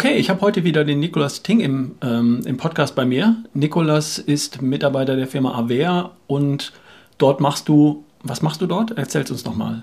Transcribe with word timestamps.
Okay, 0.00 0.14
ich 0.14 0.30
habe 0.30 0.42
heute 0.42 0.62
wieder 0.62 0.84
den 0.84 1.00
Nikolas 1.00 1.42
Ting 1.42 1.58
im, 1.58 1.96
ähm, 2.02 2.42
im 2.46 2.56
Podcast 2.56 2.94
bei 2.94 3.04
mir. 3.04 3.34
Nikolas 3.52 4.18
ist 4.18 4.62
Mitarbeiter 4.62 5.16
der 5.16 5.26
Firma 5.26 5.58
Avea 5.58 6.12
und 6.28 6.72
dort 7.18 7.40
machst 7.40 7.68
du, 7.68 8.04
was 8.22 8.40
machst 8.40 8.60
du 8.60 8.68
dort? 8.68 8.96
Erzähl's 8.96 9.32
uns 9.32 9.44
nochmal. 9.44 9.82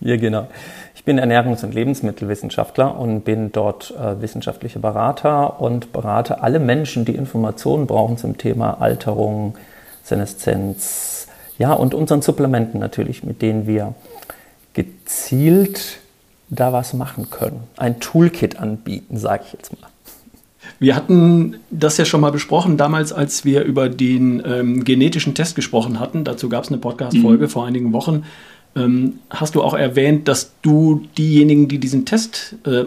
Ja, 0.00 0.16
genau. 0.16 0.48
Ich 0.94 1.04
bin 1.04 1.20
Ernährungs- 1.20 1.62
und 1.62 1.74
Lebensmittelwissenschaftler 1.74 2.98
und 2.98 3.20
bin 3.20 3.52
dort 3.52 3.90
äh, 3.90 4.22
wissenschaftlicher 4.22 4.80
Berater 4.80 5.60
und 5.60 5.92
berate 5.92 6.42
alle 6.42 6.58
Menschen, 6.58 7.04
die 7.04 7.14
Informationen 7.14 7.86
brauchen 7.86 8.16
zum 8.16 8.38
Thema 8.38 8.80
Alterung, 8.80 9.58
Seneszenz, 10.02 11.28
ja, 11.58 11.74
und 11.74 11.92
unseren 11.92 12.22
Supplementen 12.22 12.80
natürlich, 12.80 13.22
mit 13.24 13.42
denen 13.42 13.66
wir 13.66 13.94
gezielt 14.72 15.98
da 16.52 16.72
was 16.72 16.92
machen 16.92 17.30
können. 17.30 17.64
Ein 17.76 17.98
Toolkit 17.98 18.58
anbieten, 18.60 19.16
sage 19.16 19.44
ich 19.46 19.52
jetzt 19.54 19.80
mal. 19.80 19.88
Wir 20.78 20.94
hatten 20.94 21.56
das 21.70 21.96
ja 21.96 22.04
schon 22.04 22.20
mal 22.20 22.30
besprochen, 22.30 22.76
damals, 22.76 23.12
als 23.12 23.44
wir 23.44 23.62
über 23.62 23.88
den 23.88 24.42
ähm, 24.44 24.84
genetischen 24.84 25.34
Test 25.34 25.56
gesprochen 25.56 25.98
hatten. 25.98 26.24
Dazu 26.24 26.48
gab 26.48 26.64
es 26.64 26.70
eine 26.70 26.78
Podcast-Folge 26.78 27.44
mhm. 27.44 27.48
vor 27.48 27.66
einigen 27.66 27.92
Wochen. 27.92 28.24
Ähm, 28.76 29.14
hast 29.30 29.54
du 29.54 29.62
auch 29.62 29.74
erwähnt, 29.74 30.28
dass 30.28 30.52
du 30.62 31.06
diejenigen, 31.16 31.68
die 31.68 31.78
diesen 31.78 32.04
Test 32.04 32.56
äh, 32.66 32.84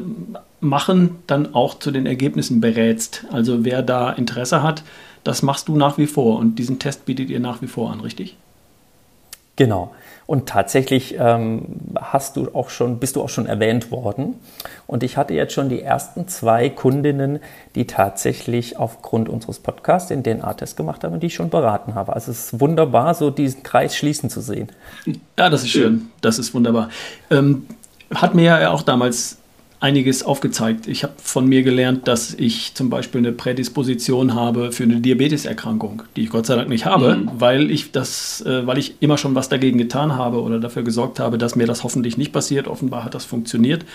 machen, 0.59 1.17
dann 1.27 1.53
auch 1.53 1.79
zu 1.79 1.91
den 1.91 2.05
Ergebnissen 2.05 2.61
berätst. 2.61 3.25
Also 3.31 3.65
wer 3.65 3.81
da 3.81 4.11
Interesse 4.11 4.61
hat, 4.61 4.83
das 5.23 5.41
machst 5.41 5.67
du 5.67 5.75
nach 5.75 5.97
wie 5.97 6.07
vor 6.07 6.37
und 6.39 6.59
diesen 6.59 6.79
Test 6.79 7.05
bietet 7.05 7.29
ihr 7.29 7.39
nach 7.39 7.61
wie 7.61 7.67
vor 7.67 7.91
an, 7.91 7.99
richtig? 7.99 8.37
Genau. 9.55 9.93
Und 10.27 10.49
tatsächlich 10.49 11.15
ähm, 11.19 11.65
hast 11.95 12.35
du 12.35 12.49
auch 12.53 12.69
schon, 12.69 12.99
bist 12.99 13.15
du 13.15 13.21
auch 13.21 13.29
schon 13.29 13.45
erwähnt 13.45 13.91
worden. 13.91 14.35
Und 14.87 15.03
ich 15.03 15.17
hatte 15.17 15.33
jetzt 15.33 15.53
schon 15.53 15.69
die 15.69 15.81
ersten 15.81 16.27
zwei 16.27 16.69
Kundinnen, 16.69 17.39
die 17.75 17.85
tatsächlich 17.85 18.77
aufgrund 18.77 19.29
unseres 19.29 19.59
Podcasts 19.59 20.09
den 20.09 20.23
DNA-Test 20.23 20.77
gemacht 20.77 21.03
haben 21.03 21.13
und 21.13 21.21
die 21.21 21.27
ich 21.27 21.35
schon 21.35 21.49
beraten 21.49 21.93
habe. 21.93 22.13
Also 22.13 22.31
es 22.31 22.53
ist 22.53 22.59
wunderbar, 22.59 23.13
so 23.13 23.29
diesen 23.29 23.61
Kreis 23.61 23.95
schließen 23.95 24.29
zu 24.31 24.41
sehen. 24.41 24.69
Ja, 25.37 25.49
das 25.49 25.63
ist 25.63 25.69
schön. 25.69 26.09
Das 26.21 26.39
ist 26.39 26.53
wunderbar. 26.55 26.89
Ähm, 27.29 27.67
hat 28.13 28.33
mir 28.33 28.59
ja 28.59 28.71
auch 28.71 28.81
damals 28.81 29.37
einiges 29.79 30.23
aufgezeigt. 30.23 30.87
Ich 30.87 31.03
habe 31.03 31.13
von 31.17 31.47
mir 31.47 31.63
gelernt, 31.63 32.07
dass 32.07 32.33
ich 32.33 32.73
zum 32.73 32.89
Beispiel 32.89 33.19
eine 33.19 33.31
Prädisposition 33.31 34.33
habe 34.33 34.71
für 34.71 34.83
eine 34.83 35.01
Diabeteserkrankung, 35.01 36.03
die 36.15 36.23
ich 36.23 36.29
Gott 36.29 36.45
sei 36.45 36.55
Dank 36.55 36.69
nicht 36.69 36.85
habe, 36.85 37.17
mhm. 37.17 37.31
weil 37.37 37.69
ich 37.69 37.91
das, 37.91 38.41
äh, 38.41 38.65
weil 38.65 38.77
ich 38.77 38.95
immer 39.01 39.17
schon 39.17 39.35
was 39.35 39.49
dagegen 39.49 39.77
getan 39.77 40.15
habe 40.15 40.41
oder 40.41 40.59
dafür 40.59 40.83
gesorgt 40.83 41.19
habe, 41.19 41.37
dass 41.37 41.55
mir 41.55 41.67
das 41.67 41.83
hoffentlich 41.83 42.17
nicht 42.17 42.31
passiert. 42.31 42.67
Offenbar 42.67 43.03
hat 43.03 43.13
das 43.13 43.25
funktioniert. 43.25 43.85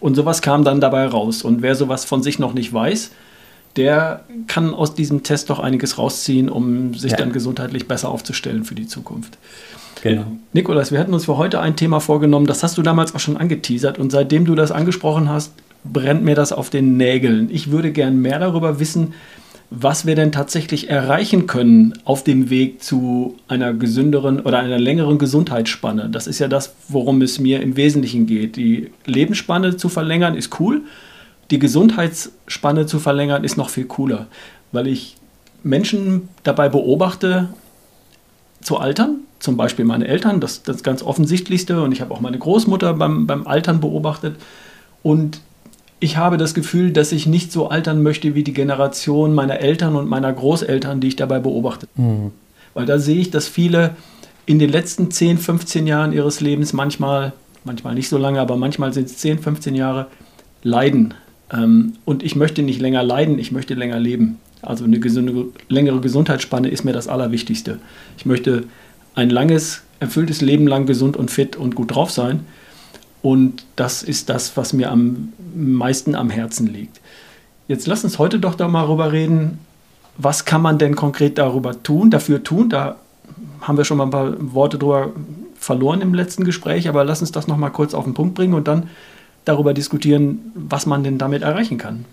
Und 0.00 0.14
sowas 0.14 0.42
kam 0.42 0.64
dann 0.64 0.80
dabei 0.80 1.06
raus. 1.06 1.42
Und 1.42 1.62
wer 1.62 1.74
sowas 1.74 2.04
von 2.04 2.22
sich 2.22 2.38
noch 2.38 2.52
nicht 2.52 2.72
weiß, 2.72 3.12
der 3.76 4.24
kann 4.46 4.74
aus 4.74 4.94
diesem 4.94 5.22
Test 5.22 5.50
doch 5.50 5.58
einiges 5.58 5.98
rausziehen, 5.98 6.48
um 6.48 6.94
sich 6.94 7.12
ja. 7.12 7.18
dann 7.18 7.32
gesundheitlich 7.32 7.86
besser 7.86 8.08
aufzustellen 8.08 8.64
für 8.64 8.74
die 8.74 8.86
Zukunft. 8.86 9.38
Genau. 10.02 10.26
Nikolas, 10.52 10.92
wir 10.92 10.98
hatten 10.98 11.14
uns 11.14 11.24
für 11.24 11.36
heute 11.36 11.60
ein 11.60 11.76
Thema 11.76 12.00
vorgenommen, 12.00 12.46
das 12.46 12.62
hast 12.62 12.78
du 12.78 12.82
damals 12.82 13.14
auch 13.14 13.20
schon 13.20 13.36
angeteasert 13.36 13.98
und 13.98 14.10
seitdem 14.10 14.44
du 14.44 14.54
das 14.54 14.70
angesprochen 14.70 15.28
hast, 15.28 15.52
brennt 15.84 16.24
mir 16.24 16.34
das 16.34 16.52
auf 16.52 16.70
den 16.70 16.96
Nägeln. 16.96 17.48
Ich 17.50 17.70
würde 17.70 17.92
gern 17.92 18.20
mehr 18.20 18.38
darüber 18.38 18.80
wissen, 18.80 19.14
was 19.70 20.06
wir 20.06 20.14
denn 20.14 20.32
tatsächlich 20.32 20.88
erreichen 20.88 21.46
können 21.46 21.92
auf 22.04 22.24
dem 22.24 22.48
Weg 22.48 22.82
zu 22.82 23.36
einer 23.48 23.74
gesünderen 23.74 24.40
oder 24.40 24.60
einer 24.60 24.78
längeren 24.78 25.18
Gesundheitsspanne. 25.18 26.08
Das 26.10 26.26
ist 26.26 26.38
ja 26.38 26.48
das, 26.48 26.74
worum 26.88 27.20
es 27.20 27.38
mir 27.38 27.60
im 27.60 27.76
Wesentlichen 27.76 28.26
geht. 28.26 28.56
Die 28.56 28.90
Lebensspanne 29.04 29.76
zu 29.76 29.90
verlängern 29.90 30.34
ist 30.34 30.58
cool, 30.58 30.82
die 31.50 31.58
Gesundheitsspanne 31.58 32.86
zu 32.86 32.98
verlängern 32.98 33.44
ist 33.44 33.56
noch 33.56 33.70
viel 33.70 33.86
cooler, 33.86 34.26
weil 34.72 34.86
ich 34.86 35.16
Menschen 35.62 36.28
dabei 36.42 36.68
beobachte, 36.68 37.48
zu 38.60 38.78
altern 38.78 39.20
zum 39.38 39.56
Beispiel 39.56 39.84
meine 39.84 40.06
Eltern, 40.06 40.40
das, 40.40 40.62
das 40.62 40.82
ganz 40.82 41.02
offensichtlichste, 41.02 41.80
und 41.82 41.92
ich 41.92 42.00
habe 42.00 42.12
auch 42.12 42.20
meine 42.20 42.38
Großmutter 42.38 42.94
beim, 42.94 43.26
beim 43.26 43.46
Altern 43.46 43.80
beobachtet. 43.80 44.36
Und 45.02 45.40
ich 46.00 46.16
habe 46.16 46.36
das 46.36 46.54
Gefühl, 46.54 46.92
dass 46.92 47.12
ich 47.12 47.26
nicht 47.26 47.52
so 47.52 47.68
altern 47.68 48.02
möchte 48.02 48.34
wie 48.34 48.42
die 48.42 48.52
Generation 48.52 49.34
meiner 49.34 49.60
Eltern 49.60 49.96
und 49.96 50.08
meiner 50.08 50.32
Großeltern, 50.32 51.00
die 51.00 51.08
ich 51.08 51.16
dabei 51.16 51.38
beobachtet. 51.38 51.88
Mhm. 51.96 52.32
Weil 52.74 52.86
da 52.86 52.98
sehe 52.98 53.20
ich, 53.20 53.30
dass 53.30 53.48
viele 53.48 53.96
in 54.46 54.58
den 54.58 54.70
letzten 54.70 55.10
10, 55.10 55.38
15 55.38 55.86
Jahren 55.86 56.12
ihres 56.12 56.40
Lebens 56.40 56.72
manchmal, 56.72 57.32
manchmal 57.64 57.94
nicht 57.94 58.08
so 58.08 58.18
lange, 58.18 58.40
aber 58.40 58.56
manchmal 58.56 58.92
sind 58.92 59.06
es 59.06 59.18
10, 59.18 59.38
15 59.38 59.74
Jahre, 59.74 60.06
leiden. 60.62 61.14
Ähm, 61.52 61.94
und 62.04 62.22
ich 62.22 62.36
möchte 62.36 62.62
nicht 62.62 62.80
länger 62.80 63.02
leiden, 63.02 63.38
ich 63.38 63.52
möchte 63.52 63.74
länger 63.74 63.98
leben. 63.98 64.38
Also 64.62 64.84
eine 64.84 64.98
gesunde, 64.98 65.46
längere 65.68 66.00
Gesundheitsspanne 66.00 66.68
ist 66.68 66.84
mir 66.84 66.92
das 66.92 67.08
Allerwichtigste. 67.08 67.78
Ich 68.16 68.26
möchte 68.26 68.64
ein 69.14 69.30
langes, 69.30 69.82
erfülltes 70.00 70.40
Leben 70.40 70.66
lang 70.66 70.86
gesund 70.86 71.16
und 71.16 71.30
fit 71.30 71.56
und 71.56 71.74
gut 71.74 71.94
drauf 71.94 72.10
sein. 72.10 72.40
Und 73.22 73.64
das 73.76 74.02
ist 74.02 74.28
das, 74.28 74.56
was 74.56 74.72
mir 74.72 74.90
am 74.90 75.32
meisten 75.54 76.14
am 76.14 76.30
Herzen 76.30 76.72
liegt. 76.72 77.00
Jetzt 77.66 77.86
lass 77.86 78.04
uns 78.04 78.18
heute 78.18 78.38
doch 78.38 78.54
da 78.54 78.68
mal 78.68 78.82
darüber 78.82 79.12
reden, 79.12 79.58
was 80.16 80.44
kann 80.44 80.62
man 80.62 80.78
denn 80.78 80.96
konkret 80.96 81.38
darüber 81.38 81.82
tun, 81.82 82.10
dafür 82.10 82.42
tun? 82.42 82.68
Da 82.68 82.96
haben 83.60 83.76
wir 83.76 83.84
schon 83.84 83.98
mal 83.98 84.04
ein 84.04 84.10
paar 84.10 84.34
Worte 84.54 84.78
drüber 84.78 85.12
verloren 85.54 86.00
im 86.00 86.14
letzten 86.14 86.44
Gespräch, 86.44 86.88
aber 86.88 87.04
lass 87.04 87.20
uns 87.20 87.32
das 87.32 87.46
noch 87.46 87.56
mal 87.56 87.70
kurz 87.70 87.94
auf 87.94 88.04
den 88.04 88.14
Punkt 88.14 88.34
bringen 88.34 88.54
und 88.54 88.68
dann 88.68 88.88
darüber 89.48 89.74
diskutieren, 89.74 90.52
was 90.54 90.86
man 90.86 91.02
denn 91.04 91.18
damit 91.18 91.42
erreichen 91.42 91.78
kann. 91.78 92.04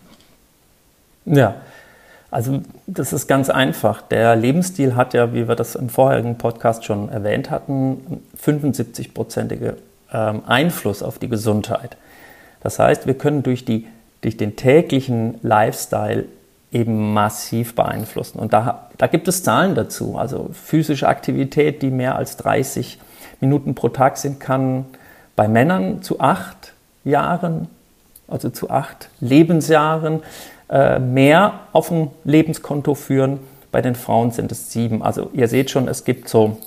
Ja, 1.25 1.55
also 2.31 2.61
das 2.87 3.13
ist 3.13 3.27
ganz 3.27 3.49
einfach. 3.49 4.01
Der 4.01 4.35
Lebensstil 4.35 4.95
hat 4.95 5.13
ja, 5.13 5.33
wie 5.33 5.47
wir 5.47 5.55
das 5.55 5.75
im 5.75 5.89
vorherigen 5.89 6.37
Podcast 6.37 6.85
schon 6.85 7.09
erwähnt 7.09 7.49
hatten, 7.49 8.21
75-prozentige 8.43 9.75
ähm, 10.11 10.41
Einfluss 10.45 11.01
auf 11.01 11.17
die 11.17 11.29
Gesundheit. 11.29 11.97
Das 12.61 12.79
heißt, 12.79 13.07
wir 13.07 13.13
können 13.13 13.43
durch, 13.43 13.63
die, 13.63 13.87
durch 14.21 14.37
den 14.37 14.55
täglichen 14.55 15.35
Lifestyle 15.43 16.25
eben 16.71 17.13
massiv 17.13 17.73
beeinflussen. 17.73 18.39
Und 18.39 18.51
da, 18.51 18.89
da 18.97 19.07
gibt 19.07 19.27
es 19.27 19.43
Zahlen 19.43 19.75
dazu. 19.75 20.17
Also 20.17 20.49
physische 20.51 21.07
Aktivität, 21.07 21.81
die 21.81 21.89
mehr 21.89 22.15
als 22.15 22.35
30 22.37 22.99
Minuten 23.39 23.75
pro 23.75 23.89
Tag 23.89 24.17
sind, 24.17 24.39
kann 24.39 24.85
bei 25.35 25.47
Männern 25.47 26.01
zu 26.01 26.19
acht 26.19 26.73
Jahren, 27.05 27.69
also 28.27 28.49
zu 28.49 28.69
acht 28.69 29.09
Lebensjahren, 29.21 30.21
äh, 30.69 30.99
mehr 30.99 31.59
auf 31.71 31.89
dem 31.89 32.09
Lebenskonto 32.23 32.95
führen. 32.95 33.39
Bei 33.71 33.81
den 33.81 33.95
Frauen 33.95 34.31
sind 34.31 34.51
es 34.51 34.71
sieben. 34.71 35.03
Also 35.03 35.29
ihr 35.33 35.47
seht 35.47 35.69
schon, 35.69 35.87
es 35.87 36.03
gibt 36.03 36.27
so, 36.27 36.57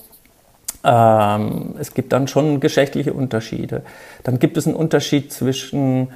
ähm, 0.84 1.74
es 1.78 1.94
gibt 1.94 2.12
dann 2.12 2.28
schon 2.28 2.60
geschlechtliche 2.60 3.12
Unterschiede. 3.12 3.82
Dann 4.22 4.38
gibt 4.38 4.56
es 4.56 4.66
einen 4.66 4.76
Unterschied 4.76 5.32
zwischen, 5.32 6.08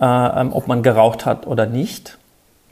äh, 0.00 0.04
ähm, 0.04 0.52
ob 0.52 0.68
man 0.68 0.82
geraucht 0.82 1.26
hat 1.26 1.46
oder 1.46 1.66
nicht, 1.66 2.18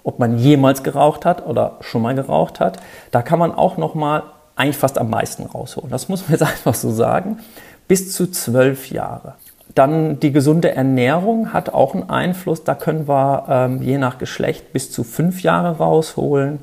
ob 0.04 0.18
man 0.20 0.38
jemals 0.38 0.84
geraucht 0.84 1.24
hat 1.24 1.44
oder 1.46 1.78
schon 1.80 2.02
mal 2.02 2.14
geraucht 2.14 2.60
hat. 2.60 2.78
Da 3.10 3.22
kann 3.22 3.38
man 3.38 3.52
auch 3.52 3.76
noch 3.76 3.94
mal 3.94 4.22
eigentlich 4.54 4.76
fast 4.76 4.98
am 4.98 5.10
meisten 5.10 5.44
rausholen. 5.44 5.90
Das 5.90 6.08
muss 6.08 6.22
man 6.22 6.32
jetzt 6.32 6.42
einfach 6.48 6.74
so 6.74 6.90
sagen. 6.90 7.40
Bis 7.88 8.12
zu 8.12 8.30
zwölf 8.30 8.90
Jahre. 8.90 9.34
Dann 9.76 10.18
die 10.20 10.32
gesunde 10.32 10.74
Ernährung 10.74 11.52
hat 11.52 11.68
auch 11.68 11.92
einen 11.92 12.08
Einfluss. 12.08 12.64
Da 12.64 12.74
können 12.74 13.06
wir 13.06 13.44
ähm, 13.48 13.82
je 13.82 13.98
nach 13.98 14.16
Geschlecht 14.16 14.72
bis 14.72 14.90
zu 14.90 15.04
fünf 15.04 15.42
Jahre 15.42 15.76
rausholen. 15.76 16.58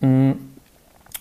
Mm. 0.00 0.32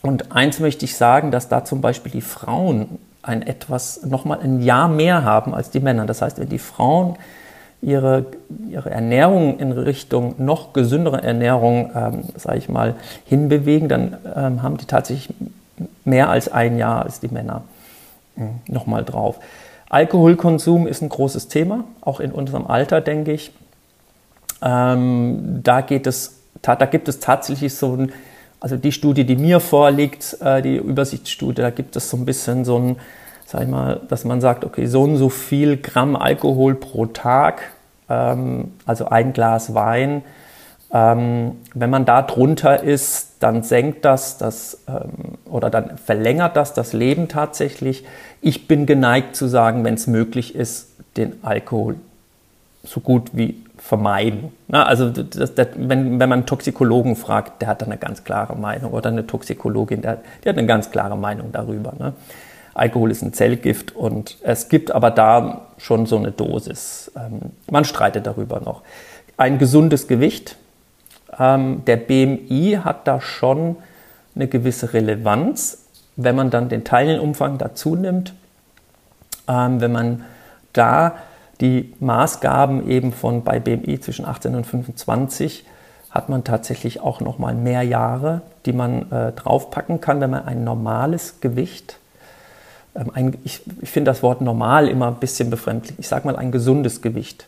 Und 0.02 0.32
eins 0.32 0.60
möchte 0.60 0.84
ich 0.84 0.98
sagen, 0.98 1.30
dass 1.30 1.48
da 1.48 1.64
zum 1.64 1.80
Beispiel 1.80 2.12
die 2.12 2.22
Frauen 2.22 2.98
ein 3.22 3.44
etwas, 3.44 4.04
nochmal 4.04 4.40
ein 4.42 4.64
Jahr 4.64 4.88
mehr 4.88 5.24
haben 5.24 5.54
als 5.54 5.70
die 5.70 5.80
Männer. 5.80 6.08
Das 6.08 6.24
heißt, 6.24 6.40
wenn 6.40 6.50
die 6.50 6.58
Frauen 6.58 7.18
ihre, 7.84 8.26
ihre 8.68 8.90
Ernährung 8.90 9.60
in 9.60 9.74
Richtung 9.74 10.34
noch 10.40 10.74
gesündere 10.74 11.22
Ernährung, 11.22 11.92
ähm, 11.94 12.24
sage 12.36 12.58
ich 12.58 12.68
mal, 12.68 12.96
hinbewegen, 13.26 13.90
dann 13.90 14.18
ähm, 14.36 14.64
haben 14.64 14.78
die 14.78 14.86
tatsächlich 14.86 15.36
mehr 16.04 16.32
als 16.32 16.52
ein 16.52 16.80
Jahr 16.80 17.04
als 17.04 17.20
die 17.20 17.28
Männer 17.28 17.62
mm, 18.38 18.72
nochmal 18.74 19.06
drauf. 19.06 19.40
Alkoholkonsum 19.92 20.88
ist 20.88 21.02
ein 21.02 21.10
großes 21.10 21.50
Thema, 21.50 21.84
auch 22.00 22.22
in 22.22 22.32
unserem 22.32 22.66
Alter, 22.66 23.02
denke 23.02 23.34
ich. 23.34 23.52
Ähm, 24.62 25.60
da, 25.64 25.82
geht 25.82 26.08
es, 26.08 26.40
da 26.62 26.76
gibt 26.76 27.10
es 27.10 27.20
tatsächlich 27.20 27.76
so 27.76 27.98
ein, 27.98 28.14
also 28.62 28.78
die 28.78 28.94
Studie, 28.94 29.26
die 29.26 29.36
mir 29.36 29.60
vorliegt, 29.60 30.38
äh, 30.40 30.62
die 30.62 30.78
Übersichtsstudie, 30.78 31.62
da 31.62 31.72
gibt 31.72 31.98
es 31.98 32.10
so 32.10 32.16
ein 32.16 32.24
bisschen 32.24 32.64
so 32.64 32.80
ein, 32.80 32.96
sag 33.46 33.64
ich 33.64 33.68
mal, 33.68 34.00
dass 34.08 34.24
man 34.24 34.40
sagt, 34.40 34.64
okay, 34.64 34.86
so 34.86 35.02
und 35.04 35.18
so 35.18 35.28
viel 35.28 35.76
Gramm 35.76 36.16
Alkohol 36.16 36.76
pro 36.76 37.08
Tag, 37.08 37.62
ähm, 38.08 38.72
also 38.86 39.08
ein 39.08 39.34
Glas 39.34 39.74
Wein. 39.74 40.24
Ähm, 40.94 41.58
wenn 41.74 41.90
man 41.90 42.06
da 42.06 42.22
drunter 42.22 42.84
ist, 42.84 43.36
dann 43.40 43.64
senkt 43.64 44.04
das, 44.04 44.38
das 44.38 44.80
ähm, 44.88 45.38
oder 45.46 45.70
dann 45.70 45.98
verlängert 45.98 46.58
das 46.58 46.74
das 46.74 46.94
Leben 46.94 47.28
tatsächlich. 47.28 48.04
Ich 48.42 48.68
bin 48.68 48.86
geneigt 48.86 49.36
zu 49.36 49.48
sagen, 49.48 49.86
wenn 49.86 49.94
es 49.94 50.08
möglich 50.08 50.54
ist, 50.54 50.90
den 51.18 51.40
Alkohol 51.44 51.96
so 52.84 53.00
gut 53.00 53.30
wie 53.34 53.56
vermeiden. 53.78 54.52
Na, 54.68 54.86
also 54.86 55.10
das, 55.10 55.56
das, 55.56 55.68
wenn, 55.76 56.20
wenn 56.20 56.30
man 56.30 56.40
einen 56.40 56.46
Toxikologen 56.46 57.16
fragt, 57.16 57.62
der 57.62 57.70
hat 57.70 57.82
dann 57.82 57.90
eine 57.90 57.98
ganz 57.98 58.24
klare 58.24 58.56
Meinung 58.56 58.92
oder 58.92 59.10
eine 59.10 59.26
Toxikologin, 59.26 60.02
der, 60.02 60.20
die 60.44 60.50
hat 60.50 60.58
eine 60.58 60.68
ganz 60.68 60.92
klare 60.92 61.18
Meinung 61.18 61.52
darüber. 61.52 61.94
Ne? 61.98 62.14
Alkohol 62.74 63.12
ist 63.12 63.22
ein 63.22 63.34
Zellgift 63.34 63.96
und 63.96 64.38
es 64.44 64.70
gibt 64.70 64.92
aber 64.92 65.12
da 65.12 65.68
schon 65.78 66.06
so 66.06 66.18
eine 66.18 66.32
Dosis. 66.32 67.12
Ähm, 67.16 67.52
man 67.70 67.86
streitet 67.86 68.28
darüber 68.28 68.60
noch. 68.60 68.82
Ein 69.38 69.58
gesundes 69.58 70.08
Gewicht. 70.08 70.58
Ähm, 71.42 71.84
der 71.86 71.98
BMI 71.98 72.80
hat 72.84 73.08
da 73.08 73.20
schon 73.20 73.78
eine 74.36 74.48
gewisse 74.48 74.94
Relevanz, 74.94 75.80
wenn 76.16 76.36
man 76.36 76.52
dann 76.52 76.70
den 76.70 76.84
Teilnehmerumfang 76.84 77.58
dazu 77.58 77.96
nimmt. 77.96 78.34
Ähm, 79.48 79.82
wenn 79.82 79.92
man 79.92 80.26
da 80.74 81.16
die 81.60 81.94
Maßgaben 82.00 82.88
eben 82.88 83.12
von 83.12 83.44
bei 83.44 83.60
BMI 83.60 84.00
zwischen 84.00 84.26
18 84.26 84.54
und 84.56 84.66
25 84.68 85.66
hat 86.12 86.30
man 86.30 86.44
tatsächlich 86.44 87.00
auch 87.02 87.22
noch 87.22 87.40
mal 87.40 87.56
mehr 87.56 87.82
Jahre, 87.82 88.42
die 88.66 88.74
man 88.74 89.12
äh, 89.12 89.32
draufpacken 89.32 90.00
kann, 90.00 90.22
wenn 90.22 90.30
man 90.30 90.46
ein 90.46 90.64
normales 90.64 91.40
Gewicht 91.42 91.98
ähm, 92.94 93.12
ein, 93.14 93.38
ich, 93.44 93.62
ich 93.82 93.90
finde 93.90 94.12
das 94.12 94.22
Wort 94.22 94.42
normal 94.42 94.88
immer 94.88 95.08
ein 95.08 95.16
bisschen 95.16 95.50
befremdlich. 95.50 95.98
Ich 95.98 96.08
sage 96.08 96.28
mal 96.28 96.36
ein 96.36 96.52
gesundes 96.52 97.02
Gewicht 97.02 97.48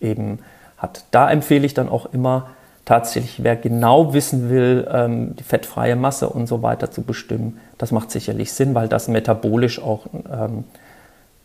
eben 0.00 0.40
hat. 0.76 1.04
Da 1.10 1.30
empfehle 1.30 1.64
ich 1.64 1.74
dann 1.74 1.88
auch 1.88 2.12
immer 2.12 2.48
tatsächlich, 2.84 3.42
wer 3.42 3.56
genau 3.56 4.12
wissen 4.12 4.50
will, 4.50 4.86
ähm, 4.90 5.36
die 5.36 5.42
fettfreie 5.42 5.96
Masse 5.96 6.28
und 6.28 6.46
so 6.46 6.62
weiter 6.62 6.90
zu 6.90 7.02
bestimmen, 7.02 7.58
das 7.78 7.92
macht 7.92 8.10
sicherlich 8.10 8.52
Sinn, 8.52 8.74
weil 8.74 8.88
das 8.88 9.08
metabolisch 9.08 9.80
auch 9.80 10.06
ähm, 10.30 10.64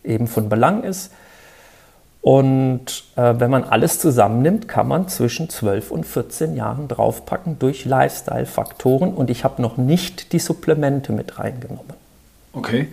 eben 0.04 0.28
von 0.28 0.50
Belang 0.50 0.84
ist. 0.84 1.12
Und 2.22 3.06
äh, 3.16 3.36
wenn 3.38 3.50
man 3.50 3.64
alles 3.64 4.00
zusammennimmt, 4.00 4.68
kann 4.68 4.88
man 4.90 5.08
zwischen 5.08 5.50
12 5.50 5.90
und 5.90 6.06
14 6.06 6.56
Jahren 6.56 6.90
draufpacken 6.90 7.60
durch 7.60 7.86
Lifestyle-Faktoren. 7.86 9.14
Und 9.14 9.30
ich 9.30 9.46
habe 9.46 9.62
noch 9.62 9.78
nicht 9.78 10.34
die 10.34 10.40
Supplemente 10.40 11.14
mit 11.14 11.40
reingenommen. 11.40 11.94
Okay, 12.52 12.90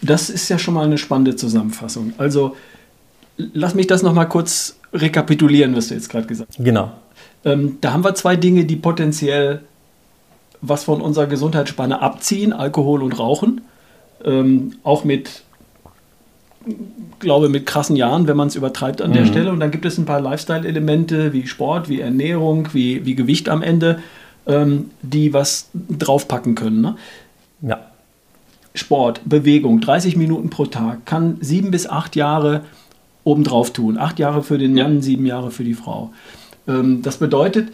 das 0.00 0.30
ist 0.30 0.48
ja 0.48 0.58
schon 0.58 0.74
mal 0.74 0.86
eine 0.86 0.96
spannende 0.96 1.36
Zusammenfassung. 1.36 2.14
Also 2.16 2.56
lass 3.36 3.74
mich 3.74 3.88
das 3.88 4.02
nochmal 4.02 4.28
kurz 4.28 4.76
rekapitulieren, 4.92 5.76
was 5.76 5.88
du 5.88 5.94
jetzt 5.94 6.08
gerade 6.08 6.26
gesagt 6.26 6.50
hast. 6.56 6.64
Genau. 6.64 6.92
Ähm, 7.46 7.78
da 7.80 7.92
haben 7.92 8.04
wir 8.04 8.14
zwei 8.14 8.36
Dinge, 8.36 8.66
die 8.66 8.76
potenziell 8.76 9.62
was 10.60 10.84
von 10.84 11.00
unserer 11.00 11.26
Gesundheitsspanne 11.26 12.02
abziehen, 12.02 12.52
Alkohol 12.52 13.02
und 13.02 13.18
Rauchen. 13.18 13.62
Ähm, 14.24 14.74
auch 14.82 15.04
mit, 15.04 15.44
glaube 17.20 17.48
mit 17.48 17.64
krassen 17.64 17.94
Jahren, 17.94 18.26
wenn 18.26 18.36
man 18.36 18.48
es 18.48 18.56
übertreibt 18.56 19.00
an 19.00 19.10
mhm. 19.10 19.14
der 19.14 19.26
Stelle. 19.26 19.52
Und 19.52 19.60
dann 19.60 19.70
gibt 19.70 19.84
es 19.84 19.96
ein 19.96 20.06
paar 20.06 20.20
Lifestyle-Elemente 20.20 21.32
wie 21.32 21.46
Sport, 21.46 21.88
wie 21.88 22.00
Ernährung, 22.00 22.68
wie, 22.72 23.06
wie 23.06 23.14
Gewicht 23.14 23.48
am 23.48 23.62
Ende, 23.62 24.00
ähm, 24.46 24.90
die 25.02 25.32
was 25.32 25.70
draufpacken 25.72 26.56
können. 26.56 26.80
Ne? 26.80 26.96
Ja. 27.62 27.80
Sport, 28.74 29.20
Bewegung, 29.24 29.80
30 29.80 30.16
Minuten 30.16 30.50
pro 30.50 30.66
Tag, 30.66 31.06
kann 31.06 31.38
sieben 31.40 31.70
bis 31.70 31.86
acht 31.86 32.16
Jahre 32.16 32.62
obendrauf 33.24 33.72
tun. 33.72 33.98
Acht 33.98 34.18
Jahre 34.18 34.42
für 34.42 34.58
den 34.58 34.74
Mann, 34.74 35.00
sieben 35.00 35.26
Jahre 35.26 35.50
für 35.50 35.64
die 35.64 35.74
Frau. 35.74 36.10
Ähm, 36.68 37.02
das 37.02 37.18
bedeutet, 37.18 37.72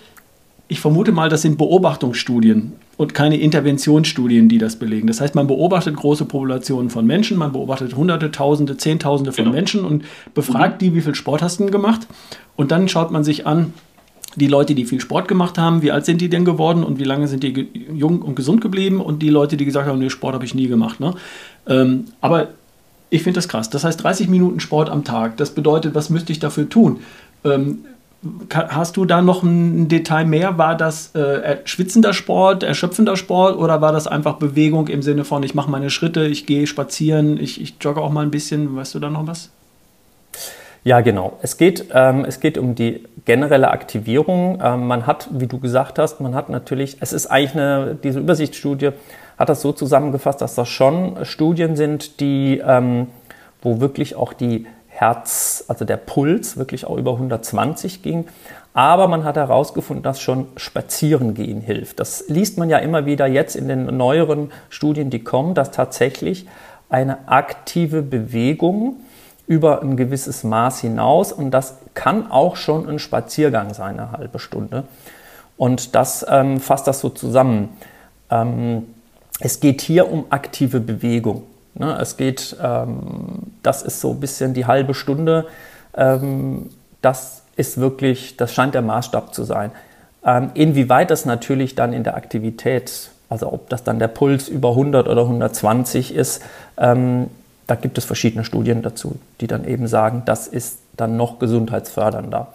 ich 0.69 0.81
vermute 0.81 1.13
mal, 1.13 1.29
das 1.29 1.43
sind 1.43 1.59
Beobachtungsstudien 1.59 2.73
und 2.97 3.15
keine 3.15 3.37
Interventionsstudien, 3.37 4.49
die 4.49 4.59
das 4.59 4.77
belegen. 4.77 5.07
Das 5.07 5.21
heißt, 5.21 5.35
man 5.35 5.47
beobachtet 5.47 5.97
große 5.97 6.25
Populationen 6.25 6.89
von 6.89 7.07
Menschen, 7.07 7.37
man 7.37 7.53
beobachtet 7.53 7.95
Hunderte, 7.95 8.31
Tausende, 8.31 8.77
Zehntausende 8.77 9.33
von 9.33 9.45
genau. 9.45 9.55
Menschen 9.55 9.85
und 9.85 10.05
befragt 10.35 10.81
mhm. 10.81 10.87
die, 10.87 10.95
wie 10.95 11.01
viel 11.03 11.15
Sport 11.15 11.43
hast 11.43 11.61
du 11.61 11.67
gemacht? 11.67 12.07
Und 12.57 12.71
dann 12.71 12.89
schaut 12.89 13.11
man 13.11 13.25
sich 13.25 13.47
an, 13.47 13.75
die 14.37 14.47
Leute, 14.47 14.75
die 14.75 14.85
viel 14.85 15.01
Sport 15.01 15.29
gemacht 15.29 15.59
haben, 15.59 15.83
wie 15.83 15.93
alt 15.93 16.07
sind 16.07 16.21
die 16.21 16.31
denn 16.31 16.45
geworden 16.45 16.85
und 16.85 16.99
wie 16.99 17.05
lange 17.05 17.29
sind 17.29 17.43
die 17.43 17.69
jung 17.93 18.23
und 18.23 18.35
gesund 18.35 18.61
geblieben 18.63 19.01
und 19.01 19.21
die 19.21 19.29
Leute, 19.29 19.57
die 19.57 19.65
gesagt 19.65 19.87
haben, 19.87 19.99
nee, 19.99 20.09
Sport 20.09 20.35
habe 20.35 20.45
ich 20.45 20.55
nie 20.55 20.69
gemacht. 20.69 21.01
Ne? 21.01 21.15
Ähm, 21.67 22.07
aber 22.21 22.49
ich 23.11 23.23
finde 23.23 23.39
das 23.39 23.49
krass. 23.49 23.69
Das 23.69 23.85
heißt 23.85 24.03
30 24.03 24.29
Minuten 24.29 24.59
Sport 24.61 24.89
am 24.89 25.05
Tag. 25.05 25.37
Das 25.37 25.51
bedeutet, 25.51 25.95
was 25.95 26.09
müsste 26.09 26.33
ich 26.33 26.39
dafür 26.39 26.67
tun? 26.69 27.01
Ähm, 27.45 27.81
hast 28.55 28.97
du 28.97 29.05
da 29.05 29.21
noch 29.21 29.43
ein 29.43 29.89
Detail 29.89 30.25
mehr? 30.25 30.59
War 30.59 30.77
das 30.77 31.15
äh, 31.15 31.59
schwitzender 31.65 32.13
Sport, 32.13 32.63
erschöpfender 32.63 33.17
Sport 33.17 33.57
oder 33.57 33.81
war 33.81 33.93
das 33.93 34.07
einfach 34.07 34.35
Bewegung 34.35 34.89
im 34.89 35.03
Sinne 35.03 35.25
von, 35.25 35.43
ich 35.43 35.55
mache 35.55 35.71
meine 35.71 35.91
Schritte, 35.91 36.27
ich 36.27 36.47
gehe 36.47 36.67
spazieren, 36.67 37.39
ich, 37.39 37.61
ich 37.61 37.77
jogge 37.81 38.01
auch 38.01 38.11
mal 38.11 38.25
ein 38.25 38.31
bisschen? 38.31 38.77
Weißt 38.77 38.95
du 38.95 39.01
da 39.01 39.11
noch 39.11 39.27
was? 39.27 39.51
Ja, 40.85 41.01
genau. 41.01 41.39
Es 41.43 41.59
geht, 41.59 41.87
ähm, 41.93 42.25
es 42.25 42.41
geht 42.41 42.59
um 42.59 42.75
die 42.75 43.05
generelle 43.25 43.71
Aktivierung. 43.71 44.61
Ähm, 44.63 44.87
man 44.87 45.07
hat, 45.07 45.29
wie 45.33 45.47
du 45.47 45.59
gesagt 45.59 45.99
hast, 45.99 46.21
man 46.21 46.35
hat 46.35 46.49
natürlich, 46.49 46.97
es 47.01 47.13
ist 47.13 47.27
eigentlich 47.27 47.55
eine, 47.55 47.99
diese 48.03 48.19
Übersichtsstudie 48.21 48.91
hat 49.39 49.49
das 49.49 49.63
so 49.63 49.73
zusammengefasst, 49.73 50.41
dass 50.41 50.55
das 50.55 50.69
schon 50.69 51.25
Studien 51.25 51.77
sind, 51.77 52.21
die, 52.21 52.61
ähm, 52.65 53.09
wo 53.61 53.81
wirklich 53.81 54.17
auch 54.17 54.33
die 54.33 54.67
Herz, 55.03 55.65
also 55.67 55.85
der 55.85 55.97
Puls 55.97 56.57
wirklich 56.57 56.87
auch 56.87 56.97
über 56.97 57.15
120 57.15 58.03
ging. 58.03 58.27
Aber 58.73 59.09
man 59.09 59.25
hat 59.25 59.37
herausgefunden, 59.37 60.05
dass 60.05 60.21
schon 60.21 60.47
Spazierengehen 60.57 61.61
hilft. 61.61 61.99
Das 61.99 62.25
liest 62.29 62.57
man 62.57 62.71
ja 62.71 62.79
immer 62.79 63.05
wieder 63.05 63.27
jetzt 63.27 63.57
in 63.57 63.67
den 63.67 63.97
neueren 63.97 64.53
Studien, 64.71 65.11
die 65.11 65.25
kommen, 65.25 65.55
dass 65.55 65.73
tatsächlich 65.73 66.47
eine 66.89 67.29
aktive 67.29 68.01
Bewegung 68.01 68.97
über 69.49 69.83
ein 69.83 69.97
gewisses 69.97 70.45
Maß 70.45 70.81
hinaus 70.81 71.33
und 71.33 71.51
das 71.51 71.79
kann 71.95 72.31
auch 72.31 72.55
schon 72.55 72.89
ein 72.89 73.01
Spaziergang 73.01 73.75
sein, 73.75 73.99
eine 73.99 74.13
halbe 74.13 74.39
Stunde. 74.39 74.85
Und 75.57 75.97
das 75.97 76.25
ähm, 76.29 76.61
fasst 76.61 76.87
das 76.87 77.01
so 77.01 77.09
zusammen. 77.09 77.71
Ähm, 78.31 78.87
es 79.41 79.59
geht 79.59 79.81
hier 79.81 80.11
um 80.11 80.27
aktive 80.31 80.79
Bewegung. 80.79 81.43
Ne? 81.75 81.97
Es 82.01 82.17
geht, 82.17 82.57
ähm, 82.63 83.53
das 83.63 83.83
ist 83.83 84.01
so 84.01 84.11
ein 84.11 84.21
bisschen 84.21 84.55
die 84.55 84.67
halbe 84.67 84.95
Stunde. 84.95 85.47
Ähm, 85.97 86.71
das 87.01 87.43
ist 87.57 87.79
wirklich, 87.79 88.37
das 88.37 88.53
scheint 88.53 88.75
der 88.75 88.83
Maßstab 88.83 89.35
zu 89.35 89.45
sein. 89.45 89.71
Ähm, 90.25 90.51
inwieweit 90.55 91.11
das 91.11 91.25
natürlich 91.25 91.75
dann 91.75 91.93
in 91.93 92.05
der 92.05 92.17
Aktivität, 92.17 93.11
also 93.29 93.53
ob 93.53 93.69
das 93.69 93.83
dann 93.85 93.99
der 93.99 94.09
Puls 94.09 94.49
über 94.49 94.71
100 94.71 95.09
oder 95.09 95.23
120 95.23 96.15
ist, 96.15 96.43
ähm, 96.79 97.29
da 97.67 97.75
gibt 97.75 97.99
es 97.99 98.05
verschiedene 98.05 98.45
Studien 98.45 98.83
dazu, 98.83 99.17
die 99.41 99.47
dann 99.47 99.65
eben 99.65 99.87
sagen, 99.87 100.23
das 100.25 100.47
ist 100.47 100.79
dann 100.97 101.17
noch 101.17 101.39
gesundheitsfördernder. 101.39 102.49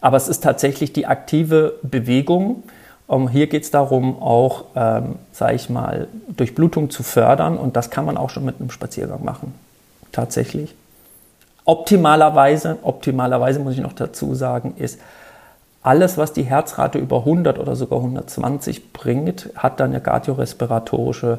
Aber 0.00 0.16
es 0.16 0.28
ist 0.28 0.42
tatsächlich 0.42 0.92
die 0.92 1.06
aktive 1.06 1.74
Bewegung. 1.82 2.64
Um, 3.12 3.28
hier 3.28 3.46
geht 3.46 3.64
es 3.64 3.70
darum, 3.70 4.22
auch, 4.22 4.64
ähm, 4.74 5.16
sage 5.32 5.54
ich 5.54 5.68
mal, 5.68 6.08
Durchblutung 6.28 6.88
zu 6.88 7.02
fördern 7.02 7.58
und 7.58 7.76
das 7.76 7.90
kann 7.90 8.06
man 8.06 8.16
auch 8.16 8.30
schon 8.30 8.44
mit 8.44 8.58
einem 8.58 8.70
Spaziergang 8.70 9.22
machen. 9.22 9.54
Tatsächlich. 10.12 10.74
Optimalerweise, 11.66 12.78
optimalerweise 12.82 13.60
muss 13.60 13.74
ich 13.74 13.80
noch 13.80 13.92
dazu 13.92 14.34
sagen, 14.34 14.74
ist, 14.78 14.98
alles, 15.82 16.16
was 16.16 16.32
die 16.32 16.44
Herzrate 16.44 16.98
über 16.98 17.18
100 17.18 17.58
oder 17.58 17.76
sogar 17.76 17.98
120 17.98 18.94
bringt, 18.94 19.50
hat 19.56 19.80
dann 19.80 19.90
eine 19.90 20.00
kardiorespiratorische 20.00 21.38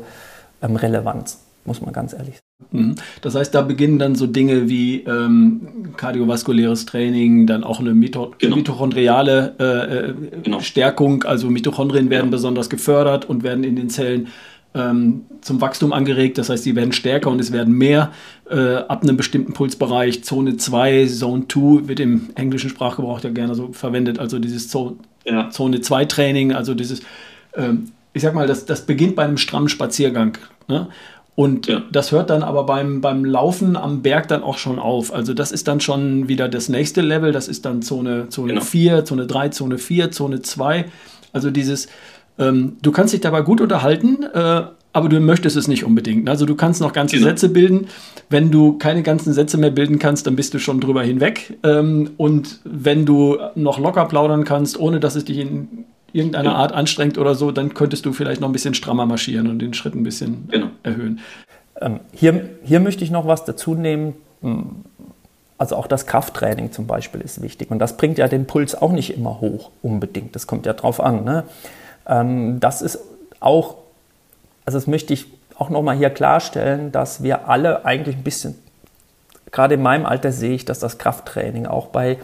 ähm, 0.61 0.75
Relevanz 0.75 1.39
muss 1.65 1.81
man 1.81 1.93
ganz 1.93 2.13
ehrlich 2.13 2.35
sagen. 2.35 2.42
Mhm. 2.71 2.95
Das 3.21 3.35
heißt, 3.35 3.53
da 3.53 3.61
beginnen 3.61 3.99
dann 3.99 4.15
so 4.15 4.27
Dinge 4.27 4.69
wie 4.69 5.01
ähm, 5.01 5.93
kardiovaskuläres 5.97 6.85
Training, 6.85 7.47
dann 7.47 7.63
auch 7.63 7.79
eine 7.79 7.93
Mito 7.93 8.33
genau. 8.37 8.55
mitochondriale 8.55 9.55
äh, 9.59 9.63
äh, 9.65 10.13
genau. 10.43 10.59
Stärkung, 10.59 11.23
also 11.23 11.49
Mitochondrien 11.49 12.09
werden 12.09 12.25
genau. 12.25 12.31
besonders 12.31 12.69
gefördert 12.69 13.25
und 13.25 13.43
werden 13.43 13.63
in 13.63 13.75
den 13.75 13.89
Zellen 13.89 14.27
ähm, 14.75 15.25
zum 15.41 15.61
Wachstum 15.61 15.93
angeregt. 15.93 16.37
Das 16.37 16.49
heißt, 16.49 16.63
sie 16.63 16.75
werden 16.75 16.93
stärker 16.93 17.29
und 17.29 17.39
es 17.39 17.51
werden 17.51 17.73
mehr 17.75 18.11
äh, 18.49 18.75
ab 18.75 19.03
einem 19.03 19.17
bestimmten 19.17 19.53
Pulsbereich. 19.53 20.23
Zone 20.23 20.57
2, 20.57 21.05
Zone 21.07 21.47
2 21.47 21.87
wird 21.87 21.99
im 21.99 22.29
englischen 22.35 22.69
Sprachgebrauch 22.69 23.21
ja 23.21 23.29
gerne 23.29 23.55
so 23.55 23.71
verwendet. 23.71 24.19
Also 24.19 24.39
dieses. 24.39 24.69
Zone 24.69 25.81
2 25.81 26.05
Training, 26.05 26.53
also 26.53 26.73
dieses, 26.73 27.01
ähm, 27.55 27.91
ich 28.13 28.21
sag 28.21 28.33
mal, 28.33 28.47
das, 28.47 28.65
das 28.65 28.85
beginnt 28.85 29.15
bei 29.15 29.23
einem 29.23 29.37
strammen 29.37 29.69
Spaziergang. 29.69 30.37
Ne? 30.67 30.87
Und 31.35 31.67
ja. 31.67 31.81
das 31.91 32.11
hört 32.11 32.29
dann 32.29 32.43
aber 32.43 32.65
beim, 32.65 33.01
beim 33.01 33.25
Laufen 33.25 33.75
am 33.75 34.03
Berg 34.03 34.27
dann 34.27 34.43
auch 34.43 34.57
schon 34.57 34.77
auf. 34.77 35.13
Also 35.13 35.33
das 35.33 35.51
ist 35.51 35.67
dann 35.67 35.79
schon 35.79 36.27
wieder 36.27 36.47
das 36.47 36.69
nächste 36.69 37.01
Level. 37.01 37.31
Das 37.31 37.47
ist 37.47 37.65
dann 37.65 37.81
Zone, 37.81 38.29
Zone 38.29 38.53
genau. 38.53 38.61
4, 38.63 39.05
Zone 39.05 39.25
3, 39.25 39.49
Zone 39.49 39.77
4, 39.79 40.11
Zone 40.11 40.41
2. 40.41 40.85
Also 41.31 41.49
dieses, 41.49 41.87
ähm, 42.37 42.77
du 42.83 42.91
kannst 42.91 43.13
dich 43.13 43.21
dabei 43.21 43.41
gut 43.41 43.61
unterhalten, 43.61 44.23
äh, 44.31 44.63
aber 44.95 45.09
du 45.09 45.19
möchtest 45.19 45.57
es 45.57 45.67
nicht 45.67 45.83
unbedingt. 45.83 46.29
Also 46.29 46.45
du 46.45 46.53
kannst 46.53 46.79
noch 46.79 46.93
ganze 46.93 47.15
genau. 47.15 47.29
Sätze 47.29 47.49
bilden. 47.49 47.87
Wenn 48.29 48.51
du 48.51 48.77
keine 48.77 49.01
ganzen 49.01 49.33
Sätze 49.33 49.57
mehr 49.57 49.71
bilden 49.71 49.97
kannst, 49.97 50.27
dann 50.27 50.35
bist 50.35 50.53
du 50.53 50.59
schon 50.59 50.79
drüber 50.79 51.01
hinweg. 51.01 51.57
Ähm, 51.63 52.11
und 52.17 52.59
wenn 52.63 53.07
du 53.07 53.37
noch 53.55 53.79
locker 53.79 54.05
plaudern 54.05 54.43
kannst, 54.43 54.79
ohne 54.79 54.99
dass 54.99 55.15
es 55.15 55.25
dich 55.25 55.39
in 55.39 55.85
irgendeiner 56.13 56.49
genau. 56.49 56.61
Art 56.61 56.71
anstrengt 56.71 57.17
oder 57.17 57.35
so, 57.35 57.51
dann 57.51 57.73
könntest 57.73 58.05
du 58.05 58.13
vielleicht 58.13 58.39
noch 58.39 58.47
ein 58.47 58.53
bisschen 58.53 58.73
strammer 58.73 59.05
marschieren 59.05 59.47
und 59.47 59.59
den 59.59 59.73
Schritt 59.73 59.95
ein 59.95 60.03
bisschen 60.03 60.47
genau. 60.49 60.67
erhöhen. 60.83 61.19
Ähm, 61.81 61.99
hier, 62.13 62.49
hier 62.63 62.79
möchte 62.79 63.03
ich 63.03 63.11
noch 63.11 63.27
was 63.27 63.45
dazu 63.45 63.75
nehmen. 63.75 64.13
Hm, 64.41 64.85
also 65.57 65.75
auch 65.75 65.87
das 65.87 66.05
Krafttraining 66.05 66.71
zum 66.71 66.87
Beispiel 66.87 67.21
ist 67.21 67.41
wichtig. 67.41 67.71
Und 67.71 67.79
das 67.79 67.97
bringt 67.97 68.17
ja 68.17 68.27
den 68.27 68.47
Puls 68.47 68.75
auch 68.75 68.91
nicht 68.91 69.15
immer 69.15 69.39
hoch 69.39 69.71
unbedingt. 69.81 70.35
Das 70.35 70.47
kommt 70.47 70.65
ja 70.65 70.73
drauf 70.73 70.99
an. 70.99 71.23
Ne? 71.23 71.43
Ähm, 72.07 72.59
das 72.59 72.81
ist 72.81 72.99
auch, 73.39 73.75
also 74.65 74.77
das 74.77 74.87
möchte 74.87 75.13
ich 75.13 75.27
auch 75.57 75.69
nochmal 75.69 75.95
hier 75.95 76.09
klarstellen, 76.09 76.91
dass 76.91 77.23
wir 77.23 77.47
alle 77.47 77.85
eigentlich 77.85 78.15
ein 78.17 78.23
bisschen, 78.23 78.55
gerade 79.51 79.75
in 79.75 79.81
meinem 79.81 80.05
Alter 80.05 80.31
sehe 80.31 80.53
ich, 80.53 80.65
dass 80.65 80.79
das 80.79 80.97
Krafttraining 80.97 81.65
auch 81.65 81.87
bei 81.87 82.17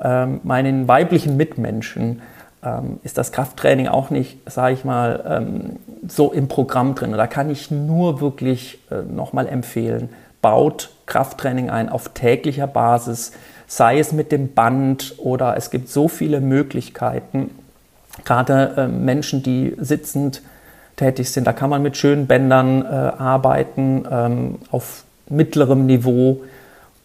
ähm, 0.00 0.40
meinen 0.44 0.88
weiblichen 0.88 1.36
Mitmenschen 1.36 2.22
ähm, 2.62 3.00
ist 3.02 3.18
das 3.18 3.32
Krafttraining 3.32 3.88
auch 3.88 4.10
nicht, 4.10 4.38
sage 4.50 4.74
ich 4.74 4.84
mal, 4.84 5.24
ähm, 5.26 5.76
so 6.06 6.32
im 6.32 6.48
Programm 6.48 6.94
drin. 6.94 7.12
Da 7.12 7.26
kann 7.26 7.50
ich 7.50 7.70
nur 7.70 8.20
wirklich 8.20 8.78
äh, 8.90 9.02
nochmal 9.02 9.48
empfehlen, 9.48 10.10
baut 10.42 10.90
Krafttraining 11.06 11.70
ein 11.70 11.88
auf 11.88 12.10
täglicher 12.10 12.66
Basis, 12.66 13.32
sei 13.66 13.98
es 13.98 14.12
mit 14.12 14.32
dem 14.32 14.52
Band 14.52 15.14
oder 15.18 15.56
es 15.56 15.70
gibt 15.70 15.88
so 15.88 16.08
viele 16.08 16.40
Möglichkeiten. 16.40 17.50
Gerade 18.24 18.74
äh, 18.76 18.88
Menschen, 18.88 19.42
die 19.42 19.76
sitzend 19.78 20.42
tätig 20.96 21.30
sind, 21.30 21.46
da 21.46 21.52
kann 21.52 21.70
man 21.70 21.82
mit 21.82 21.96
schönen 21.96 22.26
Bändern 22.26 22.84
äh, 22.84 22.88
arbeiten 22.88 24.04
ähm, 24.10 24.58
auf 24.70 25.04
mittlerem 25.28 25.86
Niveau 25.86 26.42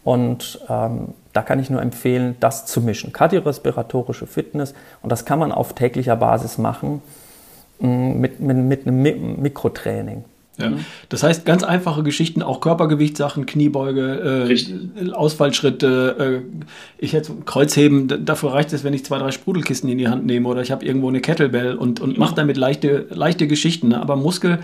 und 0.03 0.59
ähm, 0.67 1.09
da 1.36 1.42
kann 1.42 1.60
ich 1.60 1.70
nur 1.70 1.82
empfehlen, 1.82 2.36
das 2.39 2.65
zu 2.65 2.82
mischen. 2.82 3.12
Kardiorespiratorische 3.12 4.25
Fitness 4.25 4.74
und 5.01 5.12
das 5.12 5.25
kann 5.25 5.38
man 5.38 5.51
auf 5.51 5.74
täglicher 5.74 6.15
Basis 6.15 6.58
machen 6.58 7.01
mm, 7.80 8.20
mit, 8.20 8.39
mit, 8.39 8.58
mit 8.58 8.88
einem 8.88 9.42
Mikrotraining. 9.42 10.24
Ja. 10.58 10.72
Das 11.10 11.24
heißt, 11.24 11.46
ganz 11.46 11.63
einfache 11.63 12.04
Geschichten, 12.04 12.42
auch 12.42 12.62
Körpergewichtssachen, 12.62 13.46
Kniebeuge, 13.46 14.48
äh, 14.50 15.12
Ausfallschritte, 15.12 16.44
äh, 16.48 16.63
ich 16.98 17.12
hätte 17.12 17.34
Kreuzheben, 17.46 18.25
dafür 18.25 18.54
reicht 18.54 18.72
es, 18.72 18.86
wenn 18.86 18.94
ich 18.94 19.04
zwei, 19.04 19.20
drei 19.20 19.32
Sprudelkisten 19.32 19.89
in 19.89 19.98
die 19.98 20.08
Hand 20.08 20.25
nehme 20.25 20.48
oder 20.48 20.62
ich 20.62 20.72
habe 20.72 20.86
irgendwo 20.86 21.10
eine 21.10 21.20
Kettlebell 21.20 21.75
und, 21.75 22.00
und 22.00 22.18
mache 22.18 22.36
damit 22.36 22.56
leichte, 22.56 23.08
leichte 23.10 23.48
Geschichten. 23.48 23.94
Aber 23.94 24.15
Muskel, 24.15 24.60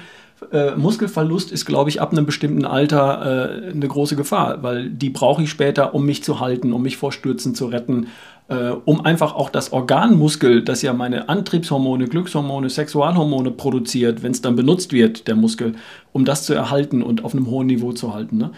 äh, 0.51 0.75
Muskelverlust 0.75 1.51
ist, 1.51 1.65
glaube 1.65 1.89
ich, 1.89 2.01
ab 2.01 2.11
einem 2.11 2.25
bestimmten 2.25 2.65
Alter 2.65 3.69
äh, 3.69 3.71
eine 3.71 3.87
große 3.87 4.15
Gefahr, 4.15 4.63
weil 4.63 4.89
die 4.89 5.09
brauche 5.09 5.43
ich 5.43 5.49
später, 5.49 5.93
um 5.93 6.05
mich 6.05 6.23
zu 6.23 6.39
halten, 6.39 6.73
um 6.73 6.81
mich 6.81 6.97
vor 6.97 7.11
Stürzen 7.11 7.53
zu 7.53 7.67
retten, 7.67 8.07
äh, 8.47 8.71
um 8.85 9.05
einfach 9.05 9.35
auch 9.35 9.49
das 9.49 9.71
Organmuskel, 9.71 10.63
das 10.63 10.81
ja 10.81 10.93
meine 10.93 11.29
Antriebshormone, 11.29 12.07
Glückshormone, 12.07 12.69
Sexualhormone 12.69 13.51
produziert, 13.51 14.23
wenn 14.23 14.31
es 14.31 14.41
dann 14.41 14.55
benutzt 14.55 14.93
wird, 14.93 15.27
der 15.27 15.35
Muskel, 15.35 15.75
um 16.11 16.25
das 16.25 16.43
zu 16.43 16.53
erhalten 16.53 17.03
und 17.03 17.23
auf 17.23 17.33
einem 17.33 17.47
hohen 17.47 17.67
Niveau 17.67 17.93
zu 17.93 18.13
halten. 18.13 18.37
Ne? 18.37 18.51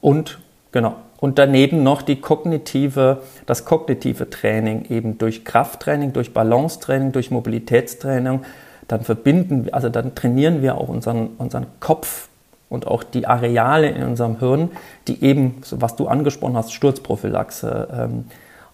Und 0.00 0.38
genau. 0.70 0.96
Und 1.18 1.38
daneben 1.38 1.84
noch 1.84 2.02
die 2.02 2.16
kognitive, 2.16 3.22
das 3.46 3.64
kognitive 3.64 4.28
Training 4.28 4.86
eben 4.88 5.18
durch 5.18 5.44
Krafttraining, 5.44 6.12
durch 6.12 6.32
Balancetraining, 6.32 7.12
durch 7.12 7.30
Mobilitätstraining. 7.30 8.40
Dann 8.88 9.02
verbinden, 9.02 9.68
also 9.72 9.88
dann 9.88 10.14
trainieren 10.14 10.62
wir 10.62 10.76
auch 10.76 10.88
unseren, 10.88 11.28
unseren 11.38 11.66
Kopf 11.80 12.28
und 12.68 12.86
auch 12.86 13.02
die 13.02 13.26
Areale 13.26 13.90
in 13.90 14.02
unserem 14.02 14.38
Hirn, 14.38 14.70
die 15.08 15.22
eben, 15.22 15.62
was 15.70 15.96
du 15.96 16.08
angesprochen 16.08 16.56
hast, 16.56 16.72
Sturzprophylaxe, 16.72 17.88
ähm, 17.92 18.24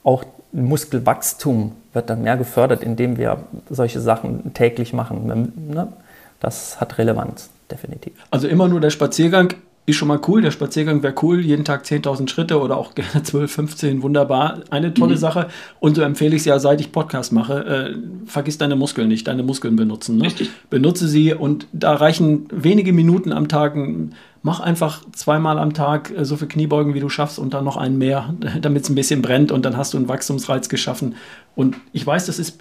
auch 0.05 0.25
Muskelwachstum 0.53 1.73
wird 1.93 2.09
dann 2.09 2.23
mehr 2.23 2.37
gefördert, 2.37 2.83
indem 2.83 3.19
wir 3.19 3.45
solche 3.69 4.01
Sachen 4.01 4.55
täglich 4.55 4.93
machen. 4.93 5.53
Ne? 5.69 5.89
Das 6.41 6.81
hat 6.81 6.99
Relevanz, 6.99 7.51
definitiv. 7.71 8.13
Also 8.31 8.49
immer 8.49 8.69
nur 8.69 8.81
der 8.81 8.91
Spaziergang 8.91 9.55
ist 9.89 9.97
schon 9.97 10.09
mal 10.09 10.21
cool. 10.29 10.43
Der 10.43 10.51
Spaziergang 10.51 11.03
wäre 11.03 11.15
cool. 11.23 11.41
Jeden 11.41 11.65
Tag 11.65 11.85
10.000 11.85 12.29
Schritte 12.29 12.61
oder 12.61 12.77
auch 12.77 12.95
gerne 12.95 13.23
12, 13.23 13.51
15. 13.51 14.03
Wunderbar. 14.03 14.61
Eine 14.71 14.93
tolle 14.93 15.15
mhm. 15.15 15.19
Sache. 15.19 15.49
Und 15.81 15.97
so 15.97 16.03
empfehle 16.03 16.37
ich 16.37 16.43
es 16.43 16.47
ja, 16.47 16.59
seit 16.59 16.81
ich 16.81 16.93
Podcast 16.93 17.33
mache. 17.33 17.65
Äh, 17.65 18.27
vergiss 18.27 18.59
deine 18.59 18.77
Muskeln 18.77 19.09
nicht. 19.09 19.27
Deine 19.27 19.43
Muskeln 19.43 19.77
benutzen. 19.77 20.19
Ne? 20.19 20.25
Richtig. 20.25 20.51
Benutze 20.69 21.09
sie 21.09 21.33
und 21.33 21.67
da 21.73 21.95
reichen 21.95 22.47
wenige 22.53 22.93
Minuten 22.93 23.33
am 23.33 23.49
Tag. 23.49 23.77
Mach 24.43 24.61
einfach 24.61 25.03
zweimal 25.13 25.59
am 25.59 25.73
Tag 25.73 26.13
äh, 26.17 26.25
so 26.25 26.37
viel 26.37 26.49
Kniebeugen, 26.49 26.93
wie 26.93 27.01
du 27.01 27.09
schaffst 27.09 27.39
und 27.39 27.55
dann 27.55 27.65
noch 27.65 27.79
einen 27.79 27.97
mehr, 27.97 28.35
damit 28.61 28.83
es 28.85 28.91
ein 28.91 28.95
bisschen 28.95 29.23
brennt 29.23 29.51
und 29.51 29.65
dann 29.65 29.77
hast 29.77 29.95
du 29.95 29.99
einen 29.99 30.09
Wachstumsreiz 30.09 30.69
geschaffen. 30.69 31.15
Und 31.55 31.77
ich 31.93 32.07
weiß, 32.07 32.27
das 32.27 32.39
ist 32.39 32.59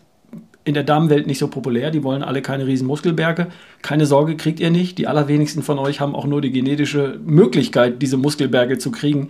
in 0.68 0.74
der 0.74 0.84
Damenwelt 0.84 1.28
nicht 1.28 1.40
so 1.40 1.48
populär. 1.48 1.92
Die 1.92 2.04
wollen 2.04 2.24
alle 2.24 2.42
keine 2.42 2.68
riesen 2.68 2.88
Muskelberge. 2.88 3.48
Keine 3.82 4.06
Sorge, 4.06 4.36
kriegt 4.36 4.60
ihr 4.60 4.70
nicht. 4.70 4.98
Die 4.98 5.08
allerwenigsten 5.08 5.64
von 5.64 5.80
euch 5.80 6.02
haben 6.02 6.14
auch 6.14 6.26
nur 6.26 6.42
die 6.42 6.52
genetische 6.52 7.20
Möglichkeit, 7.26 8.02
diese 8.02 8.18
Muskelberge 8.18 8.78
zu 8.78 8.92
kriegen. 8.92 9.30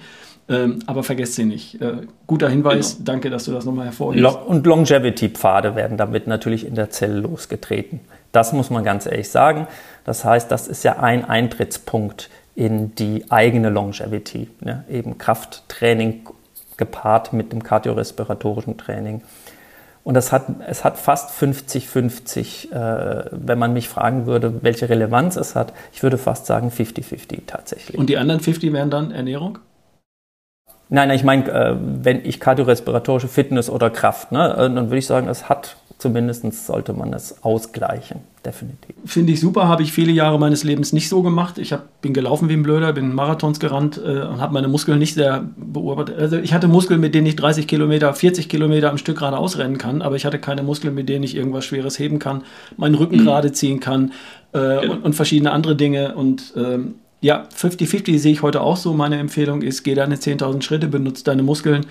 Ähm, 0.50 0.80
aber 0.86 1.04
vergesst 1.04 1.36
sie 1.36 1.46
nicht. 1.46 1.82
Äh, 1.82 2.08
guter 2.26 2.50
Hinweis. 2.50 2.96
Genau. 2.96 3.06
Danke, 3.06 3.30
dass 3.30 3.46
du 3.46 3.52
das 3.52 3.66
nochmal 3.66 3.86
hervorhebst. 3.86 4.38
Und 4.48 4.66
Longevity-Pfade 4.66 5.76
werden 5.76 5.98
damit 5.98 6.26
natürlich 6.26 6.66
in 6.66 6.76
der 6.76 6.90
Zelle 6.90 7.20
losgetreten. 7.20 8.00
Das 8.32 8.54
muss 8.54 8.70
man 8.70 8.84
ganz 8.84 9.06
ehrlich 9.06 9.30
sagen. 9.30 9.68
Das 10.06 10.26
heißt, 10.26 10.50
das 10.50 10.68
ist 10.68 10.84
ja 10.84 11.00
ein 11.00 11.26
Eintrittspunkt 11.26 12.30
in 12.56 12.96
die 12.96 13.26
eigene 13.30 13.70
Longevity. 13.70 14.48
Ne? 14.62 14.86
Eben 14.90 15.18
Krafttraining 15.18 16.22
gepaart 16.78 17.34
mit 17.34 17.52
dem 17.52 17.62
kardiorespiratorischen 17.62 18.78
Training. 18.78 19.22
Und 20.08 20.14
das 20.14 20.32
hat, 20.32 20.46
es 20.66 20.86
hat 20.86 20.98
fast 20.98 21.38
50-50, 21.38 22.72
äh, 22.72 23.26
wenn 23.30 23.60
man 23.60 23.74
mich 23.74 23.90
fragen 23.90 24.26
würde, 24.26 24.64
welche 24.64 24.88
Relevanz 24.88 25.36
es 25.36 25.54
hat. 25.54 25.74
Ich 25.92 26.02
würde 26.02 26.18
fast 26.18 26.46
sagen 26.46 26.70
50-50 26.70 27.42
tatsächlich. 27.46 27.98
Und 27.98 28.08
die 28.08 28.16
anderen 28.16 28.40
50 28.40 28.72
wären 28.72 28.90
dann 28.90 29.12
Ernährung? 29.12 29.60
Nein, 30.88 31.10
nein 31.10 31.18
ich 31.18 31.26
meine, 31.26 31.52
äh, 31.52 31.76
wenn 31.78 32.24
ich 32.24 32.40
kardiorespiratorische 32.40 33.28
Fitness 33.28 33.70
oder 33.70 33.90
Kraft, 33.90 34.32
ne, 34.32 34.56
dann 34.56 34.76
würde 34.76 34.98
ich 34.98 35.08
sagen, 35.08 35.28
es 35.28 35.50
hat 35.50 35.76
zumindest 35.98 36.66
sollte 36.66 36.94
man 36.94 37.12
es 37.14 37.44
ausgleichen, 37.44 38.20
definitiv. 38.46 38.96
Finde 39.06 39.34
ich 39.34 39.40
super, 39.40 39.68
habe 39.68 39.82
ich 39.82 39.92
viele 39.92 40.12
Jahre 40.12 40.38
meines 40.40 40.64
Lebens 40.64 40.94
nicht 40.94 41.10
so 41.10 41.24
gemacht. 41.24 41.58
Ich 41.58 41.74
hab, 41.74 42.02
bin 42.02 42.14
gelaufen 42.14 42.50
wie 42.50 42.54
ein 42.54 42.62
Blöder, 42.62 42.94
bin 42.94 43.16
Marathons 43.16 43.60
gerannt 43.60 43.98
äh, 43.98 44.22
und 44.22 44.40
habe 44.40 44.54
meine 44.54 44.68
Muskeln 44.68 45.00
nicht 45.00 45.16
sehr 45.16 45.46
beobachtet. 45.58 46.20
Also 46.20 46.38
ich 46.38 46.54
hatte 46.54 46.68
Muskeln, 46.68 47.00
mit 47.00 47.16
denen 47.16 47.26
ich 47.26 47.36
30 47.36 47.68
Kilometer, 47.68 48.14
40 48.14 48.48
Kilometer 48.48 48.92
am 48.92 49.00
Stück 49.00 49.18
gerade 49.18 49.38
ausrennen 49.38 49.80
kann, 49.80 50.04
aber 50.04 50.16
ich 50.16 50.26
hatte 50.26 50.38
keine 50.38 50.62
Muskeln, 50.62 50.94
mit 50.94 51.10
denen 51.10 51.24
ich 51.24 51.36
irgendwas 51.36 51.66
Schweres 51.66 51.98
heben 51.98 52.20
kann, 52.20 52.44
meinen 52.78 52.96
Rücken 52.96 53.18
mhm. 53.18 53.26
gerade 53.26 53.52
ziehen 53.52 53.80
kann 53.80 54.12
äh, 54.54 54.82
genau. 54.82 54.94
und, 54.94 55.04
und, 55.04 55.14
verschiedene 55.14 55.52
andere 55.52 55.76
Dinge 55.76 56.14
und 56.16 56.54
ähm, 56.56 56.96
ja, 57.22 57.48
50-50 57.56 58.20
sehe 58.20 58.32
ich 58.32 58.44
heute 58.44 58.62
auch 58.62 58.78
so. 58.78 58.94
Meine 58.94 59.18
Empfehlung 59.18 59.64
ist, 59.64 59.82
geh 59.82 59.96
deine 59.96 60.18
10.000 60.18 60.62
Schritte, 60.62 60.88
benutze 60.88 61.24
deine 61.24 61.42
Muskeln 61.42 61.88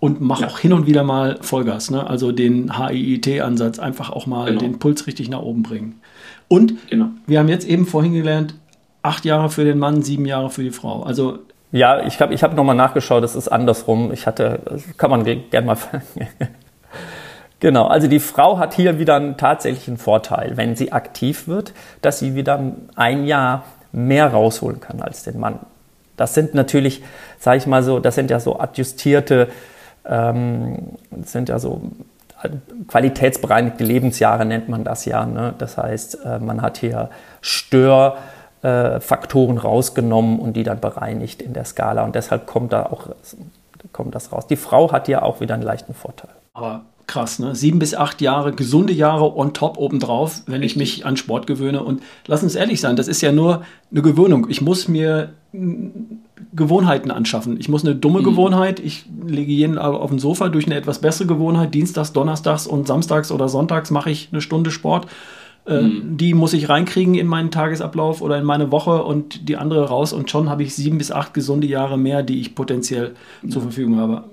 und 0.00 0.20
mach 0.20 0.40
ja. 0.40 0.48
auch 0.48 0.58
hin 0.58 0.72
und 0.72 0.86
wieder 0.86 1.04
mal 1.04 1.38
Vollgas, 1.42 1.90
ne? 1.90 2.08
also 2.08 2.32
den 2.32 2.78
HIIT-Ansatz, 2.78 3.78
einfach 3.78 4.10
auch 4.10 4.26
mal 4.26 4.46
genau. 4.46 4.60
den 4.60 4.78
Puls 4.78 5.06
richtig 5.06 5.28
nach 5.28 5.42
oben 5.42 5.62
bringen. 5.62 6.00
Und 6.48 6.88
genau. 6.88 7.10
wir 7.26 7.38
haben 7.38 7.48
jetzt 7.48 7.66
eben 7.66 7.86
vorhin 7.86 8.14
gelernt, 8.14 8.54
acht 9.02 9.24
Jahre 9.24 9.50
für 9.50 9.64
den 9.64 9.78
Mann, 9.78 10.02
sieben 10.02 10.26
Jahre 10.26 10.50
für 10.50 10.62
die 10.62 10.70
Frau. 10.70 11.02
Also 11.02 11.38
ja, 11.72 12.04
ich 12.04 12.20
habe 12.20 12.34
ich 12.34 12.42
hab 12.42 12.56
nochmal 12.56 12.74
nachgeschaut, 12.74 13.22
es 13.22 13.36
ist 13.36 13.48
andersrum. 13.48 14.12
Ich 14.12 14.26
hatte, 14.26 14.80
kann 14.96 15.10
man 15.10 15.24
gerne 15.24 15.66
mal. 15.66 15.76
genau, 17.60 17.86
also 17.86 18.08
die 18.08 18.18
Frau 18.18 18.58
hat 18.58 18.74
hier 18.74 18.98
wieder 18.98 19.16
einen 19.16 19.36
tatsächlichen 19.36 19.96
Vorteil, 19.96 20.56
wenn 20.56 20.74
sie 20.74 20.90
aktiv 20.90 21.46
wird, 21.46 21.72
dass 22.02 22.18
sie 22.18 22.34
wieder 22.34 22.60
ein 22.96 23.24
Jahr 23.24 23.64
mehr 23.92 24.32
rausholen 24.32 24.80
kann 24.80 25.00
als 25.00 25.22
den 25.22 25.38
Mann. 25.38 25.60
Das 26.16 26.34
sind 26.34 26.54
natürlich, 26.54 27.02
sage 27.38 27.58
ich 27.58 27.66
mal 27.66 27.82
so, 27.82 28.00
das 28.00 28.16
sind 28.16 28.30
ja 28.30 28.40
so 28.40 28.58
adjustierte 28.58 29.48
das 30.02 31.32
sind 31.32 31.48
ja 31.48 31.58
so 31.58 31.82
qualitätsbereinigte 32.88 33.84
Lebensjahre 33.84 34.46
nennt 34.46 34.68
man 34.68 34.84
das 34.84 35.04
ja. 35.04 35.26
Ne? 35.26 35.54
Das 35.58 35.76
heißt, 35.76 36.24
äh, 36.24 36.38
man 36.38 36.62
hat 36.62 36.78
hier 36.78 37.10
Störfaktoren 37.42 39.58
rausgenommen 39.58 40.38
und 40.38 40.54
die 40.54 40.62
dann 40.62 40.80
bereinigt 40.80 41.42
in 41.42 41.52
der 41.52 41.66
Skala. 41.66 42.04
Und 42.04 42.14
deshalb 42.14 42.46
kommt 42.46 42.72
da 42.72 42.86
auch 42.86 43.08
kommt 43.92 44.14
das 44.14 44.32
raus. 44.32 44.46
Die 44.46 44.56
Frau 44.56 44.92
hat 44.92 45.08
ja 45.08 45.22
auch 45.22 45.40
wieder 45.40 45.54
einen 45.54 45.62
leichten 45.62 45.94
Vorteil. 45.94 46.30
Aber 46.52 46.82
krass, 47.06 47.38
ne? 47.38 47.54
Sieben 47.54 47.78
bis 47.78 47.94
acht 47.94 48.20
Jahre, 48.20 48.52
gesunde 48.52 48.92
Jahre 48.92 49.36
on 49.36 49.54
top 49.54 49.78
obendrauf, 49.78 50.42
wenn 50.46 50.62
ich 50.62 50.76
mich 50.76 51.06
an 51.06 51.16
Sport 51.16 51.46
gewöhne. 51.46 51.82
Und 51.82 52.02
lass 52.26 52.42
uns 52.42 52.54
ehrlich 52.54 52.80
sein, 52.80 52.96
das 52.96 53.08
ist 53.08 53.20
ja 53.20 53.32
nur 53.32 53.62
eine 53.90 54.02
Gewöhnung. 54.02 54.46
Ich 54.48 54.60
muss 54.60 54.86
mir 54.86 55.30
Gewohnheiten 56.52 57.10
anschaffen. 57.10 57.58
Ich 57.60 57.68
muss 57.68 57.84
eine 57.84 57.94
dumme 57.94 58.20
mhm. 58.20 58.24
Gewohnheit, 58.24 58.80
ich 58.80 59.04
lege 59.24 59.52
jeden 59.52 59.78
auf 59.78 60.10
dem 60.10 60.18
Sofa 60.18 60.48
durch 60.48 60.66
eine 60.66 60.74
etwas 60.74 61.00
bessere 61.00 61.28
Gewohnheit. 61.28 61.74
Dienstags, 61.74 62.12
Donnerstags 62.12 62.66
und 62.66 62.86
Samstags 62.86 63.30
oder 63.30 63.48
Sonntags 63.48 63.90
mache 63.90 64.10
ich 64.10 64.28
eine 64.32 64.40
Stunde 64.40 64.70
Sport. 64.70 65.06
Äh, 65.66 65.82
mhm. 65.82 66.16
Die 66.16 66.34
muss 66.34 66.52
ich 66.52 66.68
reinkriegen 66.68 67.14
in 67.14 67.26
meinen 67.26 67.50
Tagesablauf 67.50 68.22
oder 68.22 68.38
in 68.38 68.44
meine 68.44 68.72
Woche 68.72 69.04
und 69.04 69.48
die 69.48 69.56
andere 69.56 69.88
raus. 69.88 70.12
Und 70.12 70.30
schon 70.30 70.50
habe 70.50 70.62
ich 70.62 70.74
sieben 70.74 70.98
bis 70.98 71.12
acht 71.12 71.34
gesunde 71.34 71.66
Jahre 71.66 71.96
mehr, 71.96 72.22
die 72.22 72.40
ich 72.40 72.54
potenziell 72.54 73.14
mhm. 73.42 73.50
zur 73.50 73.62
Verfügung 73.62 73.98
habe. 73.98 74.24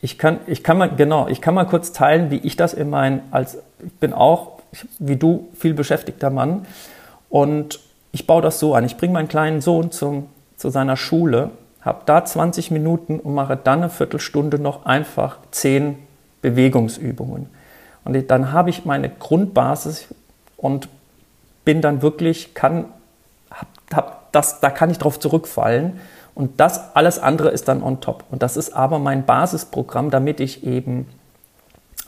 Ich 0.00 0.16
kann, 0.16 0.38
ich 0.46 0.62
kann 0.62 0.78
mal, 0.78 0.88
genau, 0.94 1.26
ich 1.26 1.40
kann 1.40 1.54
mal 1.54 1.64
kurz 1.64 1.92
teilen, 1.92 2.30
wie 2.30 2.36
ich 2.36 2.54
das 2.54 2.72
in 2.72 2.88
meinen, 2.90 3.20
als, 3.32 3.58
ich 3.84 3.92
bin 3.94 4.12
auch, 4.12 4.60
wie 5.00 5.16
du, 5.16 5.48
viel 5.54 5.74
beschäftigter 5.74 6.30
Mann 6.30 6.66
und 7.30 7.80
ich 8.12 8.26
baue 8.26 8.42
das 8.42 8.60
so 8.60 8.74
an. 8.74 8.84
Ich 8.84 8.96
bringe 8.96 9.14
meinen 9.14 9.28
kleinen 9.28 9.60
Sohn 9.60 9.90
zum 9.90 10.26
zu 10.58 10.68
seiner 10.68 10.96
Schule 10.96 11.52
habe 11.80 12.02
da 12.04 12.24
20 12.24 12.70
Minuten 12.70 13.18
und 13.20 13.34
mache 13.34 13.56
dann 13.56 13.78
eine 13.78 13.90
Viertelstunde 13.90 14.58
noch 14.58 14.84
einfach 14.84 15.38
10 15.52 15.96
Bewegungsübungen. 16.42 17.48
Und 18.04 18.30
dann 18.30 18.52
habe 18.52 18.70
ich 18.70 18.84
meine 18.84 19.08
Grundbasis 19.08 20.08
und 20.56 20.88
bin 21.64 21.80
dann 21.80 22.02
wirklich, 22.02 22.54
kann, 22.54 22.86
hab, 23.50 23.66
hab 23.94 24.32
das, 24.32 24.60
da 24.60 24.70
kann 24.70 24.90
ich 24.90 24.98
drauf 24.98 25.18
zurückfallen. 25.20 26.00
Und 26.34 26.60
das 26.60 26.94
alles 26.94 27.18
andere 27.18 27.50
ist 27.50 27.68
dann 27.68 27.82
on 27.82 28.00
top. 28.00 28.24
Und 28.30 28.42
das 28.42 28.56
ist 28.56 28.72
aber 28.72 28.98
mein 28.98 29.24
Basisprogramm, 29.26 30.10
damit 30.10 30.40
ich 30.40 30.64
eben, 30.64 31.08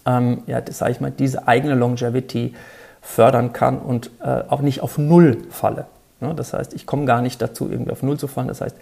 ähm, 0.07 0.43
ja, 0.47 0.61
das 0.61 0.79
sage 0.79 0.93
ich 0.93 1.01
mal, 1.01 1.11
diese 1.11 1.49
eigene 1.49 1.75
Longevity 1.75 2.55
fördern 3.01 3.53
kann 3.53 3.79
und 3.79 4.11
äh, 4.23 4.43
auch 4.49 4.61
nicht 4.61 4.83
auf 4.83 4.99
Null 4.99 5.39
falle. 5.51 5.87
Ne? 6.21 6.35
Das 6.35 6.53
heißt, 6.53 6.75
ich 6.75 6.87
komme 6.87 7.05
gar 7.05 7.23
nicht 7.23 7.41
dazu, 7.41 7.69
irgendwie 7.71 7.93
auf 7.93 8.03
Null 8.03 8.19
zu 8.19 8.27
fallen. 8.27 8.49
Das 8.49 8.61
heißt, 8.61 8.77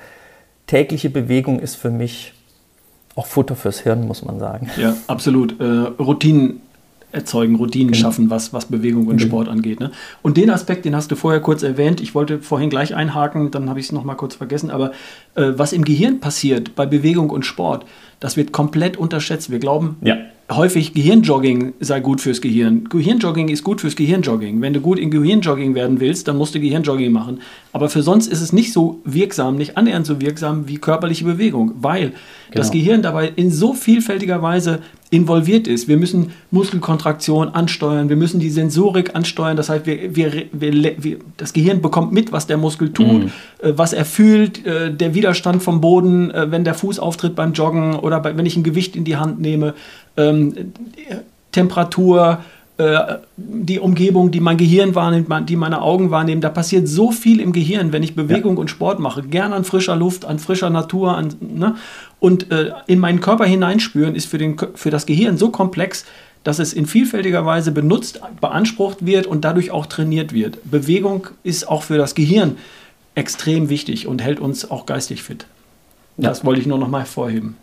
tägliche 0.66 1.10
Bewegung 1.10 1.60
ist 1.60 1.76
für 1.76 1.90
mich 1.90 2.34
auch 3.14 3.26
Futter 3.26 3.56
fürs 3.56 3.80
Hirn, 3.80 4.06
muss 4.06 4.24
man 4.24 4.38
sagen. 4.38 4.70
Ja, 4.76 4.96
absolut. 5.06 5.60
Äh, 5.60 5.64
Routinen 5.64 6.60
erzeugen, 7.10 7.56
Routinen 7.56 7.92
genau. 7.92 8.02
schaffen, 8.02 8.30
was, 8.30 8.52
was 8.52 8.66
Bewegung 8.66 9.06
und 9.06 9.16
genau. 9.16 9.28
Sport 9.28 9.48
angeht. 9.48 9.80
Ne? 9.80 9.90
Und 10.22 10.36
den 10.36 10.50
Aspekt, 10.50 10.84
den 10.84 10.94
hast 10.94 11.10
du 11.10 11.16
vorher 11.16 11.40
kurz 11.40 11.62
erwähnt. 11.62 12.00
Ich 12.00 12.14
wollte 12.14 12.40
vorhin 12.40 12.70
gleich 12.70 12.94
einhaken, 12.94 13.50
dann 13.50 13.70
habe 13.70 13.80
ich 13.80 13.86
es 13.86 13.92
nochmal 13.92 14.16
kurz 14.16 14.34
vergessen. 14.34 14.70
Aber 14.70 14.92
äh, 15.34 15.52
was 15.56 15.72
im 15.72 15.84
Gehirn 15.84 16.20
passiert 16.20 16.76
bei 16.76 16.86
Bewegung 16.86 17.30
und 17.30 17.46
Sport, 17.46 17.86
das 18.20 18.36
wird 18.36 18.52
komplett 18.52 18.96
unterschätzt. 18.96 19.50
Wir 19.50 19.58
glauben, 19.58 19.96
ja 20.02 20.16
häufig 20.50 20.94
Gehirnjogging 20.94 21.74
sei 21.80 22.00
gut 22.00 22.20
fürs 22.20 22.40
Gehirn. 22.40 22.88
Gehirnjogging 22.88 23.48
ist 23.48 23.64
gut 23.64 23.82
fürs 23.82 23.96
Gehirnjogging. 23.96 24.60
Wenn 24.62 24.72
du 24.72 24.80
gut 24.80 24.98
in 24.98 25.10
Gehirnjogging 25.10 25.74
werden 25.74 26.00
willst, 26.00 26.26
dann 26.26 26.38
musst 26.38 26.54
du 26.54 26.60
Gehirnjogging 26.60 27.12
machen. 27.12 27.40
Aber 27.72 27.90
für 27.90 28.02
sonst 28.02 28.28
ist 28.28 28.40
es 28.40 28.52
nicht 28.52 28.72
so 28.72 29.00
wirksam, 29.04 29.56
nicht 29.56 29.76
annähernd 29.76 30.06
so 30.06 30.20
wirksam 30.20 30.66
wie 30.66 30.78
körperliche 30.78 31.24
Bewegung, 31.24 31.72
weil 31.80 32.08
genau. 32.08 32.14
das 32.54 32.70
Gehirn 32.70 33.02
dabei 33.02 33.30
in 33.36 33.50
so 33.50 33.74
vielfältiger 33.74 34.40
Weise 34.40 34.80
involviert 35.10 35.66
ist. 35.66 35.88
Wir 35.88 35.96
müssen 35.96 36.32
Muskelkontraktion 36.50 37.48
ansteuern, 37.48 38.08
wir 38.08 38.16
müssen 38.16 38.40
die 38.40 38.50
Sensorik 38.50 39.14
ansteuern. 39.14 39.56
Das 39.56 39.68
heißt, 39.68 39.86
wir, 39.86 40.14
wir, 40.14 40.44
wir, 40.52 41.18
das 41.36 41.52
Gehirn 41.52 41.80
bekommt 41.80 42.12
mit, 42.12 42.32
was 42.32 42.46
der 42.46 42.58
Muskel 42.58 42.92
tut, 42.92 43.24
mhm. 43.24 43.30
äh, 43.60 43.72
was 43.76 43.92
er 43.92 44.04
fühlt, 44.04 44.66
äh, 44.66 44.92
der 44.92 45.14
Widerstand 45.14 45.62
vom 45.62 45.80
Boden, 45.80 46.30
äh, 46.30 46.50
wenn 46.50 46.64
der 46.64 46.74
Fuß 46.74 46.98
auftritt 46.98 47.34
beim 47.34 47.52
Joggen 47.52 47.94
oder 47.94 48.20
bei, 48.20 48.36
wenn 48.36 48.46
ich 48.46 48.56
ein 48.56 48.62
Gewicht 48.62 48.96
in 48.96 49.04
die 49.04 49.16
Hand 49.16 49.40
nehme 49.40 49.74
ähm, 50.16 50.72
Temperatur, 51.52 52.40
die 53.36 53.80
Umgebung, 53.80 54.30
die 54.30 54.38
mein 54.38 54.56
Gehirn 54.56 54.94
wahrnimmt, 54.94 55.50
die 55.50 55.56
meine 55.56 55.82
Augen 55.82 56.12
wahrnehmen. 56.12 56.40
Da 56.40 56.48
passiert 56.48 56.86
so 56.86 57.10
viel 57.10 57.40
im 57.40 57.52
Gehirn, 57.52 57.92
wenn 57.92 58.04
ich 58.04 58.14
Bewegung 58.14 58.54
ja. 58.54 58.60
und 58.60 58.70
Sport 58.70 59.00
mache. 59.00 59.22
Gern 59.22 59.52
an 59.52 59.64
frischer 59.64 59.96
Luft, 59.96 60.24
an 60.24 60.38
frischer 60.38 60.70
Natur. 60.70 61.16
An, 61.16 61.34
ne? 61.40 61.74
Und 62.20 62.52
äh, 62.52 62.70
in 62.86 63.00
meinen 63.00 63.20
Körper 63.20 63.46
hineinspüren 63.46 64.14
ist 64.14 64.26
für, 64.26 64.38
den, 64.38 64.56
für 64.74 64.90
das 64.90 65.06
Gehirn 65.06 65.36
so 65.38 65.50
komplex, 65.50 66.04
dass 66.44 66.60
es 66.60 66.72
in 66.72 66.86
vielfältiger 66.86 67.44
Weise 67.44 67.72
benutzt, 67.72 68.20
beansprucht 68.40 69.04
wird 69.04 69.26
und 69.26 69.44
dadurch 69.44 69.72
auch 69.72 69.86
trainiert 69.86 70.32
wird. 70.32 70.58
Bewegung 70.70 71.26
ist 71.42 71.68
auch 71.68 71.82
für 71.82 71.98
das 71.98 72.14
Gehirn 72.14 72.58
extrem 73.16 73.70
wichtig 73.70 74.06
und 74.06 74.22
hält 74.22 74.38
uns 74.38 74.70
auch 74.70 74.86
geistig 74.86 75.24
fit. 75.24 75.46
Ja. 76.16 76.28
Das 76.28 76.44
wollte 76.44 76.60
ich 76.60 76.66
nur 76.68 76.78
noch 76.78 76.88
mal 76.88 77.00
hervorheben. 77.00 77.56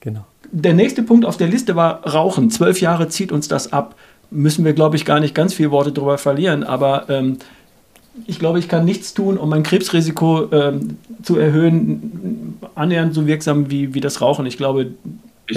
Genau. 0.00 0.24
Der 0.50 0.74
nächste 0.74 1.02
Punkt 1.02 1.24
auf 1.24 1.36
der 1.36 1.48
Liste 1.48 1.76
war 1.76 2.06
Rauchen. 2.06 2.50
Zwölf 2.50 2.80
Jahre 2.80 3.08
zieht 3.08 3.30
uns 3.30 3.48
das 3.48 3.72
ab. 3.72 3.94
Müssen 4.32 4.64
wir, 4.64 4.72
glaube 4.72 4.96
ich, 4.96 5.04
gar 5.04 5.20
nicht 5.20 5.34
ganz 5.34 5.54
viele 5.54 5.70
Worte 5.70 5.92
darüber 5.92 6.18
verlieren. 6.18 6.64
Aber 6.64 7.08
ähm, 7.08 7.38
ich 8.26 8.38
glaube, 8.38 8.58
ich 8.58 8.68
kann 8.68 8.84
nichts 8.84 9.14
tun, 9.14 9.38
um 9.38 9.48
mein 9.48 9.62
Krebsrisiko 9.62 10.48
ähm, 10.52 10.96
zu 11.22 11.38
erhöhen, 11.38 12.58
annähernd 12.74 13.14
so 13.14 13.26
wirksam 13.26 13.70
wie, 13.70 13.94
wie 13.94 14.00
das 14.00 14.20
Rauchen. 14.20 14.46
Ich 14.46 14.56
glaube, 14.56 14.92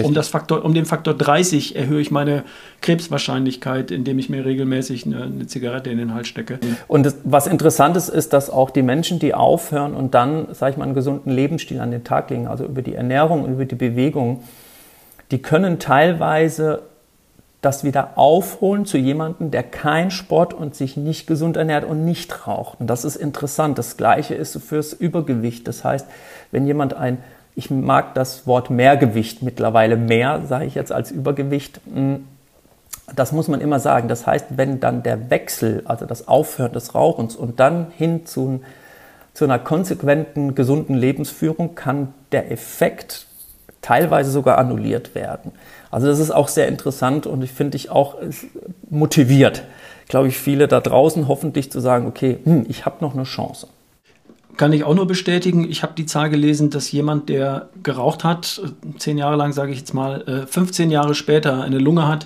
um, 0.04 0.13
das 0.13 0.30
Faktor, 0.30 0.65
um 0.65 0.73
den 0.73 0.86
Faktor 0.86 1.13
30 1.13 1.76
erhöhe 1.76 2.02
ich 2.02 2.12
meine 2.12 2.43
Krebswahrscheinlichkeit, 2.82 3.91
indem 3.91 4.19
ich 4.19 4.30
mir 4.30 4.45
regelmäßig 4.45 5.06
eine, 5.06 5.23
eine 5.23 5.47
Zigarette 5.47 5.89
in 5.89 5.97
den 5.97 6.13
Hals 6.13 6.28
stecke. 6.28 6.60
Und 6.88 7.06
das, 7.06 7.17
was 7.23 7.47
interessant 7.47 7.95
ist, 7.95 8.10
ist, 8.10 8.34
dass 8.34 8.50
auch 8.50 8.69
die 8.69 8.82
Menschen, 8.82 9.19
die 9.19 9.34
aufhören 9.34 9.93
und 9.93 10.13
dann, 10.13 10.47
sage 10.54 10.71
ich 10.71 10.78
mal, 10.78 10.86
einen 10.86 10.95
gesunden 10.95 11.32
Lebensstil 11.32 11.80
an 11.80 11.91
den 11.91 12.04
Tag 12.04 12.30
legen, 12.30 12.47
also 12.47 12.65
über 12.65 12.82
die 12.82 12.95
Ernährung, 12.95 13.47
über 13.47 13.65
die 13.65 13.76
Bewegung, 13.76 14.43
die 15.32 15.39
können 15.39 15.80
teilweise 15.80 16.82
das 17.65 17.84
wieder 17.84 18.17
aufholen 18.17 18.86
zu 18.86 18.97
jemandem, 18.97 19.51
der 19.51 19.63
kein 19.63 20.12
Sport 20.12 20.54
und 20.54 20.75
sich 20.75 20.95
nicht 20.95 21.28
gesund 21.28 21.58
ernährt 21.58 21.84
und 21.84 22.06
nicht 22.06 22.47
raucht. 22.47 22.80
Und 22.80 22.88
das 22.88 23.04
ist 23.04 23.15
interessant. 23.15 23.78
Das 23.78 23.97
Gleiche 23.97 24.36
ist 24.36 24.58
fürs 24.60 24.93
Übergewicht. 24.93 25.67
Das 25.67 25.84
heißt, 25.84 26.08
wenn 26.51 26.65
jemand 26.65 26.93
ein 26.93 27.17
ich 27.56 27.71
mag 27.71 28.13
das 28.15 28.45
Wort 28.45 28.69
Mehrgewicht 28.69 29.41
mittlerweile 29.41 29.95
mehr, 29.95 30.41
sage 30.45 30.65
ich 30.65 30.75
jetzt 30.75 30.91
als 30.91 31.10
Übergewicht. 31.10 31.80
Hm, 31.91 32.28
das 33.15 33.32
muss 33.32 33.47
man 33.47 33.62
immer 33.62 33.80
sagen. 33.80 34.08
Das 34.08 34.28
heißt, 34.28 34.58
wenn 34.58 34.80
dann 34.80 35.04
der 35.04 35.30
Wechsel, 35.30 35.84
also 35.86 36.06
das 36.06 36.28
Aufhören 36.28 36.73
des 36.73 36.95
Rauchens 36.95 37.36
und 37.36 37.60
dann 37.60 37.88
hin 37.95 38.25
zu, 38.25 38.62
zu 39.34 39.45
einer 39.45 39.60
konsequenten, 39.60 40.56
gesunden 40.56 40.95
Lebensführung, 40.95 41.75
kann 41.75 42.13
der 42.32 42.51
Effekt 42.51 43.28
teilweise 43.86 44.32
sogar 44.32 44.58
annulliert 44.58 45.13
werden. 45.13 45.52
Also 45.91 46.08
das 46.08 46.19
ist 46.19 46.32
auch 46.32 46.48
sehr 46.48 46.67
interessant 46.67 47.28
und 47.28 47.43
ich 47.43 47.52
finde 47.52 47.78
ich 47.78 47.91
auch 47.91 48.15
motiviert, 48.89 49.63
glaube 50.08 50.28
ich, 50.28 50.39
viele 50.39 50.67
da 50.67 50.80
draußen 50.80 51.28
hoffentlich 51.28 51.71
zu 51.71 51.80
sagen, 51.80 52.08
okay, 52.08 52.39
hm, 52.43 52.65
ich 52.67 52.86
habe 52.86 52.98
noch 53.02 53.13
eine 53.13 53.26
Chance. 53.26 53.67
Kann 54.58 54.74
ich 54.74 54.86
auch 54.86 54.95
nur 54.95 55.06
bestätigen. 55.06 55.69
Ich 55.69 55.84
habe 55.84 55.93
die 55.95 56.06
Zahl 56.06 56.30
gelesen, 56.30 56.69
dass 56.71 56.91
jemand, 56.91 57.30
der 57.30 57.69
geraucht 57.84 58.24
hat, 58.24 58.62
zehn 58.98 59.17
Jahre 59.17 59.36
lang, 59.36 59.54
sage 59.54 59.71
ich 59.71 59.80
jetzt 59.80 59.93
mal, 59.93 60.45
15 60.48 60.89
äh, 60.89 60.93
Jahre 60.93 61.13
später 61.13 61.62
eine 61.62 61.78
Lunge 61.78 62.08
hat, 62.08 62.26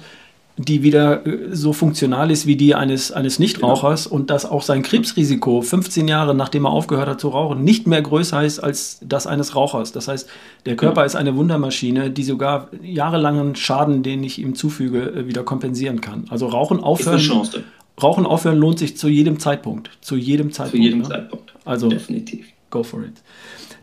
die 0.60 0.84
wieder 0.84 1.26
äh, 1.26 1.56
so 1.56 1.72
funktional 1.72 2.30
ist 2.32 2.46
wie 2.46 2.58
die 2.58 2.76
eines, 2.76 3.14
eines 3.14 3.40
Nichtrauchers 3.40 4.06
genau. 4.06 4.16
und 4.16 4.30
dass 4.30 4.46
auch 4.46 4.62
sein 4.62 4.84
Krebsrisiko 4.84 5.62
15 5.62 6.08
Jahre 6.08 6.36
nachdem 6.36 6.66
er 6.66 6.72
aufgehört 6.72 7.08
hat 7.08 7.22
zu 7.22 7.30
rauchen 7.30 7.64
nicht 7.64 7.88
mehr 7.88 8.02
größer 8.02 8.44
ist 8.44 8.60
als 8.60 9.00
das 9.02 9.26
eines 9.26 9.56
Rauchers. 9.56 9.94
Das 9.94 10.10
heißt, 10.10 10.30
der 10.66 10.76
Körper 10.76 11.02
ja. 11.02 11.06
ist 11.06 11.16
eine 11.16 11.36
Wundermaschine, 11.38 12.12
die 12.12 12.24
sogar 12.24 12.68
jahrelangen 12.84 13.56
Schaden, 13.56 14.04
den 14.04 14.24
ich 14.24 14.40
ihm 14.40 14.54
zufüge, 14.54 15.12
äh, 15.12 15.28
wieder 15.28 15.44
kompensieren 15.44 16.02
kann. 16.02 16.26
Also 16.30 16.48
Rauchen 16.48 16.82
aufhören. 16.82 17.20
Ist 17.20 17.32
eine 17.32 17.42
Chance. 17.42 17.64
Rauchen 18.02 18.26
aufhören 18.26 18.58
lohnt 18.58 18.80
sich 18.80 18.98
zu 18.98 19.08
jedem 19.08 19.40
Zeitpunkt. 19.40 19.90
Zu 20.02 20.18
jedem 20.18 20.52
Zeitpunkt. 20.52 20.76
Zu 20.76 20.84
jedem 20.84 21.00
ne? 21.00 21.08
Zeitpunkt. 21.08 21.54
Also 21.64 21.88
definitiv. 21.88 22.48
Go 22.70 22.84
for 22.84 23.02
it. 23.02 23.14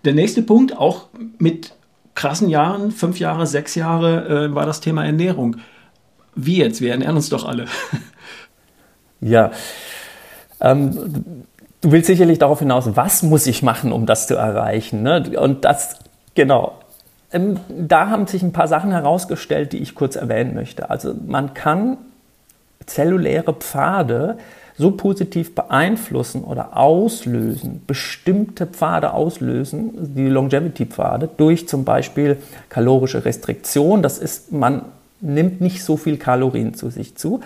Der 0.04 0.14
nächste 0.14 0.42
Punkt, 0.42 0.76
auch 0.76 1.06
mit 1.38 1.72
krassen 2.14 2.48
Jahren, 2.48 2.90
fünf 2.90 3.18
Jahre, 3.18 3.46
sechs 3.46 3.74
Jahre, 3.74 4.48
äh, 4.48 4.54
war 4.54 4.66
das 4.66 4.80
Thema 4.80 5.04
Ernährung. 5.04 5.56
Wie 6.36 6.58
jetzt? 6.58 6.80
Wir 6.80 6.92
ernähren 6.92 7.16
uns 7.16 7.30
doch 7.30 7.46
alle. 7.46 7.64
ja. 9.20 9.50
Ähm, 10.60 11.34
du 11.80 11.92
willst 11.92 12.06
sicherlich 12.06 12.38
darauf 12.38 12.58
hinaus, 12.58 12.94
was 12.94 13.22
muss 13.22 13.46
ich 13.46 13.62
machen, 13.62 13.90
um 13.90 14.06
das 14.06 14.26
zu 14.26 14.36
erreichen? 14.36 15.02
Ne? 15.02 15.38
Und 15.38 15.64
das, 15.64 15.96
genau. 16.34 16.78
Ähm, 17.32 17.58
da 17.68 18.10
haben 18.10 18.26
sich 18.26 18.42
ein 18.42 18.52
paar 18.52 18.68
Sachen 18.68 18.92
herausgestellt, 18.92 19.72
die 19.72 19.78
ich 19.78 19.94
kurz 19.94 20.14
erwähnen 20.14 20.54
möchte. 20.54 20.90
Also 20.90 21.14
man 21.26 21.54
kann 21.54 21.96
zelluläre 22.84 23.54
Pfade 23.54 24.36
so 24.78 24.90
positiv 24.90 25.54
beeinflussen 25.54 26.44
oder 26.44 26.76
auslösen, 26.76 27.82
bestimmte 27.86 28.66
Pfade 28.66 29.14
auslösen, 29.14 30.14
die 30.14 30.28
Longevity-Pfade, 30.28 31.30
durch 31.34 31.66
zum 31.66 31.84
Beispiel 31.84 32.36
kalorische 32.68 33.24
Restriktion. 33.24 34.02
Das 34.02 34.18
ist, 34.18 34.52
man 34.52 34.82
nimmt 35.26 35.60
nicht 35.60 35.84
so 35.84 35.96
viel 35.96 36.16
Kalorien 36.16 36.74
zu 36.74 36.90
sich 36.90 37.16
zu, 37.16 37.40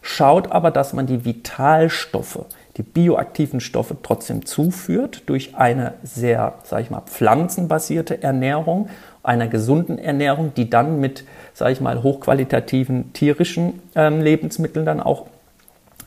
schaut 0.00 0.52
aber, 0.52 0.70
dass 0.70 0.92
man 0.92 1.06
die 1.06 1.24
Vitalstoffe, 1.24 2.44
die 2.76 2.82
bioaktiven 2.82 3.60
Stoffe 3.60 3.96
trotzdem 4.02 4.46
zuführt 4.46 5.22
durch 5.26 5.56
eine 5.56 5.94
sehr, 6.02 6.54
sage 6.64 6.82
ich 6.82 6.90
mal, 6.90 7.02
pflanzenbasierte 7.02 8.22
Ernährung, 8.22 8.88
einer 9.22 9.46
gesunden 9.46 9.98
Ernährung, 9.98 10.52
die 10.56 10.68
dann 10.68 10.98
mit 10.98 11.24
sage 11.54 11.72
ich 11.72 11.80
mal, 11.80 12.02
hochqualitativen 12.02 13.12
tierischen 13.12 13.80
ähm, 13.94 14.20
Lebensmitteln 14.20 14.86
dann 14.86 15.00
auch 15.00 15.26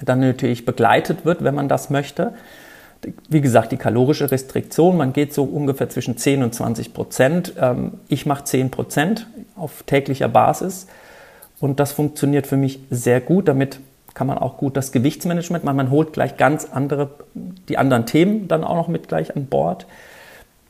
dann 0.04 0.20
natürlich 0.20 0.66
begleitet 0.66 1.24
wird, 1.24 1.44
wenn 1.44 1.56
man 1.56 1.70
das 1.70 1.90
möchte. 1.90 2.34
Wie 3.30 3.42
gesagt, 3.42 3.72
die 3.72 3.78
kalorische 3.78 4.32
Restriktion, 4.32 4.98
man 4.98 5.14
geht 5.14 5.34
so 5.34 5.44
ungefähr 5.44 5.90
zwischen 5.90 6.18
10 6.18 6.44
und 6.44 6.54
20 6.54 6.94
Prozent. 6.94 7.54
Ähm, 7.60 7.94
ich 8.08 8.26
mache 8.26 8.44
10 8.44 8.72
Prozent 8.72 9.28
auf 9.56 9.84
täglicher 9.84 10.28
Basis 10.28 10.88
und 11.66 11.80
das 11.80 11.94
funktioniert 11.94 12.46
für 12.46 12.58
mich 12.58 12.80
sehr 12.92 13.20
gut. 13.20 13.48
Damit 13.48 13.80
kann 14.14 14.28
man 14.28 14.38
auch 14.38 14.58
gut 14.58 14.78
das 14.78 14.92
Gewichtsmanagement 14.92 15.64
machen. 15.64 15.78
Man 15.78 15.90
holt 15.90 16.14
gleich 16.14 16.38
ganz 16.38 16.70
andere, 16.72 17.10
die 17.34 17.80
anderen 17.80 18.06
Themen 18.06 18.48
dann 18.48 18.64
auch 18.64 18.76
noch 18.76 18.88
mit 18.88 19.08
gleich 19.08 19.36
an 19.36 19.48
Bord. 19.48 19.88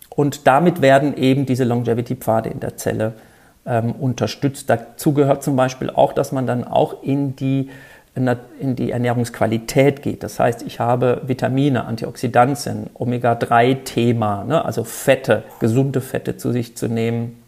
Und 0.10 0.48
damit 0.48 0.82
werden 0.82 1.18
eben 1.18 1.46
diese 1.46 1.66
Longevity-Pfade 1.66 2.50
in 2.50 2.62
der 2.62 2.78
Zelle 2.78 3.12
ähm, 3.66 3.92
unterstützt. 3.92 4.70
Dazu 4.70 5.14
gehört 5.14 5.44
zum 5.44 5.58
Beispiel 5.58 5.90
auch, 5.90 6.14
dass 6.14 6.32
man 6.32 6.48
dann 6.48 6.64
auch 6.64 7.04
in 7.04 7.36
die 7.36 7.70
in 8.60 8.78
die 8.78 8.92
Ernährungsqualität 8.92 10.02
geht. 10.02 10.24
Das 10.24 10.40
heißt, 10.40 10.62
ich 10.62 10.80
habe 10.80 11.24
Vitamine, 11.26 11.84
Antioxidantien, 11.84 12.90
Omega-3-Thema, 12.94 14.46
ne, 14.46 14.64
also 14.64 14.86
Fette, 14.86 15.44
gesunde 15.60 16.00
Fette 16.00 16.38
zu 16.38 16.54
sich 16.54 16.78
zu 16.78 16.88
nehmen. 16.88 17.44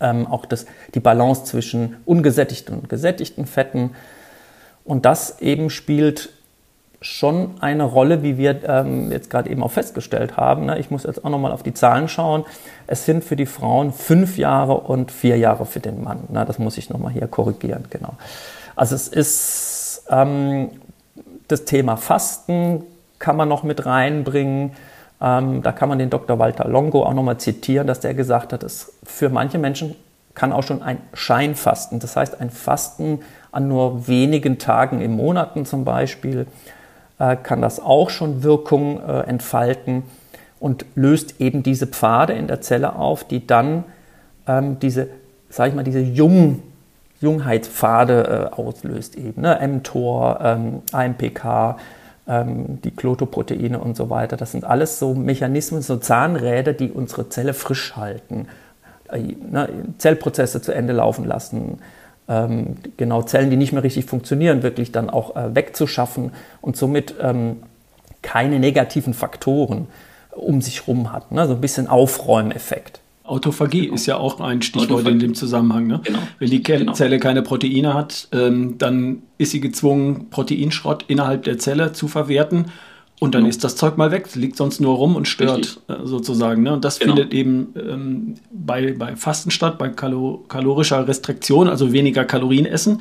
Ähm, 0.00 0.26
auch 0.26 0.44
das, 0.46 0.66
die 0.94 1.00
Balance 1.00 1.44
zwischen 1.44 1.96
ungesättigten 2.04 2.78
und 2.78 2.88
gesättigten 2.88 3.46
Fetten. 3.46 3.92
Und 4.84 5.04
das 5.04 5.40
eben 5.40 5.70
spielt 5.70 6.30
schon 7.00 7.54
eine 7.60 7.84
Rolle, 7.84 8.22
wie 8.22 8.38
wir 8.38 8.62
ähm, 8.68 9.12
jetzt 9.12 9.30
gerade 9.30 9.50
eben 9.50 9.62
auch 9.62 9.70
festgestellt 9.70 10.36
haben. 10.36 10.66
Ne? 10.66 10.78
Ich 10.78 10.90
muss 10.90 11.04
jetzt 11.04 11.24
auch 11.24 11.30
nochmal 11.30 11.52
auf 11.52 11.62
die 11.62 11.74
Zahlen 11.74 12.08
schauen. 12.08 12.44
Es 12.86 13.04
sind 13.04 13.24
für 13.24 13.36
die 13.36 13.46
Frauen 13.46 13.92
fünf 13.92 14.38
Jahre 14.38 14.74
und 14.74 15.12
vier 15.12 15.36
Jahre 15.36 15.66
für 15.66 15.80
den 15.80 16.02
Mann. 16.02 16.24
Ne? 16.28 16.44
Das 16.46 16.58
muss 16.58 16.78
ich 16.78 16.90
nochmal 16.90 17.12
hier 17.12 17.26
korrigieren, 17.26 17.84
genau. 17.90 18.14
Also 18.74 18.94
es 18.94 19.08
ist 19.08 20.04
ähm, 20.10 20.70
das 21.48 21.64
Thema 21.64 21.96
Fasten 21.96 22.82
kann 23.18 23.36
man 23.36 23.48
noch 23.48 23.62
mit 23.62 23.86
reinbringen. 23.86 24.72
Ähm, 25.20 25.62
da 25.62 25.72
kann 25.72 25.88
man 25.88 25.98
den 25.98 26.10
Dr. 26.10 26.38
Walter 26.38 26.68
Longo 26.68 27.04
auch 27.04 27.14
nochmal 27.14 27.38
zitieren, 27.38 27.86
dass 27.86 28.00
der 28.00 28.14
gesagt 28.14 28.52
hat, 28.52 28.62
dass 28.62 28.92
für 29.02 29.28
manche 29.28 29.58
Menschen 29.58 29.94
kann 30.34 30.52
auch 30.52 30.62
schon 30.62 30.82
ein 30.82 30.98
Scheinfasten, 31.14 31.98
das 31.98 32.16
heißt 32.16 32.40
ein 32.40 32.50
Fasten 32.50 33.20
an 33.50 33.68
nur 33.68 34.06
wenigen 34.06 34.58
Tagen 34.58 35.00
im 35.00 35.12
Monaten 35.12 35.64
zum 35.64 35.84
Beispiel, 35.84 36.46
äh, 37.18 37.36
kann 37.36 37.62
das 37.62 37.80
auch 37.80 38.10
schon 38.10 38.42
Wirkung 38.42 39.00
äh, 39.00 39.20
entfalten 39.20 40.02
und 40.60 40.84
löst 40.94 41.40
eben 41.40 41.62
diese 41.62 41.86
Pfade 41.86 42.34
in 42.34 42.46
der 42.46 42.60
Zelle 42.60 42.96
auf, 42.96 43.24
die 43.24 43.46
dann 43.46 43.84
ähm, 44.46 44.78
diese, 44.78 45.08
sag 45.48 45.68
ich 45.68 45.74
mal, 45.74 45.84
diese 45.84 46.00
Jung, 46.00 46.62
Jungheitspfade 47.20 48.50
äh, 48.52 48.54
auslöst 48.54 49.16
eben, 49.16 49.40
ne? 49.40 49.58
mTOR, 49.66 50.38
ähm, 50.42 50.82
AMPK, 50.92 51.78
ähm, 52.28 52.80
die 52.82 52.90
Klotoproteine 52.90 53.78
und 53.78 53.96
so 53.96 54.10
weiter. 54.10 54.36
Das 54.36 54.52
sind 54.52 54.64
alles 54.64 54.98
so 54.98 55.14
Mechanismen, 55.14 55.82
so 55.82 55.96
Zahnräder, 55.96 56.72
die 56.72 56.90
unsere 56.90 57.28
Zelle 57.28 57.54
frisch 57.54 57.96
halten, 57.96 58.48
äh, 59.10 59.20
ne? 59.50 59.68
Zellprozesse 59.98 60.62
zu 60.62 60.72
Ende 60.72 60.92
laufen 60.92 61.24
lassen, 61.24 61.78
ähm, 62.28 62.76
genau 62.96 63.22
Zellen, 63.22 63.50
die 63.50 63.56
nicht 63.56 63.72
mehr 63.72 63.82
richtig 63.82 64.06
funktionieren, 64.06 64.62
wirklich 64.62 64.92
dann 64.92 65.10
auch 65.10 65.36
äh, 65.36 65.54
wegzuschaffen 65.54 66.32
und 66.60 66.76
somit 66.76 67.14
ähm, 67.20 67.62
keine 68.22 68.58
negativen 68.58 69.14
Faktoren 69.14 69.86
um 70.32 70.60
sich 70.60 70.86
herum 70.86 71.12
hat. 71.12 71.32
Ne? 71.32 71.46
So 71.46 71.54
ein 71.54 71.60
bisschen 71.60 71.86
Aufräumeffekt. 71.86 73.00
Autophagie 73.26 73.82
genau. 73.82 73.94
ist 73.94 74.06
ja 74.06 74.16
auch 74.16 74.40
ein 74.40 74.62
Stichwort 74.62 74.90
Autophagie. 74.90 75.14
in 75.14 75.18
dem 75.18 75.34
Zusammenhang. 75.34 75.86
Ne? 75.86 76.00
Genau. 76.04 76.18
Wenn 76.38 76.50
die 76.50 76.62
genau. 76.62 76.92
Zelle 76.92 77.18
keine 77.18 77.42
Proteine 77.42 77.94
hat, 77.94 78.28
ähm, 78.32 78.78
dann 78.78 79.22
ist 79.38 79.52
sie 79.52 79.60
gezwungen, 79.60 80.30
Proteinschrott 80.30 81.04
innerhalb 81.08 81.44
der 81.44 81.58
Zelle 81.58 81.92
zu 81.92 82.08
verwerten 82.08 82.66
und 83.18 83.34
dann 83.34 83.42
genau. 83.42 83.50
ist 83.50 83.64
das 83.64 83.76
Zeug 83.76 83.96
mal 83.96 84.10
weg, 84.10 84.34
liegt 84.34 84.56
sonst 84.56 84.80
nur 84.80 84.94
rum 84.94 85.16
und 85.16 85.26
stört. 85.26 85.80
Äh, 85.88 85.94
sozusagen. 86.04 86.62
Ne? 86.62 86.74
Und 86.74 86.84
das 86.84 86.98
genau. 86.98 87.14
findet 87.14 87.32
eben 87.32 87.68
ähm, 87.76 88.34
bei, 88.52 88.92
bei 88.92 89.16
Fasten 89.16 89.50
statt, 89.50 89.78
bei 89.78 89.88
Kalo 89.88 90.44
kalorischer 90.48 91.08
Restriktion, 91.08 91.68
also 91.68 91.92
weniger 91.92 92.24
Kalorien 92.24 92.66
essen 92.66 93.00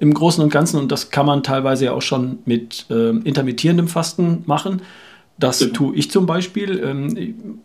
im 0.00 0.14
Großen 0.14 0.42
und 0.42 0.50
Ganzen. 0.52 0.80
Und 0.80 0.90
das 0.90 1.10
kann 1.10 1.26
man 1.26 1.44
teilweise 1.44 1.86
ja 1.86 1.92
auch 1.92 2.02
schon 2.02 2.40
mit 2.44 2.86
äh, 2.90 3.10
intermittierendem 3.10 3.86
Fasten 3.86 4.42
machen. 4.46 4.82
Das 5.38 5.60
genau. 5.60 5.72
tue 5.72 5.96
ich 5.96 6.10
zum 6.10 6.26
Beispiel. 6.26 6.82
Ähm, 6.84 7.60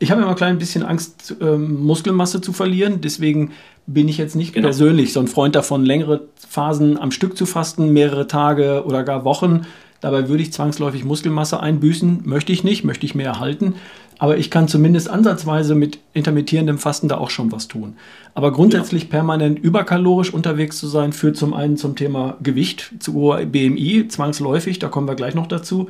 ich 0.00 0.10
habe 0.10 0.22
immer 0.22 0.30
ein 0.30 0.36
klein 0.36 0.58
bisschen 0.58 0.82
Angst, 0.82 1.36
ähm, 1.40 1.84
Muskelmasse 1.84 2.40
zu 2.40 2.52
verlieren. 2.52 3.00
Deswegen 3.00 3.52
bin 3.86 4.08
ich 4.08 4.18
jetzt 4.18 4.34
nicht 4.34 4.52
genau. 4.52 4.66
persönlich 4.66 5.12
so 5.12 5.20
ein 5.20 5.28
Freund 5.28 5.54
davon, 5.54 5.84
längere 5.84 6.22
Phasen 6.48 6.98
am 6.98 7.12
Stück 7.12 7.36
zu 7.36 7.46
fasten, 7.46 7.92
mehrere 7.92 8.26
Tage 8.26 8.84
oder 8.84 9.04
gar 9.04 9.24
Wochen 9.24 9.66
Dabei 10.00 10.28
würde 10.28 10.42
ich 10.42 10.52
zwangsläufig 10.52 11.04
Muskelmasse 11.04 11.60
einbüßen. 11.60 12.22
Möchte 12.24 12.52
ich 12.52 12.64
nicht, 12.64 12.84
möchte 12.84 13.04
ich 13.04 13.14
mehr 13.14 13.28
erhalten. 13.28 13.74
Aber 14.18 14.36
ich 14.36 14.50
kann 14.50 14.68
zumindest 14.68 15.08
ansatzweise 15.08 15.74
mit 15.74 15.98
intermittierendem 16.12 16.78
Fasten 16.78 17.08
da 17.08 17.18
auch 17.18 17.30
schon 17.30 17.52
was 17.52 17.68
tun. 17.68 17.96
Aber 18.34 18.52
grundsätzlich 18.52 19.04
ja. 19.04 19.08
permanent 19.10 19.58
überkalorisch 19.58 20.32
unterwegs 20.32 20.78
zu 20.78 20.88
sein, 20.88 21.12
führt 21.12 21.36
zum 21.36 21.54
einen 21.54 21.76
zum 21.76 21.96
Thema 21.96 22.36
Gewicht, 22.42 22.92
zu 22.98 23.14
hoher 23.14 23.44
BMI, 23.46 24.08
zwangsläufig, 24.08 24.78
da 24.78 24.88
kommen 24.88 25.08
wir 25.08 25.14
gleich 25.14 25.34
noch 25.34 25.46
dazu. 25.46 25.88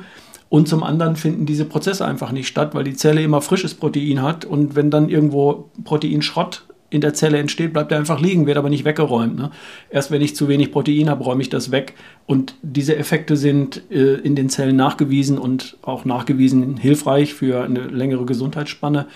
Und 0.51 0.67
zum 0.67 0.83
anderen 0.83 1.15
finden 1.15 1.45
diese 1.45 1.63
Prozesse 1.63 2.05
einfach 2.05 2.33
nicht 2.33 2.45
statt, 2.45 2.75
weil 2.75 2.83
die 2.83 2.93
Zelle 2.93 3.23
immer 3.23 3.39
frisches 3.39 3.73
Protein 3.73 4.21
hat. 4.21 4.43
Und 4.43 4.75
wenn 4.75 4.91
dann 4.91 5.07
irgendwo 5.07 5.69
Proteinschrott 5.85 6.65
in 6.89 6.99
der 6.99 7.13
Zelle 7.13 7.37
entsteht, 7.37 7.71
bleibt 7.71 7.93
er 7.93 7.99
einfach 7.99 8.19
liegen, 8.19 8.47
wird 8.47 8.57
aber 8.57 8.69
nicht 8.69 8.83
weggeräumt. 8.83 9.37
Ne? 9.37 9.51
Erst 9.89 10.11
wenn 10.11 10.21
ich 10.21 10.35
zu 10.35 10.49
wenig 10.49 10.73
Protein 10.73 11.09
habe, 11.09 11.23
räume 11.23 11.41
ich 11.41 11.47
das 11.47 11.71
weg. 11.71 11.93
Und 12.25 12.55
diese 12.63 12.97
Effekte 12.97 13.37
sind 13.37 13.89
äh, 13.89 14.15
in 14.15 14.35
den 14.35 14.49
Zellen 14.49 14.75
nachgewiesen 14.75 15.37
und 15.37 15.77
auch 15.83 16.03
nachgewiesen 16.03 16.75
hilfreich 16.75 17.33
für 17.33 17.63
eine 17.63 17.87
längere 17.87 18.25
Gesundheitsspanne. 18.25 19.07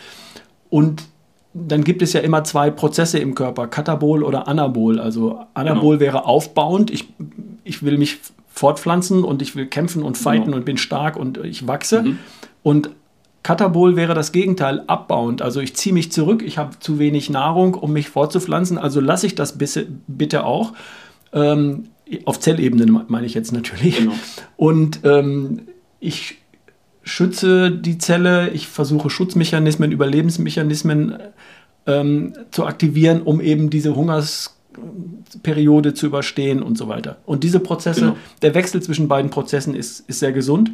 Und 0.69 1.03
dann 1.53 1.83
gibt 1.83 2.01
es 2.01 2.13
ja 2.13 2.21
immer 2.21 2.45
zwei 2.45 2.71
Prozesse 2.71 3.19
im 3.19 3.35
Körper, 3.35 3.67
Katabol 3.67 4.23
oder 4.23 4.47
Anabol. 4.47 5.01
Also 5.01 5.41
Anabol 5.53 5.97
genau. 5.97 5.99
wäre 5.99 6.25
aufbauend, 6.25 6.91
ich, 6.91 7.09
ich 7.65 7.83
will 7.83 7.97
mich 7.97 8.19
fortpflanzen 8.55 9.23
und 9.23 9.41
ich 9.41 9.55
will 9.55 9.67
kämpfen 9.67 10.01
und 10.01 10.17
fighten 10.17 10.45
genau. 10.45 10.57
und 10.57 10.65
bin 10.65 10.77
stark 10.77 11.17
und 11.17 11.37
ich 11.39 11.67
wachse. 11.67 12.03
Mhm. 12.03 12.19
Und 12.63 12.89
Katabol 13.43 13.95
wäre 13.95 14.15
das 14.15 14.31
Gegenteil, 14.31 14.83
abbauend. 14.87 15.41
Also 15.41 15.59
ich 15.59 15.75
ziehe 15.75 15.93
mich 15.93 16.11
zurück, 16.11 16.41
ich 16.43 16.57
habe 16.57 16.79
zu 16.79 16.97
wenig 16.97 17.29
Nahrung, 17.29 17.75
um 17.75 17.93
mich 17.93 18.09
fortzupflanzen, 18.09 18.77
also 18.77 18.99
lasse 18.99 19.27
ich 19.27 19.35
das 19.35 19.57
bitte 20.07 20.45
auch. 20.45 20.73
Ähm, 21.31 21.89
auf 22.25 22.39
Zellebene 22.39 23.05
meine 23.07 23.27
ich 23.27 23.33
jetzt 23.33 23.51
natürlich. 23.51 23.97
Genau. 23.97 24.13
Und 24.57 25.01
ähm, 25.03 25.67
ich 25.99 26.37
schütze 27.03 27.71
die 27.71 27.97
Zelle, 27.97 28.49
ich 28.49 28.67
versuche 28.67 29.09
Schutzmechanismen, 29.09 29.91
Überlebensmechanismen 29.91 31.19
ähm, 31.85 32.33
zu 32.51 32.65
aktivieren, 32.65 33.21
um 33.21 33.41
eben 33.41 33.69
diese 33.69 33.95
Hungersperiode 34.77 35.93
zu 35.93 36.05
überstehen 36.07 36.61
und 36.61 36.77
so 36.77 36.88
weiter. 36.88 37.17
Und 37.25 37.43
diese 37.43 37.59
Prozesse, 37.59 38.01
genau. 38.01 38.15
der 38.41 38.53
Wechsel 38.53 38.81
zwischen 38.81 39.07
beiden 39.07 39.31
Prozessen 39.31 39.75
ist, 39.75 40.01
ist 40.07 40.19
sehr 40.19 40.31
gesund. 40.31 40.71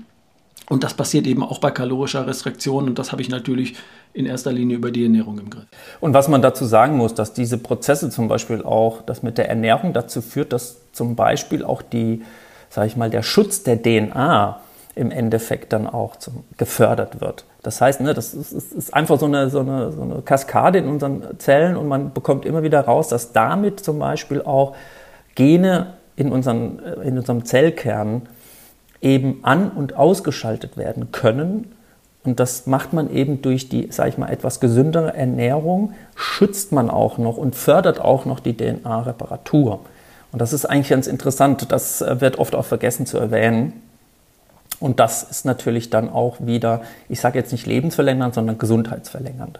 Und 0.70 0.84
das 0.84 0.94
passiert 0.94 1.28
eben 1.28 1.44
auch 1.44 1.60
bei 1.60 1.70
kalorischer 1.70 2.26
Restriktion 2.28 2.88
und 2.88 2.98
das 2.98 3.12
habe 3.12 3.22
ich 3.22 3.28
natürlich 3.28 3.76
in 4.14 4.26
erster 4.26 4.54
Linie 4.54 4.78
über 4.78 4.92
die 4.92 5.04
Ernährung 5.04 5.38
im 5.38 5.50
Griff. 5.50 5.66
Und 6.00 6.14
was 6.14 6.30
man 6.30 6.42
dazu 6.42 6.64
sagen 6.64 6.96
muss, 6.96 7.14
dass 7.14 7.34
diese 7.34 7.58
Prozesse 7.58 8.10
zum 8.10 8.30
Beispiel 8.30 8.62
auch, 8.62 9.02
das 9.02 9.22
mit 9.22 9.38
der 9.38 9.50
Ernährung 9.50 9.92
dazu 9.92 10.22
führt, 10.22 10.54
dass 10.54 10.78
zum 10.94 11.16
Beispiel 11.16 11.66
auch 11.66 11.82
die, 11.82 12.22
sage 12.70 12.88
ich 12.88 12.96
mal, 12.96 13.10
der 13.10 13.22
Schutz 13.22 13.64
der 13.64 13.82
DNA 13.82 14.62
im 15.02 15.12
Endeffekt 15.12 15.74
dann 15.74 15.88
auch 15.88 16.16
zum, 16.16 16.44
gefördert 16.58 17.22
wird. 17.22 17.44
Das 17.64 17.82
heißt, 17.82 18.02
ne, 18.02 18.14
das 18.14 18.34
ist, 18.34 18.54
ist 18.54 18.94
einfach 18.94 19.20
so 19.20 19.26
eine, 19.26 19.50
so, 19.50 19.62
eine, 19.62 19.92
so 19.92 20.04
eine 20.04 20.22
Kaskade 20.22 20.78
in 20.78 20.88
unseren 20.88 21.40
Zellen 21.40 21.76
und 21.76 21.88
man 21.88 22.14
bekommt 22.14 22.46
immer 22.46 22.62
wieder 22.62 22.82
raus, 22.82 23.08
dass 23.08 23.34
damit 23.34 23.80
zum 23.80 23.98
Beispiel 23.98 24.44
auch 24.44 24.76
Gene 25.34 25.94
in, 26.16 26.32
unseren, 26.32 26.80
in 27.04 27.18
unserem 27.18 27.46
Zellkern 27.46 28.24
eben 29.02 29.40
an- 29.42 29.72
und 29.72 29.98
ausgeschaltet 29.98 30.78
werden 30.78 31.12
können. 31.12 31.72
Und 32.24 32.40
das 32.40 32.68
macht 32.68 32.94
man 32.94 33.12
eben 33.12 33.42
durch 33.42 33.70
die, 33.70 33.92
sage 33.92 34.10
ich 34.10 34.18
mal, 34.20 34.30
etwas 34.30 34.60
gesündere 34.60 35.16
Ernährung, 35.16 35.94
schützt 36.16 36.72
man 36.72 36.92
auch 36.92 37.18
noch 37.18 37.38
und 37.38 37.56
fördert 37.56 38.00
auch 38.00 38.26
noch 38.26 38.40
die 38.40 38.56
DNA-Reparatur. 38.56 39.80
Und 40.32 40.40
das 40.40 40.54
ist 40.54 40.66
eigentlich 40.66 40.90
ganz 40.90 41.08
interessant. 41.08 41.72
Das 41.72 42.02
äh, 42.02 42.22
wird 42.22 42.38
oft 42.38 42.54
auch 42.54 42.66
vergessen 42.66 43.08
zu 43.08 43.18
erwähnen. 43.18 43.82
Und 44.82 45.00
das 45.00 45.24
ist 45.24 45.46
natürlich 45.46 45.89
dann 45.89 46.10
auch 46.10 46.38
wieder, 46.39 46.82
ich 47.08 47.22
sage 47.22 47.38
jetzt 47.39 47.52
nicht 47.52 47.67
lebensverlängernd, 47.67 48.34
sondern 48.34 48.58
gesundheitsverlängernd. 48.58 49.60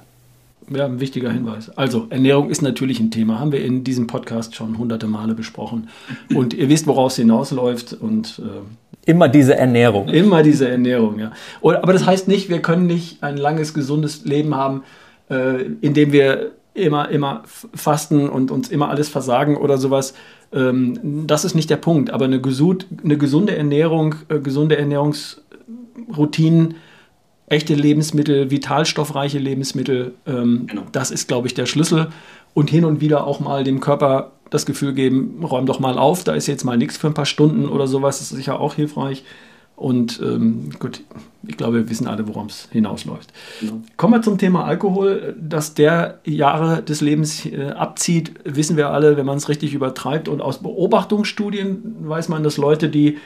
Ja, 0.70 0.86
ein 0.86 1.00
wichtiger 1.00 1.32
Hinweis. 1.32 1.70
Also, 1.78 2.08
Ernährung 2.10 2.50
ist 2.50 2.62
natürlich 2.62 3.00
ein 3.00 3.12
Thema. 3.12 3.40
Haben 3.40 3.52
wir 3.52 3.64
in 3.64 3.84
diesem 3.84 4.08
Podcast 4.08 4.56
schon 4.56 4.78
hunderte 4.78 5.08
Male 5.08 5.36
besprochen. 5.36 5.90
Und 6.34 6.54
ihr 6.54 6.70
wisst, 6.70 6.88
woraus 6.88 7.14
es 7.14 7.20
hinausläuft. 7.20 7.94
Und 7.94 8.42
äh, 8.44 9.10
Immer 9.10 9.30
diese 9.30 9.56
Ernährung. 9.56 10.08
Immer 10.08 10.44
diese 10.44 10.68
Ernährung, 10.68 11.20
ja. 11.20 11.32
Aber 11.62 11.94
das 11.94 12.06
heißt 12.06 12.28
nicht, 12.28 12.50
wir 12.50 12.62
können 12.62 12.88
nicht 12.88 13.22
ein 13.22 13.38
langes, 13.38 13.74
gesundes 13.74 14.26
Leben 14.26 14.56
haben, 14.56 14.84
äh, 15.30 15.64
in 15.82 15.94
dem 15.94 16.12
wir 16.12 16.52
immer, 16.74 17.10
immer 17.10 17.44
fasten 17.74 18.30
und 18.30 18.52
uns 18.52 18.70
immer 18.70 18.90
alles 18.90 19.10
versagen 19.10 19.58
oder 19.58 19.78
sowas. 19.78 20.14
Ähm, 20.54 21.26
das 21.28 21.46
ist 21.46 21.56
nicht 21.56 21.70
der 21.70 21.78
Punkt. 21.78 22.12
Aber 22.12 22.26
eine, 22.26 22.42
gesund, 22.42 22.88
eine 23.04 23.18
gesunde 23.18 23.56
Ernährung, 23.56 24.16
äh, 24.30 24.40
gesunde 24.40 24.78
Ernährungsroutinen, 24.78 26.76
echte 27.48 27.74
Lebensmittel, 27.74 28.50
vitalstoffreiche 28.50 29.40
Lebensmittel, 29.40 30.14
ähm, 30.26 30.68
genau. 30.68 30.84
das 30.92 31.12
ist, 31.12 31.28
glaube 31.28 31.48
ich, 31.48 31.54
der 31.54 31.66
Schlüssel. 31.66 32.08
Und 32.54 32.70
hin 32.70 32.86
und 32.86 33.02
wieder 33.02 33.28
auch 33.28 33.40
mal 33.40 33.64
dem 33.64 33.80
Körper 33.80 34.32
das 34.50 34.66
Gefühl 34.66 34.94
geben, 34.94 35.44
räum 35.44 35.66
doch 35.66 35.80
mal 35.80 35.98
auf, 35.98 36.24
da 36.26 36.34
ist 36.34 36.48
jetzt 36.48 36.66
mal 36.66 36.78
nichts 36.78 36.98
für 36.98 37.08
ein 37.08 37.14
paar 37.14 37.26
Stunden 37.26 37.70
oder 37.70 37.88
sowas, 37.88 38.20
das 38.20 38.32
ist 38.32 38.38
sicher 38.38 38.60
auch 38.60 38.76
hilfreich. 38.76 39.24
Und 39.82 40.22
ähm, 40.24 40.70
gut, 40.78 41.02
ich 41.48 41.58
glaube, 41.58 41.78
wir 41.78 41.90
wissen 41.90 42.08
alle, 42.08 42.28
worum 42.28 42.46
es 42.46 42.68
hinausläuft. 42.72 43.34
Ja. 43.62 43.70
Kommen 43.98 44.14
wir 44.14 44.22
zum 44.22 44.38
Thema 44.38 44.66
Alkohol. 44.66 45.36
Dass 45.42 45.74
der 45.74 46.20
Jahre 46.24 46.84
des 46.84 47.02
Lebens 47.02 47.48
äh, 47.48 47.72
abzieht, 47.72 48.34
wissen 48.44 48.78
wir 48.78 48.92
alle, 48.92 49.18
wenn 49.18 49.26
man 49.26 49.38
es 49.38 49.50
richtig 49.50 49.74
übertreibt. 49.74 50.28
Und 50.28 50.40
aus 50.40 50.60
Beobachtungsstudien 50.60 51.96
weiß 52.02 52.30
man, 52.30 52.44
dass 52.44 52.58
Leute, 52.58 52.90
die 52.90 53.18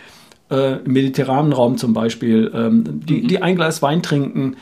äh, 0.49 0.77
im 0.77 0.93
mediterranen 0.93 1.51
Raum 1.51 1.77
zum 1.77 1.93
Beispiel, 1.93 2.49
ähm, 2.55 3.01
die, 3.05 3.23
mhm. 3.23 3.27
die 3.27 3.41
ein 3.41 3.57
Glas 3.57 3.81
Wein 3.81 4.01
trinken, 4.01 4.55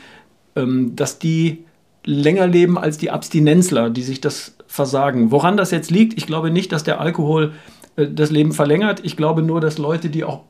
ähm, 0.56 0.96
dass 0.96 1.20
die 1.20 1.64
länger 2.04 2.48
leben 2.48 2.76
als 2.76 2.98
die 2.98 3.12
Abstinenzler, 3.12 3.88
die 3.88 4.02
sich 4.02 4.20
das 4.20 4.56
versagen. 4.66 5.30
Woran 5.30 5.56
das 5.56 5.70
jetzt 5.70 5.92
liegt, 5.92 6.18
ich 6.18 6.26
glaube 6.26 6.50
nicht, 6.50 6.72
dass 6.72 6.82
der 6.82 7.00
Alkohol 7.00 7.52
äh, 7.94 8.08
das 8.08 8.32
Leben 8.32 8.50
verlängert. 8.50 9.00
Ich 9.04 9.16
glaube 9.16 9.42
nur, 9.42 9.60
dass 9.60 9.78
Leute, 9.78 10.10
die 10.10 10.24
auch 10.24 10.40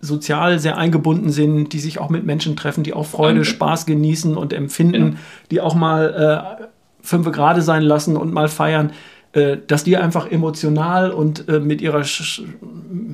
sozial 0.00 0.58
sehr 0.58 0.76
eingebunden 0.76 1.30
sind, 1.30 1.72
die 1.72 1.78
sich 1.78 1.98
auch 1.98 2.10
mit 2.10 2.24
Menschen 2.24 2.56
treffen, 2.56 2.84
die 2.84 2.92
auch 2.92 3.06
Freude, 3.06 3.34
Danke. 3.34 3.46
Spaß 3.46 3.86
genießen 3.86 4.36
und 4.36 4.52
empfinden, 4.52 5.12
ja. 5.12 5.18
die 5.50 5.60
auch 5.60 5.74
mal 5.74 6.58
äh, 6.60 6.66
fünf 7.00 7.30
gerade 7.32 7.62
sein 7.62 7.82
lassen 7.82 8.16
und 8.16 8.32
mal 8.32 8.48
feiern, 8.48 8.92
äh, 9.32 9.56
dass 9.66 9.84
die 9.84 9.96
einfach 9.96 10.30
emotional 10.30 11.10
und 11.10 11.48
äh, 11.48 11.60
mit, 11.60 11.80
ihrer, 11.80 12.04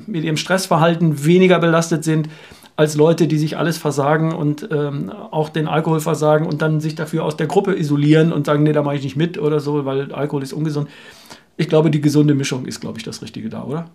mit 0.07 0.23
ihrem 0.23 0.37
Stressverhalten 0.37 1.25
weniger 1.25 1.59
belastet 1.59 2.03
sind 2.03 2.29
als 2.75 2.95
Leute, 2.95 3.27
die 3.27 3.37
sich 3.37 3.57
alles 3.57 3.77
versagen 3.77 4.33
und 4.33 4.67
ähm, 4.71 5.11
auch 5.11 5.49
den 5.49 5.67
Alkohol 5.67 5.99
versagen 5.99 6.47
und 6.47 6.61
dann 6.61 6.81
sich 6.81 6.95
dafür 6.95 7.23
aus 7.23 7.37
der 7.37 7.47
Gruppe 7.47 7.77
isolieren 7.77 8.33
und 8.33 8.45
sagen, 8.45 8.63
nee, 8.63 8.73
da 8.73 8.81
mache 8.81 8.95
ich 8.95 9.03
nicht 9.03 9.15
mit 9.15 9.37
oder 9.37 9.59
so, 9.59 9.85
weil 9.85 10.11
Alkohol 10.11 10.41
ist 10.41 10.53
ungesund. 10.53 10.89
Ich 11.55 11.69
glaube, 11.69 11.91
die 11.91 12.01
gesunde 12.01 12.33
Mischung 12.33 12.65
ist, 12.65 12.81
glaube 12.81 12.97
ich, 12.97 13.03
das 13.03 13.21
Richtige 13.21 13.49
da, 13.49 13.63
oder? 13.63 13.85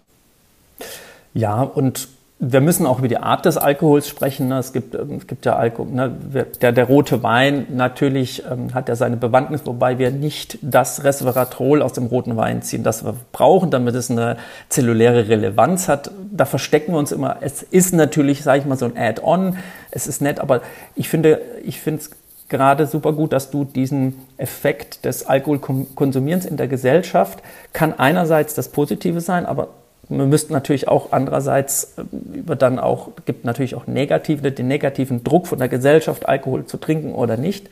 Ja, 1.35 1.62
und 1.62 2.09
wir 2.40 2.61
müssen 2.61 2.87
auch 2.87 3.01
über 3.01 3.09
die 3.09 3.18
Art 3.18 3.44
des 3.46 3.57
Alkohols 3.57 4.07
sprechen. 4.07 4.48
Ne? 4.48 4.59
Es 4.59 4.72
gibt, 4.72 4.94
ähm, 4.94 5.16
es 5.16 5.27
gibt 5.27 5.44
ja 5.44 5.57
Alkohol, 5.57 5.90
ne? 5.90 6.16
der, 6.62 6.70
der 6.70 6.85
rote 6.85 7.22
Wein 7.24 7.66
natürlich 7.70 8.44
ähm, 8.48 8.74
hat 8.74 8.88
ja 8.88 8.94
seine 8.94 9.16
Bewandtnis, 9.16 9.62
wobei 9.64 9.98
wir 9.98 10.12
nicht 10.12 10.59
das 10.62 11.03
Resveratrol 11.03 11.83
aus 11.83 11.94
dem 11.94 12.07
roten 12.07 12.37
Wein 12.37 12.62
ziehen, 12.62 12.85
das 12.85 13.05
wir 13.05 13.14
brauchen, 13.33 13.72
damit 13.72 13.96
es 13.96 14.09
eine 14.11 14.37
zelluläre 14.68 15.29
Relevanz 15.29 15.88
hat. 15.88 16.12
Da 16.31 16.44
verstecken 16.44 16.92
wir 16.92 16.98
uns 16.98 17.11
immer. 17.11 17.38
Es 17.40 17.62
ist 17.62 17.92
natürlich, 17.92 18.42
sage 18.44 18.61
ich 18.61 18.66
mal, 18.66 18.79
so 18.79 18.87
ein 18.87 18.96
Add-on. 18.96 19.57
Es 19.90 20.07
ist 20.07 20.22
nett, 20.22 20.38
aber 20.38 20.61
ich 20.94 21.09
finde, 21.09 21.40
ich 21.64 21.81
finde 21.81 22.03
es 22.03 22.11
gerade 22.48 22.87
super 22.87 23.12
gut, 23.12 23.33
dass 23.33 23.51
du 23.51 23.64
diesen 23.64 24.14
Effekt 24.37 25.05
des 25.05 25.27
Alkoholkonsumierens 25.27 26.46
in 26.46 26.57
der 26.57 26.68
Gesellschaft 26.68 27.42
kann 27.72 27.92
einerseits 27.98 28.55
das 28.55 28.68
Positive 28.68 29.20
sein, 29.20 29.44
aber 29.44 29.68
wir 30.09 30.27
müssten 30.27 30.53
natürlich 30.53 30.88
auch 30.88 31.12
andererseits 31.12 31.94
äh, 31.99 32.37
über 32.37 32.57
dann 32.57 32.79
auch, 32.79 33.11
gibt 33.27 33.44
natürlich 33.44 33.75
auch 33.75 33.87
negative, 33.87 34.51
den 34.53 34.68
negativen 34.68 35.25
Druck 35.25 35.47
von 35.47 35.59
der 35.59 35.68
Gesellschaft, 35.68 36.29
Alkohol 36.29 36.66
zu 36.66 36.79
trinken 36.79 37.14
oder 37.14 37.37
nicht. 37.37 37.68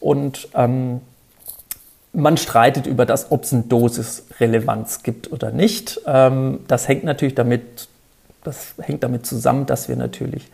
Und 0.00 0.48
ähm, 0.54 1.00
man 2.12 2.36
streitet 2.36 2.86
über 2.86 3.06
das, 3.06 3.30
ob 3.30 3.44
es 3.44 3.52
eine 3.52 3.62
Dosisrelevanz 3.62 5.02
gibt 5.02 5.32
oder 5.32 5.50
nicht. 5.50 6.00
Ähm, 6.06 6.60
das 6.66 6.88
hängt 6.88 7.04
natürlich 7.04 7.34
damit, 7.34 7.88
das 8.44 8.74
hängt 8.80 9.02
damit 9.02 9.24
zusammen, 9.26 9.66
dass 9.66 9.88
wir 9.88 9.96
natürlich 9.96 10.50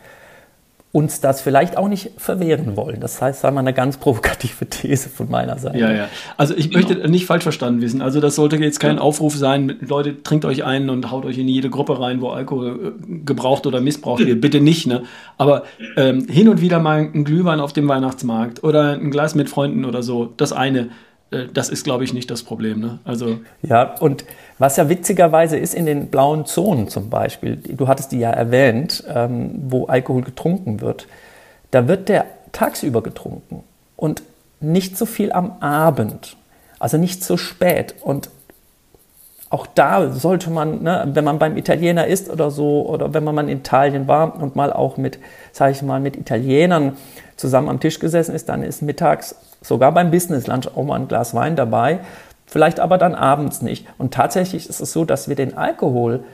uns 0.90 1.20
das 1.20 1.42
vielleicht 1.42 1.76
auch 1.76 1.88
nicht 1.88 2.12
verwehren 2.16 2.76
wollen. 2.76 3.00
Das 3.00 3.20
heißt, 3.20 3.42
sagen 3.42 3.56
wir 3.56 3.60
eine 3.60 3.74
ganz 3.74 3.98
provokative 3.98 4.66
These 4.70 5.10
von 5.10 5.30
meiner 5.30 5.58
Seite. 5.58 5.78
Ja, 5.78 5.92
ja. 5.92 6.08
Also 6.38 6.54
ich 6.56 6.70
genau. 6.70 6.88
möchte 6.88 7.08
nicht 7.10 7.26
falsch 7.26 7.42
verstanden 7.42 7.82
wissen. 7.82 8.00
Also 8.00 8.20
das 8.20 8.36
sollte 8.36 8.56
jetzt 8.56 8.80
kein 8.80 8.96
ja. 8.96 9.02
Aufruf 9.02 9.36
sein, 9.36 9.76
Leute, 9.80 10.22
trinkt 10.22 10.46
euch 10.46 10.64
ein 10.64 10.88
und 10.88 11.10
haut 11.10 11.26
euch 11.26 11.36
in 11.36 11.46
jede 11.46 11.68
Gruppe 11.68 12.00
rein, 12.00 12.22
wo 12.22 12.30
Alkohol 12.30 12.94
äh, 12.98 13.18
gebraucht 13.24 13.66
oder 13.66 13.82
missbraucht 13.82 14.24
wird. 14.24 14.40
Bitte 14.40 14.60
nicht, 14.60 14.86
ne? 14.86 15.02
Aber 15.36 15.64
ähm, 15.96 16.26
hin 16.28 16.48
und 16.48 16.62
wieder 16.62 16.78
mal 16.78 17.00
ein 17.00 17.24
Glühwein 17.24 17.60
auf 17.60 17.74
dem 17.74 17.86
Weihnachtsmarkt 17.86 18.64
oder 18.64 18.92
ein 18.92 19.10
Glas 19.10 19.34
mit 19.34 19.50
Freunden 19.50 19.84
oder 19.84 20.02
so, 20.02 20.32
das 20.36 20.52
eine. 20.52 20.88
Äh, 21.30 21.46
das 21.52 21.68
ist, 21.68 21.84
glaube 21.84 22.04
ich, 22.04 22.12
nicht 22.12 22.30
das 22.30 22.42
Problem. 22.42 22.80
Ne? 22.80 22.98
Also 23.04 23.38
ja, 23.62 23.94
und 24.00 24.24
was 24.58 24.76
ja 24.76 24.88
witzigerweise 24.88 25.56
ist 25.56 25.74
in 25.74 25.86
den 25.86 26.08
blauen 26.08 26.46
Zonen 26.46 26.88
zum 26.88 27.10
Beispiel, 27.10 27.56
du 27.56 27.88
hattest 27.88 28.12
die 28.12 28.18
ja 28.18 28.30
erwähnt, 28.30 29.04
ähm, 29.08 29.50
wo 29.68 29.86
Alkohol 29.86 30.22
getrunken 30.22 30.80
wird, 30.80 31.06
da 31.70 31.88
wird 31.88 32.08
der 32.08 32.26
tagsüber 32.52 33.02
getrunken 33.02 33.62
und 33.96 34.22
nicht 34.60 34.96
so 34.96 35.06
viel 35.06 35.32
am 35.32 35.60
Abend, 35.60 36.36
also 36.78 36.96
nicht 36.96 37.22
so 37.22 37.36
spät. 37.36 37.94
Und 38.00 38.30
auch 39.50 39.66
da 39.66 40.10
sollte 40.10 40.50
man, 40.50 40.82
ne, 40.82 41.08
wenn 41.12 41.24
man 41.24 41.38
beim 41.38 41.56
Italiener 41.56 42.06
ist 42.06 42.28
oder 42.28 42.50
so, 42.50 42.86
oder 42.86 43.14
wenn 43.14 43.24
man 43.24 43.34
mal 43.34 43.48
in 43.48 43.58
Italien 43.58 44.08
war 44.08 44.40
und 44.40 44.56
mal 44.56 44.72
auch 44.72 44.96
mit, 44.96 45.18
sage 45.52 45.72
ich 45.72 45.82
mal, 45.82 46.00
mit 46.00 46.16
Italienern 46.16 46.96
zusammen 47.36 47.68
am 47.68 47.80
Tisch 47.80 47.98
gesessen 47.98 48.34
ist, 48.34 48.48
dann 48.48 48.62
ist 48.62 48.82
mittags 48.82 49.36
sogar 49.68 49.92
beim 49.92 50.10
Business 50.10 50.46
Lunch 50.46 50.66
auch 50.66 50.82
mal 50.82 50.96
ein 50.96 51.08
Glas 51.08 51.34
Wein 51.34 51.54
dabei, 51.54 52.00
vielleicht 52.46 52.80
aber 52.80 52.98
dann 52.98 53.14
abends 53.14 53.62
nicht. 53.62 53.86
Und 53.98 54.12
tatsächlich 54.14 54.68
ist 54.68 54.80
es 54.80 54.92
so, 54.92 55.04
dass 55.04 55.28
wir 55.28 55.36
den 55.36 55.56
Alkohol, 55.56 56.24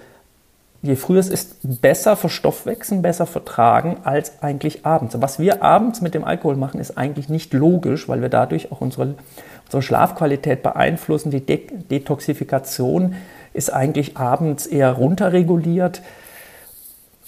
je 0.83 0.95
früher 0.95 1.19
es 1.19 1.29
ist, 1.29 1.59
besser 1.63 2.15
verstoffwechseln, 2.17 3.03
besser 3.03 3.27
vertragen 3.27 3.99
als 4.05 4.43
eigentlich 4.43 4.87
abends. 4.87 5.21
Was 5.21 5.39
wir 5.39 5.63
abends 5.63 6.01
mit 6.01 6.15
dem 6.15 6.25
Alkohol 6.25 6.57
machen, 6.57 6.81
ist 6.81 6.97
eigentlich 6.97 7.29
nicht 7.29 7.53
logisch, 7.53 8.09
weil 8.09 8.23
wir 8.23 8.29
dadurch 8.29 8.71
auch 8.71 8.81
unsere, 8.81 9.17
unsere 9.65 9.83
Schlafqualität 9.83 10.63
beeinflussen. 10.63 11.31
Die 11.31 11.45
De 11.45 11.67
Detoxifikation 11.91 13.17
ist 13.53 13.73
eigentlich 13.73 14.17
abends 14.17 14.67
eher 14.67 14.93
runterreguliert. 14.93 16.03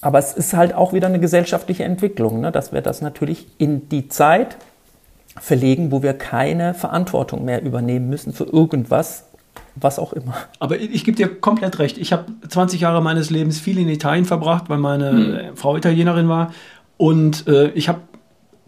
Aber 0.02 0.18
es 0.20 0.34
ist 0.34 0.54
halt 0.54 0.72
auch 0.72 0.92
wieder 0.92 1.08
eine 1.08 1.18
gesellschaftliche 1.18 1.82
Entwicklung, 1.82 2.40
ne? 2.40 2.52
dass 2.52 2.72
wir 2.72 2.82
das 2.82 3.00
natürlich 3.00 3.48
in 3.58 3.88
die 3.88 4.08
Zeit 4.08 4.56
verlegen, 5.40 5.92
wo 5.92 6.02
wir 6.02 6.14
keine 6.14 6.74
Verantwortung 6.74 7.44
mehr 7.44 7.62
übernehmen 7.62 8.08
müssen 8.08 8.32
für 8.32 8.44
irgendwas, 8.44 9.24
was 9.74 9.98
auch 9.98 10.12
immer. 10.12 10.34
Aber 10.58 10.80
ich 10.80 11.04
gebe 11.04 11.16
dir 11.16 11.28
komplett 11.28 11.78
recht. 11.78 11.98
Ich 11.98 12.12
habe 12.12 12.24
20 12.48 12.80
Jahre 12.80 13.02
meines 13.02 13.30
Lebens 13.30 13.60
viel 13.60 13.78
in 13.78 13.88
Italien 13.88 14.24
verbracht, 14.24 14.68
weil 14.68 14.78
meine 14.78 15.10
hm. 15.10 15.56
Frau 15.56 15.76
Italienerin 15.76 16.28
war. 16.28 16.52
Und 16.96 17.46
äh, 17.46 17.70
ich 17.70 17.88
habe 17.88 18.00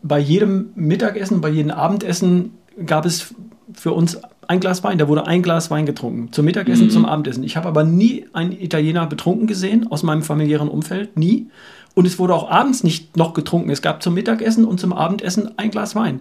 bei 0.02 0.18
jedem 0.18 0.70
Mittagessen, 0.74 1.40
bei 1.40 1.48
jedem 1.48 1.70
Abendessen 1.70 2.54
gab 2.84 3.04
es 3.04 3.34
für 3.72 3.92
uns 3.92 4.18
ein 4.46 4.60
Glas 4.60 4.82
Wein. 4.84 4.98
Da 4.98 5.08
wurde 5.08 5.26
ein 5.26 5.42
Glas 5.42 5.70
Wein 5.70 5.86
getrunken. 5.86 6.32
Zum 6.32 6.44
Mittagessen, 6.44 6.86
mhm. 6.86 6.90
zum 6.90 7.04
Abendessen. 7.04 7.44
Ich 7.44 7.56
habe 7.56 7.68
aber 7.68 7.84
nie 7.84 8.26
einen 8.32 8.52
Italiener 8.52 9.06
betrunken 9.06 9.46
gesehen 9.46 9.90
aus 9.90 10.02
meinem 10.02 10.22
familiären 10.22 10.68
Umfeld. 10.68 11.16
Nie. 11.16 11.48
Und 11.94 12.06
es 12.06 12.18
wurde 12.18 12.34
auch 12.34 12.50
abends 12.50 12.84
nicht 12.84 13.16
noch 13.16 13.34
getrunken. 13.34 13.70
Es 13.70 13.82
gab 13.82 14.02
zum 14.02 14.14
Mittagessen 14.14 14.64
und 14.64 14.78
zum 14.78 14.92
Abendessen 14.92 15.58
ein 15.58 15.70
Glas 15.70 15.94
Wein. 15.94 16.20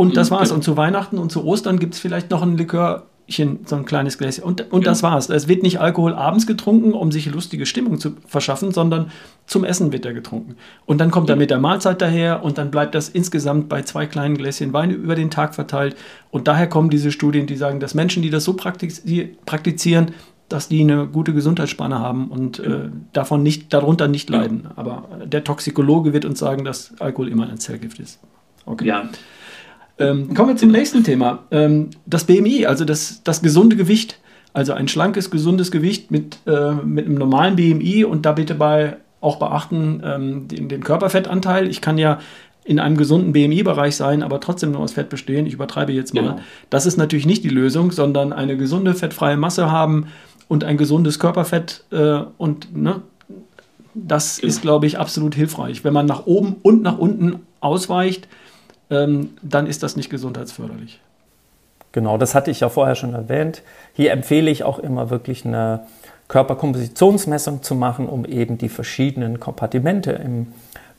Und 0.00 0.16
das 0.16 0.30
mhm, 0.30 0.36
war's. 0.36 0.48
Genau. 0.48 0.54
Und 0.56 0.62
zu 0.62 0.76
Weihnachten 0.78 1.18
und 1.18 1.30
zu 1.30 1.44
Ostern 1.44 1.78
gibt 1.78 1.92
es 1.92 2.00
vielleicht 2.00 2.30
noch 2.30 2.40
ein 2.40 2.56
Likörchen, 2.56 3.58
so 3.66 3.76
ein 3.76 3.84
kleines 3.84 4.16
Gläschen. 4.16 4.42
Und, 4.42 4.72
und 4.72 4.86
das 4.86 5.02
war's. 5.02 5.28
Es 5.28 5.46
wird 5.46 5.62
nicht 5.62 5.78
Alkohol 5.78 6.14
abends 6.14 6.46
getrunken, 6.46 6.94
um 6.94 7.12
sich 7.12 7.30
lustige 7.30 7.66
Stimmung 7.66 7.98
zu 7.98 8.12
verschaffen, 8.26 8.72
sondern 8.72 9.10
zum 9.44 9.62
Essen 9.62 9.92
wird 9.92 10.06
er 10.06 10.14
getrunken. 10.14 10.56
Und 10.86 11.02
dann 11.02 11.10
kommt 11.10 11.28
er 11.28 11.36
mit 11.36 11.50
der 11.50 11.58
Mahlzeit 11.58 12.00
daher 12.00 12.42
und 12.42 12.56
dann 12.56 12.70
bleibt 12.70 12.94
das 12.94 13.10
insgesamt 13.10 13.68
bei 13.68 13.82
zwei 13.82 14.06
kleinen 14.06 14.38
Gläschen 14.38 14.72
Wein 14.72 14.90
über 14.90 15.16
den 15.16 15.30
Tag 15.30 15.54
verteilt. 15.54 15.96
Und 16.30 16.48
daher 16.48 16.66
kommen 16.66 16.88
diese 16.88 17.12
Studien, 17.12 17.46
die 17.46 17.56
sagen, 17.56 17.78
dass 17.78 17.92
Menschen, 17.92 18.22
die 18.22 18.30
das 18.30 18.44
so 18.44 18.54
praktizieren, 18.54 20.12
dass 20.48 20.68
die 20.68 20.80
eine 20.80 21.08
gute 21.08 21.34
Gesundheitsspanne 21.34 21.98
haben 21.98 22.28
und 22.28 22.58
äh, 22.58 22.88
davon 23.12 23.42
nicht, 23.42 23.74
darunter 23.74 24.08
nicht 24.08 24.30
leiden. 24.30 24.66
Aber 24.76 25.08
der 25.26 25.44
Toxikologe 25.44 26.14
wird 26.14 26.24
uns 26.24 26.38
sagen, 26.38 26.64
dass 26.64 26.98
Alkohol 27.00 27.28
immer 27.28 27.50
ein 27.50 27.58
Zellgift 27.58 27.98
ist. 27.98 28.18
Okay. 28.64 28.86
Ja. 28.86 29.10
Ähm, 30.00 30.34
kommen 30.34 30.48
wir 30.48 30.56
zum 30.56 30.70
nächsten 30.70 31.04
Thema. 31.04 31.40
Ähm, 31.50 31.90
das 32.06 32.24
BMI, 32.24 32.66
also 32.66 32.84
das, 32.84 33.22
das 33.22 33.42
gesunde 33.42 33.76
Gewicht. 33.76 34.18
Also 34.52 34.72
ein 34.72 34.88
schlankes, 34.88 35.30
gesundes 35.30 35.70
Gewicht 35.70 36.10
mit, 36.10 36.38
äh, 36.46 36.72
mit 36.72 37.06
einem 37.06 37.14
normalen 37.14 37.54
BMI 37.54 38.04
und 38.04 38.26
da 38.26 38.32
bitte 38.32 38.54
bei 38.54 38.96
auch 39.20 39.38
beachten 39.38 40.02
ähm, 40.04 40.48
den, 40.48 40.68
den 40.68 40.82
Körperfettanteil. 40.82 41.68
Ich 41.68 41.80
kann 41.80 41.98
ja 41.98 42.18
in 42.64 42.80
einem 42.80 42.96
gesunden 42.96 43.32
BMI-Bereich 43.32 43.96
sein, 43.96 44.22
aber 44.22 44.40
trotzdem 44.40 44.72
nur 44.72 44.80
aus 44.80 44.92
Fett 44.92 45.08
bestehen. 45.08 45.46
Ich 45.46 45.54
übertreibe 45.54 45.92
jetzt 45.92 46.14
mal. 46.14 46.22
Genau. 46.22 46.40
Das 46.68 46.86
ist 46.86 46.96
natürlich 46.96 47.26
nicht 47.26 47.44
die 47.44 47.48
Lösung, 47.48 47.92
sondern 47.92 48.32
eine 48.32 48.56
gesunde 48.56 48.94
fettfreie 48.94 49.36
Masse 49.36 49.70
haben 49.70 50.06
und 50.48 50.64
ein 50.64 50.76
gesundes 50.76 51.18
Körperfett 51.18 51.84
äh, 51.90 52.22
und 52.38 52.76
ne, 52.76 53.02
das 53.94 54.38
genau. 54.40 54.48
ist, 54.48 54.62
glaube 54.62 54.86
ich, 54.86 54.98
absolut 54.98 55.34
hilfreich. 55.34 55.84
Wenn 55.84 55.92
man 55.92 56.06
nach 56.06 56.26
oben 56.26 56.56
und 56.62 56.82
nach 56.82 56.98
unten 56.98 57.40
ausweicht, 57.60 58.28
dann 58.90 59.66
ist 59.66 59.82
das 59.82 59.96
nicht 59.96 60.10
gesundheitsförderlich. 60.10 61.00
Genau, 61.92 62.18
das 62.18 62.34
hatte 62.34 62.50
ich 62.50 62.60
ja 62.60 62.68
vorher 62.68 62.94
schon 62.94 63.14
erwähnt. 63.14 63.62
Hier 63.94 64.12
empfehle 64.12 64.50
ich 64.50 64.64
auch 64.64 64.78
immer 64.78 65.10
wirklich 65.10 65.44
eine 65.44 65.86
Körperkompositionsmessung 66.28 67.62
zu 67.62 67.74
machen, 67.74 68.08
um 68.08 68.24
eben 68.24 68.58
die 68.58 68.68
verschiedenen 68.68 69.40
Kompartimente 69.40 70.12
im 70.12 70.48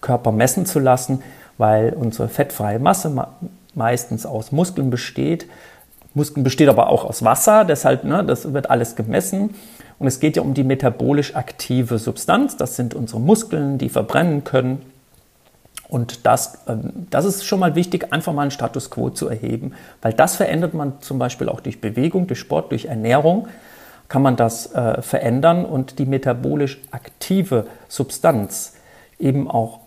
Körper 0.02 0.32
messen 0.32 0.66
zu 0.66 0.80
lassen, 0.80 1.22
weil 1.58 1.94
unsere 1.94 2.28
fettfreie 2.28 2.80
Masse 2.80 3.14
meistens 3.76 4.26
aus 4.26 4.52
Muskeln 4.52 4.90
besteht. 4.90 5.48
Muskeln 6.14 6.44
besteht 6.44 6.68
aber 6.68 6.90
auch 6.90 7.06
aus 7.06 7.24
Wasser, 7.24 7.64
deshalb 7.64 8.04
ne, 8.04 8.24
das 8.26 8.54
wird 8.54 8.70
alles 8.70 8.98
gemessen 8.98 9.52
Und 10.00 10.08
es 10.08 10.20
geht 10.20 10.36
ja 10.36 10.42
um 10.42 10.54
die 10.54 10.64
metabolisch 10.64 11.36
aktive 11.36 12.00
Substanz. 12.00 12.58
Das 12.58 12.76
sind 12.76 12.96
unsere 12.96 13.22
Muskeln, 13.22 13.78
die 13.78 13.88
verbrennen 13.88 14.44
können. 14.44 14.82
Und 15.92 16.26
das, 16.26 16.60
ähm, 16.70 17.08
das 17.10 17.26
ist 17.26 17.44
schon 17.44 17.60
mal 17.60 17.76
wichtig, 17.76 18.14
einfach 18.14 18.32
mal 18.32 18.44
einen 18.44 18.52
Status 18.52 18.90
quo 18.90 19.10
zu 19.10 19.28
erheben, 19.28 19.74
weil 20.02 20.14
das 20.14 20.38
verändert 20.38 20.74
man 20.74 21.02
zum 21.02 21.20
Beispiel 21.20 21.50
auch 21.50 21.60
durch 21.60 21.82
Bewegung, 21.82 22.28
durch 22.28 22.40
Sport, 22.40 22.72
durch 22.72 22.86
Ernährung, 22.86 23.50
kann 24.08 24.22
man 24.22 24.38
das 24.38 24.74
äh, 24.74 25.02
verändern 25.02 25.66
und 25.66 26.00
die 26.00 26.06
metabolisch 26.06 26.80
aktive 26.92 27.68
Substanz 27.90 28.78
eben 29.20 29.52
auch 29.52 29.81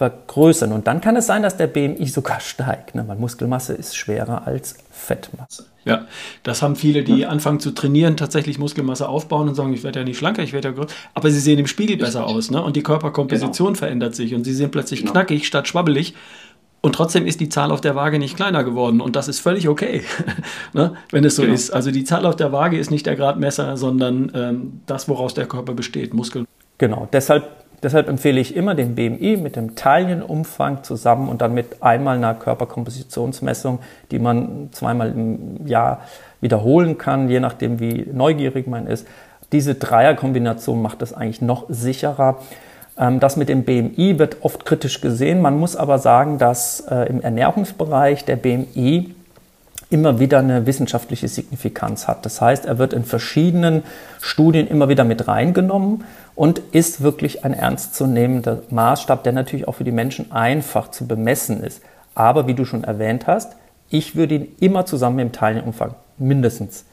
vergrößern. 0.00 0.72
Und 0.72 0.86
dann 0.86 1.02
kann 1.02 1.14
es 1.16 1.26
sein, 1.26 1.42
dass 1.42 1.58
der 1.58 1.66
BMI 1.66 2.06
sogar 2.06 2.40
steigt, 2.40 2.94
ne? 2.94 3.04
weil 3.06 3.18
Muskelmasse 3.18 3.74
ist 3.74 3.94
schwerer 3.94 4.46
als 4.46 4.76
Fettmasse. 4.90 5.66
Ja, 5.84 6.06
das 6.42 6.62
haben 6.62 6.74
viele, 6.74 7.04
die 7.04 7.26
anfangen 7.26 7.60
zu 7.60 7.72
trainieren, 7.72 8.16
tatsächlich 8.16 8.58
Muskelmasse 8.58 9.06
aufbauen 9.10 9.46
und 9.50 9.56
sagen, 9.56 9.74
ich 9.74 9.84
werde 9.84 9.98
ja 9.98 10.04
nicht 10.06 10.16
schlanker, 10.16 10.42
ich 10.42 10.54
werde 10.54 10.68
ja 10.68 10.74
größer. 10.74 10.94
Aber 11.12 11.30
sie 11.30 11.38
sehen 11.38 11.58
im 11.58 11.66
Spiegel 11.66 11.98
besser 11.98 12.26
aus 12.26 12.50
ne? 12.50 12.62
und 12.62 12.76
die 12.76 12.82
Körperkomposition 12.82 13.74
genau. 13.74 13.78
verändert 13.78 14.14
sich 14.14 14.34
und 14.34 14.44
sie 14.44 14.54
sind 14.54 14.72
plötzlich 14.72 15.00
genau. 15.00 15.12
knackig 15.12 15.46
statt 15.46 15.68
schwabbelig. 15.68 16.14
Und 16.80 16.94
trotzdem 16.94 17.26
ist 17.26 17.40
die 17.40 17.50
Zahl 17.50 17.70
auf 17.70 17.82
der 17.82 17.94
Waage 17.94 18.18
nicht 18.18 18.36
kleiner 18.36 18.64
geworden. 18.64 19.02
Und 19.02 19.16
das 19.16 19.28
ist 19.28 19.40
völlig 19.40 19.68
okay, 19.68 20.02
ne? 20.72 20.94
wenn 21.10 21.24
es 21.24 21.36
so 21.36 21.42
genau. 21.42 21.52
ist. 21.52 21.72
Also 21.72 21.90
die 21.90 22.04
Zahl 22.04 22.24
auf 22.24 22.36
der 22.36 22.52
Waage 22.52 22.78
ist 22.78 22.90
nicht 22.90 23.04
der 23.04 23.16
Gradmesser, 23.16 23.76
sondern 23.76 24.32
ähm, 24.34 24.80
das, 24.86 25.10
woraus 25.10 25.34
der 25.34 25.44
Körper 25.44 25.74
besteht, 25.74 26.14
Muskeln. 26.14 26.46
Genau, 26.78 27.06
deshalb 27.12 27.59
Deshalb 27.82 28.08
empfehle 28.08 28.40
ich 28.40 28.54
immer 28.54 28.74
den 28.74 28.94
BMI 28.94 29.38
mit 29.38 29.56
dem 29.56 29.74
Taillenumfang 29.74 30.82
zusammen 30.82 31.28
und 31.28 31.40
dann 31.40 31.54
mit 31.54 31.82
einmal 31.82 32.16
einer 32.16 32.34
Körperkompositionsmessung, 32.34 33.78
die 34.10 34.18
man 34.18 34.68
zweimal 34.72 35.10
im 35.10 35.66
Jahr 35.66 36.02
wiederholen 36.40 36.98
kann, 36.98 37.30
je 37.30 37.40
nachdem 37.40 37.80
wie 37.80 38.06
neugierig 38.12 38.66
man 38.66 38.86
ist. 38.86 39.06
Diese 39.52 39.74
Dreierkombination 39.74 40.80
macht 40.80 41.02
das 41.02 41.12
eigentlich 41.12 41.42
noch 41.42 41.64
sicherer. 41.68 42.38
Ähm, 42.98 43.18
das 43.18 43.36
mit 43.36 43.48
dem 43.48 43.64
BMI 43.64 44.18
wird 44.18 44.38
oft 44.42 44.64
kritisch 44.64 45.00
gesehen. 45.00 45.40
Man 45.40 45.58
muss 45.58 45.74
aber 45.74 45.98
sagen, 45.98 46.38
dass 46.38 46.80
äh, 46.80 47.08
im 47.08 47.20
Ernährungsbereich 47.20 48.24
der 48.24 48.36
BMI 48.36 49.14
immer 49.90 50.20
wieder 50.20 50.38
eine 50.38 50.66
wissenschaftliche 50.66 51.28
Signifikanz 51.28 52.06
hat. 52.06 52.24
Das 52.24 52.40
heißt, 52.40 52.64
er 52.64 52.78
wird 52.78 52.92
in 52.92 53.04
verschiedenen 53.04 53.82
Studien 54.20 54.68
immer 54.68 54.88
wieder 54.88 55.04
mit 55.04 55.26
reingenommen 55.26 56.04
und 56.36 56.60
ist 56.72 57.02
wirklich 57.02 57.44
ein 57.44 57.52
ernstzunehmender 57.52 58.62
Maßstab, 58.70 59.24
der 59.24 59.32
natürlich 59.32 59.66
auch 59.66 59.74
für 59.74 59.84
die 59.84 59.92
Menschen 59.92 60.30
einfach 60.30 60.92
zu 60.92 61.06
bemessen 61.06 61.62
ist. 61.62 61.82
Aber 62.14 62.46
wie 62.46 62.54
du 62.54 62.64
schon 62.64 62.84
erwähnt 62.84 63.26
hast, 63.26 63.56
ich 63.88 64.14
würde 64.14 64.36
ihn 64.36 64.48
immer 64.60 64.86
zusammen 64.86 65.16
mit 65.16 65.24
dem 65.26 65.32
Teilenumfang 65.32 65.96
mindestens 66.16 66.84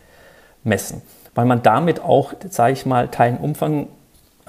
messen, 0.63 1.03
weil 1.35 1.45
man 1.45 1.61
damit 1.61 2.01
auch, 2.01 2.33
sage 2.49 2.73
ich 2.73 2.85
mal, 2.87 3.09
Teilenumfang, 3.09 3.87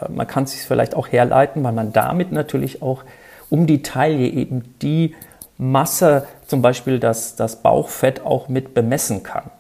äh, 0.01 0.09
man 0.11 0.27
kann 0.27 0.45
es 0.45 0.53
sich 0.53 0.63
vielleicht 0.63 0.97
auch 0.97 1.09
herleiten, 1.09 1.63
weil 1.63 1.73
man 1.73 1.93
damit 1.93 2.33
natürlich 2.33 2.81
auch 2.81 3.05
um 3.51 3.67
die 3.67 3.83
Taille 3.83 4.27
eben 4.27 4.75
die 4.81 5.15
Masse, 5.59 6.27
zum 6.47 6.63
Beispiel 6.63 7.01
das, 7.01 7.37
das 7.37 7.63
Bauchfett 7.63 8.25
auch 8.25 8.49
mit 8.49 8.75
bemessen 8.75 9.25
kann. 9.25 9.51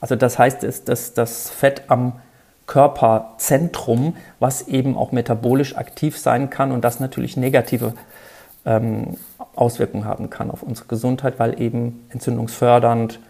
Also 0.00 0.16
das 0.16 0.38
heißt, 0.38 0.62
dass 0.64 0.84
das, 0.84 1.14
das 1.14 1.48
Fett 1.48 1.82
am 1.88 2.20
Körperzentrum, 2.66 4.16
was 4.40 4.68
eben 4.68 4.96
auch 4.96 5.12
metabolisch 5.12 5.76
aktiv 5.76 6.18
sein 6.18 6.50
kann 6.50 6.70
und 6.70 6.82
das 6.82 7.00
natürlich 7.00 7.36
negative 7.36 7.94
ähm, 8.66 9.16
Auswirkungen 9.56 10.04
haben 10.04 10.28
kann 10.28 10.50
auf 10.50 10.62
unsere 10.62 10.86
Gesundheit, 10.86 11.38
weil 11.38 11.60
eben 11.60 12.06
entzündungsfördernd 12.10 13.20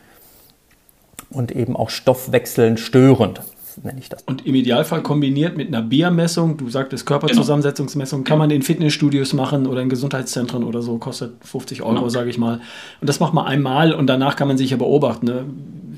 und 1.31 1.53
eben 1.53 1.77
auch 1.77 1.91
stoffwechselnd 1.91 2.81
störend 2.81 3.43
nenne 3.83 4.01
ich 4.01 4.09
das. 4.09 4.23
Und 4.25 4.47
im 4.47 4.55
Idealfall 4.55 5.03
kombiniert 5.03 5.57
mit 5.57 5.69
einer 5.69 5.83
BIA-Messung, 5.83 6.57
du 6.57 6.69
sagtest 6.69 7.07
Körperzusammensetzungsmessung, 7.07 8.25
kann 8.25 8.39
man 8.39 8.51
in 8.51 8.63
Fitnessstudios 8.63 9.33
machen 9.33 9.67
oder 9.67 9.83
in 9.83 9.89
Gesundheitszentren 9.89 10.65
oder 10.65 10.83
so, 10.83 10.99
kostet 10.99 11.33
50 11.45 11.83
Euro, 11.83 11.95
genau. 11.95 12.09
sage 12.09 12.31
ich 12.31 12.39
mal. 12.39 12.61
Und 13.01 13.09
das 13.09 13.21
macht 13.21 13.35
man 13.35 13.47
einmal 13.47 13.93
und 13.93 14.07
danach 14.07 14.37
kann 14.37 14.49
man 14.49 14.59
sich 14.59 14.71
ja 14.71 14.77
beobachten. 14.77 15.27
Ne? 15.27 15.45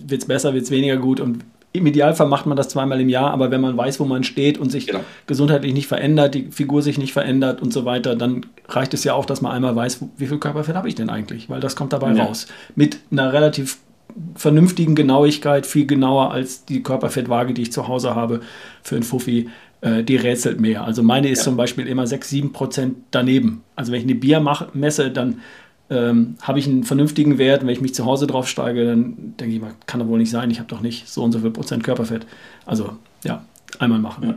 Wird 0.06 0.22
es 0.22 0.28
besser, 0.28 0.54
wird 0.54 0.64
es 0.64 0.70
weniger 0.70 0.96
gut 0.96 1.20
und 1.20 1.44
im 1.72 1.86
Idealfall 1.86 2.26
macht 2.26 2.46
man 2.46 2.56
das 2.56 2.68
zweimal 2.68 3.00
im 3.00 3.08
Jahr, 3.08 3.30
aber 3.30 3.52
wenn 3.52 3.60
man 3.60 3.76
weiß, 3.76 4.00
wo 4.00 4.04
man 4.04 4.24
steht 4.24 4.58
und 4.58 4.70
sich 4.70 4.88
genau. 4.88 5.00
gesundheitlich 5.26 5.72
nicht 5.72 5.86
verändert, 5.86 6.34
die 6.34 6.48
Figur 6.50 6.82
sich 6.82 6.98
nicht 6.98 7.12
verändert 7.12 7.62
und 7.62 7.72
so 7.72 7.84
weiter, 7.84 8.16
dann 8.16 8.46
reicht 8.68 8.92
es 8.92 9.04
ja 9.04 9.14
auch, 9.14 9.24
dass 9.24 9.40
man 9.40 9.52
einmal 9.52 9.76
weiß, 9.76 10.04
wie 10.16 10.26
viel 10.26 10.38
Körperfett 10.38 10.74
habe 10.74 10.88
ich 10.88 10.96
denn 10.96 11.10
eigentlich, 11.10 11.48
weil 11.48 11.60
das 11.60 11.76
kommt 11.76 11.92
dabei 11.92 12.12
ja. 12.12 12.24
raus. 12.24 12.48
Mit 12.74 12.98
einer 13.12 13.32
relativ 13.32 13.78
vernünftigen 14.34 14.94
Genauigkeit, 14.94 15.66
viel 15.66 15.86
genauer 15.86 16.32
als 16.32 16.64
die 16.64 16.82
Körperfettwaage, 16.82 17.54
die 17.54 17.62
ich 17.62 17.72
zu 17.72 17.88
Hause 17.88 18.14
habe 18.14 18.40
für 18.82 18.96
einen 18.96 19.04
Fuffi. 19.04 19.48
Äh, 19.80 20.04
die 20.04 20.16
rätselt 20.16 20.60
mehr. 20.60 20.84
Also 20.84 21.02
meine 21.02 21.28
ist 21.28 21.38
ja. 21.38 21.44
zum 21.44 21.56
Beispiel 21.56 21.86
immer 21.86 22.06
6, 22.06 22.28
7 22.28 22.52
Prozent 22.52 22.96
daneben. 23.10 23.62
Also 23.76 23.92
wenn 23.92 24.00
ich 24.00 24.04
eine 24.04 24.14
Bier 24.14 24.40
mache, 24.40 24.68
messe, 24.74 25.10
dann 25.10 25.40
ähm, 25.88 26.36
habe 26.42 26.58
ich 26.58 26.66
einen 26.66 26.84
vernünftigen 26.84 27.38
Wert. 27.38 27.62
Wenn 27.62 27.70
ich 27.70 27.80
mich 27.80 27.94
zu 27.94 28.04
Hause 28.04 28.26
drauf 28.26 28.46
steige, 28.46 28.84
dann 28.84 29.34
denke 29.38 29.54
ich 29.54 29.60
mal, 29.60 29.72
kann 29.86 30.00
doch 30.00 30.06
wohl 30.06 30.18
nicht 30.18 30.30
sein, 30.30 30.50
ich 30.50 30.58
habe 30.58 30.68
doch 30.68 30.82
nicht 30.82 31.08
so 31.08 31.24
und 31.24 31.32
so 31.32 31.40
viel 31.40 31.50
Prozent 31.50 31.82
Körperfett. 31.82 32.26
Also 32.66 32.96
ja, 33.24 33.44
einmal 33.78 34.00
machen. 34.00 34.36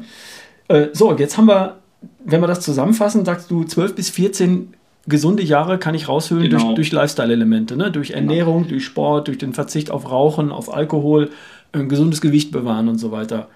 Ja. 0.69 0.75
Äh, 0.75 0.89
so, 0.93 1.13
jetzt 1.17 1.37
haben 1.37 1.47
wir, 1.47 1.77
wenn 2.23 2.41
wir 2.41 2.47
das 2.47 2.61
zusammenfassen, 2.61 3.25
sagst 3.25 3.51
du 3.51 3.65
12 3.65 3.95
bis 3.95 4.09
14 4.09 4.73
gesunde 5.07 5.43
Jahre 5.43 5.77
kann 5.77 5.95
ich 5.95 6.07
raushöhlen 6.07 6.49
genau. 6.49 6.63
durch, 6.63 6.75
durch 6.75 6.91
Lifestyle-Elemente, 6.91 7.75
ne? 7.75 7.91
durch 7.91 8.09
genau. 8.09 8.19
Ernährung, 8.19 8.57
genau. 8.59 8.69
durch 8.69 8.85
Sport, 8.85 9.27
durch 9.27 9.37
den 9.37 9.53
Verzicht 9.53 9.91
auf 9.91 10.09
Rauchen, 10.09 10.51
auf 10.51 10.73
Alkohol, 10.73 11.29
ein 11.73 11.89
gesundes 11.89 12.21
Gewicht 12.21 12.51
bewahren 12.51 12.87
und 12.87 12.97
so 12.97 13.11
weiter. 13.11 13.49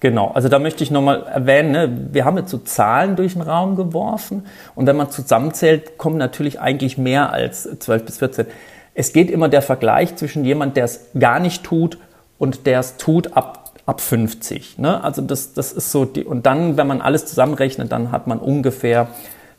Genau, 0.00 0.30
also 0.32 0.48
da 0.48 0.58
möchte 0.58 0.84
ich 0.84 0.90
nochmal 0.90 1.22
erwähnen, 1.22 1.72
ne, 1.72 2.08
wir 2.12 2.24
haben 2.24 2.36
jetzt 2.36 2.50
so 2.50 2.58
Zahlen 2.58 3.16
durch 3.16 3.32
den 3.32 3.42
Raum 3.42 3.76
geworfen 3.76 4.44
und 4.74 4.86
wenn 4.86 4.96
man 4.96 5.10
zusammenzählt, 5.10 5.96
kommen 5.96 6.18
natürlich 6.18 6.60
eigentlich 6.60 6.98
mehr 6.98 7.32
als 7.32 7.62
12 7.78 8.04
bis 8.04 8.18
14. 8.18 8.46
Es 8.94 9.12
geht 9.12 9.30
immer 9.30 9.48
der 9.48 9.62
Vergleich 9.62 10.16
zwischen 10.16 10.44
jemand, 10.44 10.76
der 10.76 10.84
es 10.84 11.06
gar 11.18 11.40
nicht 11.40 11.64
tut 11.64 11.98
und 12.38 12.66
der 12.66 12.80
es 12.80 12.98
tut 12.98 13.36
ab, 13.36 13.72
ab 13.86 14.00
50. 14.00 14.78
Ne? 14.78 15.02
Also 15.02 15.22
das, 15.22 15.54
das 15.54 15.72
ist 15.72 15.90
so, 15.90 16.04
die, 16.04 16.24
und 16.24 16.44
dann, 16.44 16.76
wenn 16.76 16.86
man 16.86 17.00
alles 17.00 17.26
zusammenrechnet, 17.26 17.90
dann 17.90 18.12
hat 18.12 18.26
man 18.26 18.38
ungefähr 18.38 19.08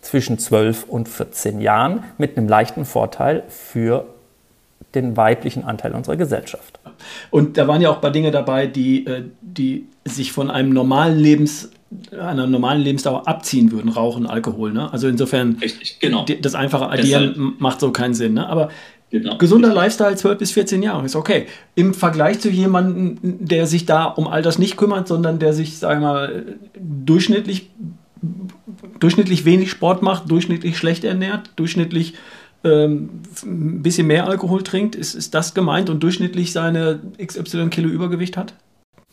zwischen 0.08 0.40
12 0.40 0.86
und 0.86 1.10
14 1.10 1.60
Jahren 1.60 2.04
mit 2.18 2.38
einem 2.38 2.48
leichten 2.48 2.86
Vorteil 2.86 3.44
für 3.50 4.06
den 4.96 5.18
weiblichen 5.18 5.66
Anteil 5.66 5.92
unserer 5.94 6.16
Gesellschaft. 6.16 6.80
Und 7.30 7.58
da 7.58 7.68
waren 7.68 7.82
ja 7.82 7.90
auch 7.90 7.96
ein 7.96 8.02
paar 8.02 8.12
Dinge 8.12 8.32
dabei, 8.32 8.68
die, 8.68 9.06
äh, 9.06 9.24
die 9.42 9.86
sich 10.06 10.32
von 10.32 10.50
einem 10.50 10.70
normalen 10.70 11.20
Lebens, 11.20 11.72
einer 12.18 12.48
normalen 12.48 12.82
Lebensdauer 12.82 13.28
abziehen 13.28 13.72
würden, 13.72 13.90
Rauchen, 13.90 14.26
Alkohol. 14.26 14.72
Ne? 14.72 14.92
Also 14.92 15.10
insofern, 15.10 15.58
Richtig, 15.62 16.00
genau. 16.00 16.26
das 16.42 16.56
einfache 16.56 16.90
Addieren 16.90 17.34
Deshalb. 17.36 17.60
macht 17.60 17.80
so 17.82 17.92
keinen 17.92 18.14
Sinn. 18.14 18.34
Ne? 18.36 18.48
Aber 18.48 18.70
Genau. 19.10 19.38
Gesunder 19.38 19.74
Lifestyle 19.74 20.18
12 20.18 20.38
bis 20.38 20.52
14 20.52 20.84
Jahre 20.84 21.06
ist 21.06 21.16
okay. 21.16 21.48
Im 21.76 21.94
Vergleich 21.94 22.42
zu 22.42 22.50
jemandem, 22.50 23.18
der 23.22 23.66
sich 23.66 23.86
da 23.86 24.04
um 24.04 24.28
all 24.28 24.42
das 24.42 24.60
nicht 24.60 24.76
kümmert, 24.76 25.08
sondern 25.08 25.40
der 25.40 25.54
sich, 25.54 25.78
sagen 25.78 26.02
wir 26.02 26.12
mal, 26.12 26.46
durchschnittlich 26.78 27.70
durchschnittlich 29.00 29.46
wenig 29.46 29.72
Sport 29.72 30.02
macht, 30.02 30.30
durchschnittlich 30.30 30.78
schlecht 30.78 31.04
ernährt, 31.04 31.52
durchschnittlich 31.56 32.16
ähm, 32.64 33.22
ein 33.44 33.82
bisschen 33.82 34.08
mehr 34.08 34.28
Alkohol 34.28 34.64
trinkt, 34.64 34.96
ist, 34.96 35.14
ist 35.14 35.34
das 35.34 35.54
gemeint 35.54 35.90
und 35.90 36.02
durchschnittlich 36.02 36.52
seine 36.52 37.00
XY 37.24 37.70
Kilo 37.70 37.90
Übergewicht 37.90 38.38
hat? 38.38 38.54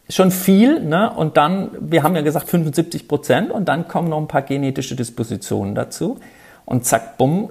Schon 0.08 0.30
viel, 0.30 0.80
ne? 0.80 1.10
Und 1.10 1.36
dann, 1.38 1.70
wir 1.80 2.02
haben 2.02 2.14
ja 2.14 2.20
gesagt 2.20 2.48
75 2.48 3.08
Prozent 3.08 3.50
und 3.50 3.68
dann 3.68 3.88
kommen 3.88 4.10
noch 4.10 4.18
ein 4.18 4.28
paar 4.28 4.42
genetische 4.42 4.96
Dispositionen 4.96 5.74
dazu. 5.74 6.18
Und 6.66 6.84
zack, 6.84 7.16
bumm, 7.16 7.50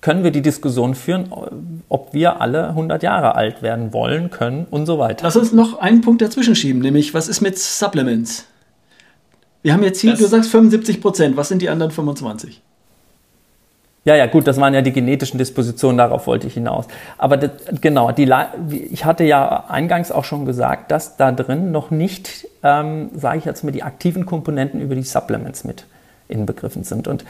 können 0.00 0.24
wir 0.24 0.30
die 0.30 0.42
Diskussion 0.42 0.94
führen, 0.94 1.32
ob 1.88 2.14
wir 2.14 2.40
alle 2.40 2.68
100 2.68 3.02
Jahre 3.02 3.34
alt 3.34 3.62
werden 3.62 3.92
wollen, 3.92 4.30
können 4.30 4.66
und 4.70 4.86
so 4.86 4.98
weiter. 4.98 5.24
Lass 5.24 5.36
uns 5.36 5.52
noch 5.52 5.78
einen 5.78 6.00
Punkt 6.00 6.22
dazwischen 6.22 6.54
schieben, 6.54 6.80
nämlich 6.80 7.12
was 7.12 7.28
ist 7.28 7.40
mit 7.40 7.58
Supplements? 7.58 8.46
Wir 9.62 9.72
haben 9.72 9.82
jetzt 9.82 10.00
hier, 10.00 10.12
das 10.12 10.20
du 10.20 10.26
sagst 10.26 10.50
75 10.50 11.00
Prozent. 11.00 11.36
Was 11.36 11.48
sind 11.48 11.62
die 11.62 11.68
anderen 11.68 11.90
25? 11.90 12.62
Ja, 14.04 14.16
ja, 14.16 14.26
gut, 14.26 14.46
das 14.46 14.58
waren 14.58 14.72
ja 14.72 14.80
die 14.80 14.92
genetischen 14.92 15.36
Dispositionen, 15.36 15.98
darauf 15.98 16.26
wollte 16.26 16.46
ich 16.46 16.54
hinaus. 16.54 16.86
Aber 17.18 17.36
das, 17.36 17.50
genau, 17.82 18.12
die, 18.12 18.32
ich 18.90 19.04
hatte 19.04 19.24
ja 19.24 19.66
eingangs 19.68 20.10
auch 20.10 20.24
schon 20.24 20.46
gesagt, 20.46 20.90
dass 20.90 21.18
da 21.18 21.32
drin 21.32 21.70
noch 21.70 21.90
nicht, 21.90 22.48
ähm, 22.62 23.10
sage 23.14 23.38
ich 23.38 23.44
jetzt 23.44 23.62
mal, 23.62 23.72
die 23.72 23.82
aktiven 23.82 24.24
Komponenten 24.24 24.80
über 24.80 24.94
die 24.94 25.02
Supplements 25.02 25.64
mit 25.64 25.84
inbegriffen 26.28 26.82
sind. 26.82 27.08
Und 27.08 27.26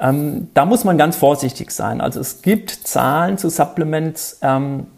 ähm, 0.00 0.48
da 0.54 0.64
muss 0.64 0.82
man 0.82 0.98
ganz 0.98 1.14
vorsichtig 1.14 1.70
sein. 1.70 2.00
Also 2.00 2.18
es 2.18 2.42
gibt 2.42 2.70
Zahlen 2.70 3.38
zu 3.38 3.48
Supplements, 3.48 4.40
ähm, 4.42 4.88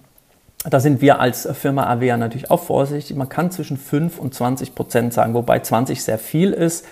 da 0.65 0.81
sind 0.81 1.01
wir 1.01 1.21
als 1.21 1.49
Firma 1.53 1.87
Avea 1.87 2.17
natürlich 2.17 2.51
auch 2.51 2.63
vorsichtig. 2.63 3.17
Man 3.17 3.29
kann 3.29 3.51
zwischen 3.51 3.77
5 3.77 4.19
und 4.19 4.35
20 4.35 4.75
Prozent 4.75 5.13
sagen, 5.13 5.35
wobei 5.35 5.61
20 5.61 6.03
sehr 6.03 6.19
viel 6.19 6.53
ist 6.53 6.85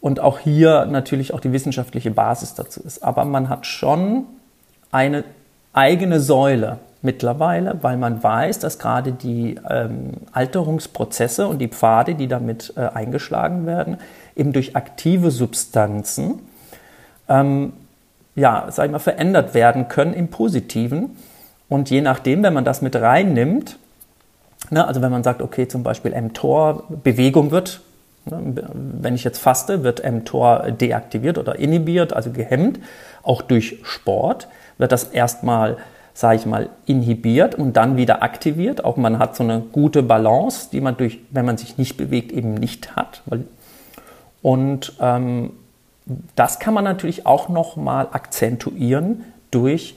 und 0.00 0.20
auch 0.20 0.38
hier 0.38 0.86
natürlich 0.86 1.34
auch 1.34 1.40
die 1.40 1.52
wissenschaftliche 1.52 2.10
Basis 2.10 2.54
dazu 2.54 2.80
ist. 2.80 3.02
Aber 3.02 3.24
man 3.24 3.48
hat 3.48 3.66
schon 3.66 4.24
eine 4.92 5.24
eigene 5.72 6.20
Säule 6.20 6.78
mittlerweile, 7.02 7.78
weil 7.82 7.96
man 7.96 8.22
weiß, 8.22 8.60
dass 8.60 8.78
gerade 8.78 9.12
die 9.12 9.58
ähm, 9.68 10.12
Alterungsprozesse 10.32 11.48
und 11.48 11.58
die 11.58 11.68
Pfade, 11.68 12.14
die 12.14 12.28
damit 12.28 12.72
äh, 12.76 12.80
eingeschlagen 12.80 13.66
werden, 13.66 13.98
eben 14.36 14.52
durch 14.52 14.76
aktive 14.76 15.30
Substanzen 15.30 16.40
ähm, 17.28 17.72
ja, 18.36 18.66
sag 18.70 18.86
ich 18.86 18.92
mal, 18.92 18.98
verändert 18.98 19.54
werden 19.54 19.88
können 19.88 20.12
im 20.12 20.28
Positiven. 20.28 21.16
Und 21.68 21.90
je 21.90 22.00
nachdem, 22.00 22.42
wenn 22.42 22.54
man 22.54 22.64
das 22.64 22.82
mit 22.82 22.96
reinnimmt, 22.96 23.78
ne, 24.70 24.86
also 24.86 25.02
wenn 25.02 25.10
man 25.10 25.22
sagt, 25.24 25.42
okay, 25.42 25.68
zum 25.68 25.82
Beispiel 25.82 26.14
mTOR, 26.20 26.84
Bewegung 27.02 27.50
wird, 27.50 27.80
ne, 28.26 28.54
wenn 28.74 29.14
ich 29.14 29.24
jetzt 29.24 29.38
faste, 29.38 29.82
wird 29.82 30.02
mTOR 30.04 30.70
deaktiviert 30.72 31.38
oder 31.38 31.58
inhibiert, 31.58 32.12
also 32.12 32.30
gehemmt, 32.30 32.80
auch 33.22 33.42
durch 33.42 33.80
Sport, 33.82 34.48
wird 34.78 34.92
das 34.92 35.04
erstmal 35.04 35.78
sage 36.14 36.36
ich 36.36 36.46
mal, 36.46 36.70
inhibiert 36.86 37.56
und 37.56 37.76
dann 37.76 37.96
wieder 37.96 38.22
aktiviert. 38.22 38.84
Auch 38.84 38.96
man 38.96 39.18
hat 39.18 39.34
so 39.34 39.42
eine 39.42 39.60
gute 39.60 40.02
Balance, 40.04 40.68
die 40.70 40.80
man 40.80 40.96
durch, 40.96 41.18
wenn 41.30 41.44
man 41.44 41.58
sich 41.58 41.76
nicht 41.76 41.96
bewegt, 41.96 42.30
eben 42.30 42.54
nicht 42.54 42.94
hat. 42.94 43.22
Und 44.40 44.92
ähm, 45.00 45.50
das 46.36 46.60
kann 46.60 46.72
man 46.72 46.84
natürlich 46.84 47.26
auch 47.26 47.48
nochmal 47.48 48.08
akzentuieren 48.12 49.24
durch 49.50 49.96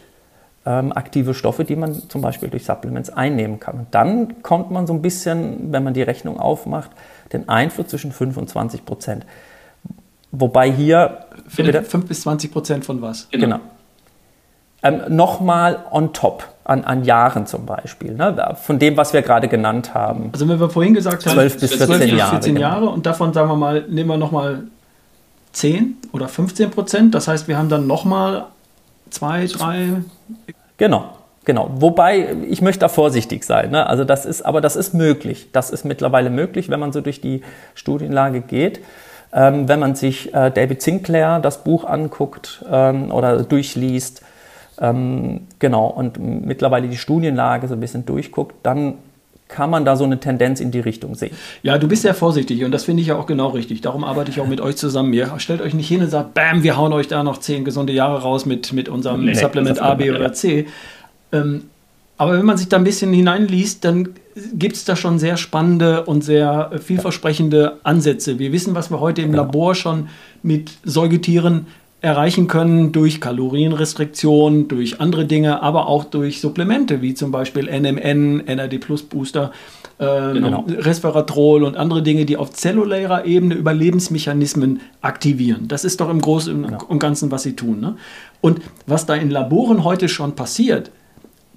ähm, 0.68 0.92
aktive 0.92 1.34
Stoffe, 1.34 1.64
die 1.64 1.76
man 1.76 1.94
zum 1.94 2.22
Beispiel 2.22 2.50
durch 2.50 2.66
Supplements 2.66 3.10
einnehmen 3.10 3.60
kann. 3.60 3.80
Und 3.80 3.88
dann 3.92 4.44
kommt 4.44 4.70
man 4.70 4.86
so 4.86 4.94
ein 4.94 5.02
bisschen, 5.02 5.72
wenn 5.72 5.84
man 5.84 5.94
die 5.94 6.02
Rechnung 6.02 6.40
aufmacht, 6.40 6.92
den 7.32 7.48
Einfluss 7.48 7.88
zwischen 7.88 8.12
5 8.12 8.36
und 8.38 8.50
20 8.50 8.86
Prozent. 8.86 9.26
Wobei 10.32 10.72
hier. 10.72 11.26
5 11.48 12.06
bis 12.06 12.22
20 12.22 12.52
Prozent 12.52 12.86
von 12.86 13.02
was? 13.02 13.30
Genau. 13.32 13.46
genau 13.46 13.60
ähm, 14.84 15.02
nochmal 15.10 15.86
on 15.92 16.14
top 16.14 16.48
an, 16.64 16.84
an 16.84 17.04
Jahren 17.04 17.48
zum 17.48 17.66
Beispiel, 17.66 18.14
ne? 18.14 18.56
von 18.62 18.78
dem, 18.78 18.98
was 18.98 19.14
wir 19.14 19.22
gerade 19.22 19.48
genannt 19.48 19.94
haben. 19.94 20.30
Also 20.34 20.48
wenn 20.48 20.60
wir 20.60 20.70
vorhin 20.70 20.94
gesagt 20.94 21.26
haben, 21.26 21.34
12 21.34 21.60
bis 21.60 21.74
14 21.74 21.88
12 21.88 22.12
Jahre, 22.14 22.32
14 22.32 22.58
Jahre 22.58 22.80
genau. 22.82 22.94
und 22.94 23.06
davon 23.06 23.34
sagen 23.34 23.50
wir 23.50 23.56
mal, 23.56 23.86
nehmen 23.88 24.10
wir 24.10 24.18
nochmal 24.18 24.64
10 25.54 25.98
oder 26.12 26.28
15 26.28 26.72
Prozent, 26.72 27.16
das 27.16 27.28
heißt, 27.28 27.48
wir 27.48 27.58
haben 27.58 27.70
dann 27.70 27.88
nochmal 27.88 28.46
zwei, 29.10 29.46
drei... 29.46 30.02
Genau. 30.78 31.14
Genau, 31.48 31.70
wobei 31.76 32.36
ich 32.50 32.62
möchte 32.62 32.82
da 32.82 32.90
vorsichtig 32.90 33.46
sein. 33.46 33.72
Ne? 33.72 33.88
Also 33.88 34.04
das 34.04 34.26
ist, 34.26 34.42
aber 34.42 34.60
das 34.60 34.76
ist 34.76 34.94
möglich. 34.94 35.48
Das 35.54 35.70
ist 35.70 35.86
mittlerweile 35.86 36.30
möglich, 36.30 36.70
wenn 36.70 36.82
man 36.82 36.92
so 36.92 37.00
durch 37.00 37.22
die 37.22 37.42
Studienlage 37.74 38.42
geht. 38.42 38.82
Ähm, 39.32 39.70
wenn 39.70 39.80
man 39.80 39.96
sich 39.96 40.34
äh, 40.34 40.52
David 40.52 40.82
Sinclair 40.82 41.40
das 41.40 41.64
Buch 41.64 41.86
anguckt 41.86 42.66
ähm, 42.70 43.14
oder 43.14 43.44
durchliest, 43.44 44.24
ähm, 44.82 45.48
genau, 45.60 45.88
und 45.88 46.20
mittlerweile 46.20 46.90
die 46.90 46.98
Studienlage 46.98 47.70
so 47.70 47.76
ein 47.76 47.80
bisschen 47.80 48.06
durchguckt, 48.06 48.56
dann 48.64 48.96
kann 49.48 49.70
man 49.70 49.86
da 49.86 49.96
so 49.96 50.04
eine 50.04 50.20
Tendenz 50.20 50.60
in 50.60 50.72
die 50.72 50.80
Richtung 50.80 51.16
sehen. 51.16 51.36
Ja, 51.64 51.78
du 51.78 51.88
bist 51.88 52.02
sehr 52.02 52.14
vorsichtig 52.14 52.64
und 52.64 52.72
das 52.72 52.84
finde 52.84 53.02
ich 53.02 53.08
ja 53.08 53.16
auch 53.18 53.26
genau 53.26 53.50
richtig. 53.50 53.82
Darum 53.82 54.04
arbeite 54.04 54.32
ich 54.32 54.40
auch 54.42 54.48
mit 54.48 54.62
euch 54.62 54.76
zusammen. 54.76 55.14
Ihr 55.14 55.32
stellt 55.38 55.62
euch 55.62 55.74
nicht 55.74 55.88
hin 55.88 56.02
und 56.02 56.10
sagt, 56.10 56.34
bam, 56.34 56.64
wir 56.64 56.78
hauen 56.78 56.94
euch 56.94 57.08
da 57.08 57.24
noch 57.24 57.38
zehn 57.38 57.64
gesunde 57.64 57.94
Jahre 57.94 58.22
raus 58.22 58.46
mit, 58.46 58.74
mit 58.74 58.90
unserem 58.90 59.26
nee, 59.26 59.34
Supplement 59.34 59.80
A, 59.82 59.96
B 59.96 60.12
oder 60.12 60.34
C. 60.34 60.68
Ähm, 61.32 61.64
aber 62.18 62.34
wenn 62.34 62.46
man 62.46 62.58
sich 62.58 62.68
da 62.68 62.78
ein 62.78 62.84
bisschen 62.84 63.14
hineinliest, 63.14 63.86
dann 63.86 64.10
gibt 64.54 64.76
es 64.76 64.86
da 64.86 64.96
schon 64.96 65.20
sehr 65.20 65.38
spannende 65.38 66.04
und 66.06 66.24
sehr 66.24 66.72
vielversprechende 66.84 67.78
Ansätze. 67.84 68.40
Wir 68.40 68.52
wissen, 68.52 68.76
was 68.76 68.92
wir 68.92 69.00
heute 69.00 69.22
im 69.22 69.34
Labor 69.34 69.76
schon 69.76 70.10
mit 70.42 70.72
Säugetieren 70.84 71.68
erreichen 72.02 72.48
können 72.48 72.92
durch 72.92 73.20
Kalorienrestriktion, 73.20 74.68
durch 74.68 75.02
andere 75.02 75.26
Dinge, 75.26 75.64
aber 75.64 75.88
auch 75.88 76.04
durch 76.04 76.40
Supplemente 76.40 77.02
wie 77.02 77.16
zum 77.16 77.32
Beispiel 77.32 77.66
NMN, 77.66 78.44
NAD 78.46 78.80
Plus 78.80 79.02
Booster, 79.02 79.52
äh, 79.98 80.34
genau. 80.34 80.66
Resveratrol 80.68 81.64
und 81.64 81.76
andere 81.76 82.04
Dinge, 82.04 82.26
die 82.26 82.38
auf 82.38 82.52
zellulärer 82.52 83.26
Ebene 83.26 83.56
Überlebensmechanismen 83.56 84.82
aktivieren. 85.02 85.68
Das 85.68 85.84
ist 85.84 86.00
doch 86.00 86.10
im 86.10 86.22
Großen 86.22 86.64
genau. 86.64 86.84
und 86.88 87.00
Ganzen, 87.00 87.32
was 87.32 87.44
sie 87.44 87.56
tun. 87.56 87.80
Ne? 87.80 87.96
Und 88.42 88.62
was 88.86 89.08
da 89.08 89.16
in 89.16 89.32
Laboren 89.32 89.84
heute 89.84 90.08
schon 90.08 90.36
passiert, 90.36 90.92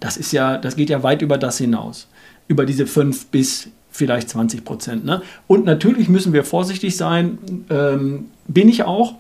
das 0.01 0.17
ist 0.17 0.33
ja, 0.33 0.57
das 0.57 0.75
geht 0.77 0.89
ja 0.89 1.03
weit 1.03 1.21
über 1.21 1.37
das 1.37 1.59
hinaus. 1.59 2.09
Über 2.49 2.65
diese 2.65 2.87
5 2.87 3.27
bis 3.27 3.69
vielleicht 3.91 4.31
20 4.31 4.65
Prozent. 4.65 5.05
Ne? 5.05 5.21
Und 5.47 5.67
natürlich 5.67 6.09
müssen 6.09 6.33
wir 6.33 6.45
vorsichtig 6.45 6.97
sein, 6.97 7.39
ähm, 7.69 8.31
bin 8.49 8.71
ich 8.71 8.85
auch, 8.85 9.17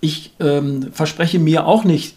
ich 0.00 0.32
ähm, 0.40 0.88
verspreche 0.92 1.38
mir 1.38 1.66
auch 1.66 1.84
nicht 1.84 2.14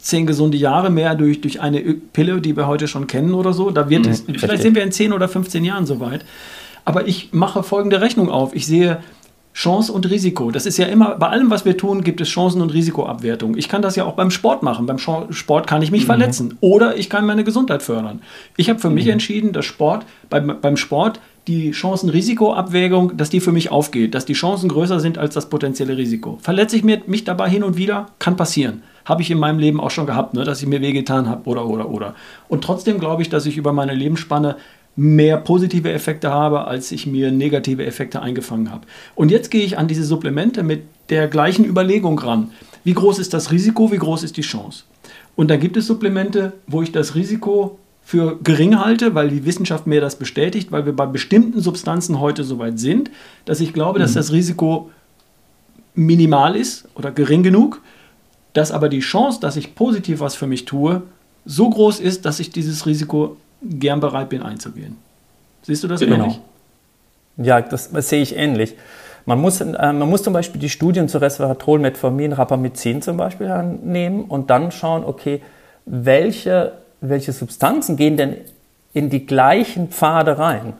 zehn 0.00 0.26
gesunde 0.26 0.56
Jahre 0.56 0.90
mehr 0.90 1.14
durch, 1.14 1.40
durch 1.40 1.60
eine 1.60 1.80
Pille, 1.80 2.40
die 2.40 2.56
wir 2.56 2.66
heute 2.66 2.88
schon 2.88 3.06
kennen 3.06 3.34
oder 3.34 3.52
so. 3.52 3.70
Da 3.70 3.88
wird 3.88 4.06
mhm, 4.06 4.12
es, 4.12 4.24
vielleicht 4.36 4.62
sind 4.62 4.74
wir 4.74 4.82
in 4.82 4.92
10 4.92 5.12
oder 5.12 5.28
15 5.28 5.64
Jahren 5.64 5.86
soweit. 5.86 6.24
Aber 6.84 7.06
ich 7.06 7.32
mache 7.32 7.62
folgende 7.62 8.00
Rechnung 8.00 8.30
auf. 8.30 8.54
Ich 8.54 8.66
sehe 8.66 8.98
Chance 9.54 9.92
und 9.92 10.08
Risiko. 10.08 10.50
Das 10.50 10.66
ist 10.66 10.78
ja 10.78 10.86
immer, 10.86 11.16
bei 11.16 11.28
allem, 11.28 11.50
was 11.50 11.64
wir 11.64 11.76
tun, 11.76 12.04
gibt 12.04 12.20
es 12.20 12.28
Chancen- 12.28 12.62
und 12.62 12.72
Risikoabwertung. 12.72 13.56
Ich 13.56 13.68
kann 13.68 13.82
das 13.82 13.96
ja 13.96 14.04
auch 14.04 14.14
beim 14.14 14.30
Sport 14.30 14.62
machen. 14.62 14.86
Beim 14.86 14.98
Sport 14.98 15.66
kann 15.66 15.82
ich 15.82 15.90
mich 15.90 16.02
mhm. 16.02 16.06
verletzen 16.06 16.58
oder 16.60 16.96
ich 16.96 17.10
kann 17.10 17.26
meine 17.26 17.44
Gesundheit 17.44 17.82
fördern. 17.82 18.22
Ich 18.56 18.68
habe 18.68 18.78
für 18.78 18.88
mhm. 18.88 18.94
mich 18.94 19.08
entschieden, 19.08 19.52
dass 19.52 19.64
Sport, 19.64 20.06
beim, 20.30 20.58
beim 20.60 20.76
Sport 20.76 21.20
die 21.48 21.72
Chancen-Risiko-Abwägung, 21.72 23.16
dass 23.16 23.30
die 23.30 23.40
für 23.40 23.52
mich 23.52 23.70
aufgeht, 23.70 24.14
dass 24.14 24.26
die 24.26 24.34
Chancen 24.34 24.68
größer 24.68 25.00
sind 25.00 25.18
als 25.18 25.34
das 25.34 25.48
potenzielle 25.48 25.96
Risiko. 25.96 26.38
Verletze 26.42 26.76
ich 26.76 26.84
mich 26.84 27.24
dabei 27.24 27.48
hin 27.48 27.64
und 27.64 27.76
wieder? 27.76 28.10
Kann 28.18 28.36
passieren. 28.36 28.82
Habe 29.06 29.22
ich 29.22 29.30
in 29.30 29.38
meinem 29.38 29.58
Leben 29.58 29.80
auch 29.80 29.90
schon 29.90 30.06
gehabt, 30.06 30.34
ne, 30.34 30.44
dass 30.44 30.60
ich 30.60 30.68
mir 30.68 30.82
wehgetan 30.82 31.28
habe 31.28 31.48
oder, 31.48 31.66
oder, 31.66 31.88
oder. 31.88 32.14
Und 32.48 32.62
trotzdem 32.62 33.00
glaube 33.00 33.22
ich, 33.22 33.30
dass 33.30 33.46
ich 33.46 33.56
über 33.56 33.72
meine 33.72 33.94
Lebensspanne 33.94 34.56
mehr 34.94 35.36
positive 35.38 35.90
Effekte 35.92 36.30
habe, 36.30 36.66
als 36.66 36.92
ich 36.92 37.06
mir 37.06 37.30
negative 37.30 37.86
Effekte 37.86 38.20
eingefangen 38.20 38.70
habe. 38.70 38.86
Und 39.14 39.30
jetzt 39.30 39.50
gehe 39.50 39.64
ich 39.64 39.78
an 39.78 39.88
diese 39.88 40.04
Supplemente 40.04 40.62
mit 40.62 40.82
der 41.08 41.28
gleichen 41.28 41.64
Überlegung 41.64 42.18
ran. 42.18 42.50
Wie 42.84 42.94
groß 42.94 43.18
ist 43.18 43.32
das 43.32 43.50
Risiko, 43.52 43.90
wie 43.92 43.98
groß 43.98 44.24
ist 44.24 44.36
die 44.36 44.42
Chance? 44.42 44.84
Und 45.36 45.50
da 45.50 45.56
gibt 45.56 45.76
es 45.76 45.86
Supplemente, 45.86 46.52
wo 46.66 46.82
ich 46.82 46.90
das 46.90 47.14
Risiko 47.14 47.78
für 48.08 48.38
gering 48.42 48.80
halte, 48.80 49.14
weil 49.14 49.28
die 49.28 49.44
Wissenschaft 49.44 49.86
mir 49.86 50.00
das 50.00 50.16
bestätigt, 50.16 50.72
weil 50.72 50.86
wir 50.86 50.96
bei 50.96 51.04
bestimmten 51.04 51.60
Substanzen 51.60 52.20
heute 52.20 52.42
so 52.42 52.58
weit 52.58 52.80
sind, 52.80 53.10
dass 53.44 53.60
ich 53.60 53.74
glaube, 53.74 53.98
mhm. 53.98 54.02
dass 54.02 54.14
das 54.14 54.32
Risiko 54.32 54.90
minimal 55.94 56.56
ist 56.56 56.88
oder 56.94 57.10
gering 57.10 57.42
genug, 57.42 57.82
dass 58.54 58.72
aber 58.72 58.88
die 58.88 59.00
Chance, 59.00 59.40
dass 59.42 59.56
ich 59.56 59.74
positiv 59.74 60.20
was 60.20 60.36
für 60.36 60.46
mich 60.46 60.64
tue, 60.64 61.02
so 61.44 61.68
groß 61.68 62.00
ist, 62.00 62.24
dass 62.24 62.40
ich 62.40 62.48
dieses 62.50 62.86
Risiko 62.86 63.36
gern 63.62 64.00
bereit 64.00 64.30
bin 64.30 64.40
einzugehen. 64.40 64.96
Siehst 65.64 65.84
du 65.84 65.88
das 65.88 66.00
genau. 66.00 66.14
ähnlich? 66.14 66.40
Ja, 67.36 67.60
das, 67.60 67.92
das, 67.92 68.08
sehe 68.08 68.22
ich 68.22 68.34
ähnlich. 68.34 68.74
Man 69.26 69.38
muss, 69.38 69.60
äh, 69.60 69.66
man 69.66 70.08
muss 70.08 70.22
zum 70.22 70.32
Beispiel 70.32 70.62
die 70.62 70.70
Studien 70.70 71.10
zu 71.10 71.18
Resveratrol, 71.18 71.78
Metformin, 71.78 72.32
Rapamycin 72.32 73.02
zum 73.02 73.18
Beispiel 73.18 73.52
nehmen 73.84 74.24
und 74.24 74.48
dann 74.48 74.72
schauen, 74.72 75.04
okay, 75.04 75.42
welche 75.84 76.72
welche 77.00 77.32
Substanzen 77.32 77.96
gehen 77.96 78.16
denn 78.16 78.36
in 78.92 79.10
die 79.10 79.26
gleichen 79.26 79.88
Pfade 79.88 80.38
rein? 80.38 80.74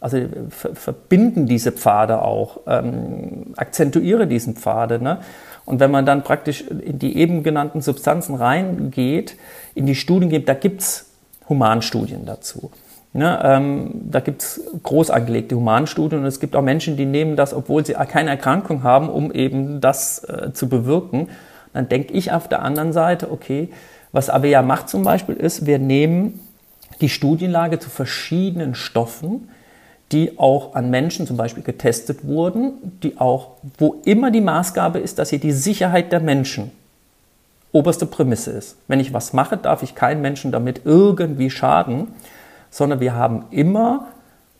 Also 0.00 0.18
verbinden 0.50 1.46
diese 1.46 1.70
Pfade 1.70 2.22
auch, 2.22 2.60
ähm, 2.66 3.54
akzentuiere 3.56 4.26
diesen 4.26 4.56
Pfade. 4.56 5.00
Ne? 5.00 5.18
Und 5.64 5.78
wenn 5.78 5.92
man 5.92 6.04
dann 6.04 6.24
praktisch 6.24 6.62
in 6.62 6.98
die 6.98 7.16
eben 7.16 7.42
genannten 7.42 7.80
Substanzen 7.80 8.34
reingeht, 8.34 9.36
in 9.74 9.86
die 9.86 9.94
Studien 9.94 10.28
geht, 10.28 10.48
da 10.48 10.54
gibt 10.54 10.80
es 10.80 11.06
Humanstudien 11.48 12.26
dazu. 12.26 12.70
Ne, 13.14 13.38
ähm, 13.44 13.90
da 14.10 14.20
gibt 14.20 14.42
es 14.42 14.60
groß 14.82 15.10
angelegte 15.10 15.54
Humanstudien 15.54 16.22
und 16.22 16.26
es 16.26 16.40
gibt 16.40 16.56
auch 16.56 16.62
Menschen, 16.62 16.96
die 16.96 17.04
nehmen 17.04 17.36
das, 17.36 17.52
obwohl 17.52 17.84
sie 17.84 17.92
keine 17.92 18.30
Erkrankung 18.30 18.84
haben, 18.84 19.10
um 19.10 19.30
eben 19.32 19.82
das 19.82 20.24
äh, 20.24 20.54
zu 20.54 20.66
bewirken. 20.66 21.28
Dann 21.74 21.90
denke 21.90 22.14
ich 22.14 22.32
auf 22.32 22.48
der 22.48 22.62
anderen 22.62 22.94
Seite, 22.94 23.30
okay, 23.30 23.68
was 24.12 24.28
ABEA 24.30 24.62
macht 24.62 24.88
zum 24.88 25.02
Beispiel 25.02 25.34
ist, 25.34 25.66
wir 25.66 25.78
nehmen 25.78 26.40
die 27.00 27.08
Studienlage 27.08 27.78
zu 27.78 27.90
verschiedenen 27.90 28.74
Stoffen, 28.74 29.48
die 30.12 30.38
auch 30.38 30.74
an 30.74 30.90
Menschen 30.90 31.26
zum 31.26 31.38
Beispiel 31.38 31.62
getestet 31.62 32.24
wurden, 32.24 32.98
die 33.02 33.18
auch, 33.18 33.52
wo 33.78 33.96
immer 34.04 34.30
die 34.30 34.42
Maßgabe 34.42 34.98
ist, 34.98 35.18
dass 35.18 35.30
hier 35.30 35.40
die 35.40 35.52
Sicherheit 35.52 36.12
der 36.12 36.20
Menschen 36.20 36.70
oberste 37.72 38.04
Prämisse 38.04 38.50
ist. 38.50 38.76
Wenn 38.86 39.00
ich 39.00 39.14
was 39.14 39.32
mache, 39.32 39.56
darf 39.56 39.82
ich 39.82 39.94
keinen 39.94 40.20
Menschen 40.20 40.52
damit 40.52 40.82
irgendwie 40.84 41.48
schaden, 41.48 42.08
sondern 42.70 43.00
wir 43.00 43.14
haben 43.14 43.46
immer 43.50 44.08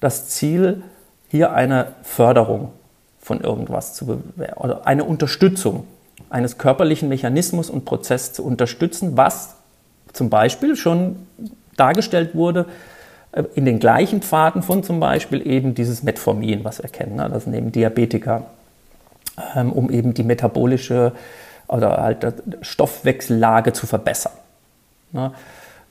das 0.00 0.28
Ziel, 0.30 0.82
hier 1.28 1.52
eine 1.52 1.88
Förderung 2.02 2.72
von 3.20 3.40
irgendwas 3.40 3.94
zu 3.94 4.22
oder 4.56 4.86
eine 4.86 5.04
Unterstützung 5.04 5.86
eines 6.32 6.58
körperlichen 6.58 7.08
Mechanismus 7.08 7.70
und 7.70 7.84
Prozess 7.84 8.32
zu 8.32 8.44
unterstützen, 8.44 9.16
was 9.16 9.54
zum 10.12 10.30
Beispiel 10.30 10.76
schon 10.76 11.26
dargestellt 11.76 12.34
wurde 12.34 12.66
äh, 13.32 13.44
in 13.54 13.64
den 13.64 13.78
gleichen 13.78 14.22
Pfaden 14.22 14.62
von 14.62 14.82
zum 14.82 15.00
Beispiel 15.00 15.46
eben 15.46 15.74
dieses 15.74 16.02
Metformin, 16.02 16.64
was 16.64 16.82
wir 16.82 16.90
kennen. 16.90 17.16
Ne? 17.16 17.28
Das 17.32 17.44
sind 17.44 17.54
eben 17.54 17.70
Diabetiker, 17.72 18.46
ähm, 19.54 19.72
um 19.72 19.90
eben 19.90 20.14
die 20.14 20.24
metabolische 20.24 21.12
oder 21.68 22.02
halt 22.02 22.26
Stoffwechsellage 22.62 23.72
zu 23.72 23.86
verbessern. 23.86 24.32
Ne? 25.12 25.32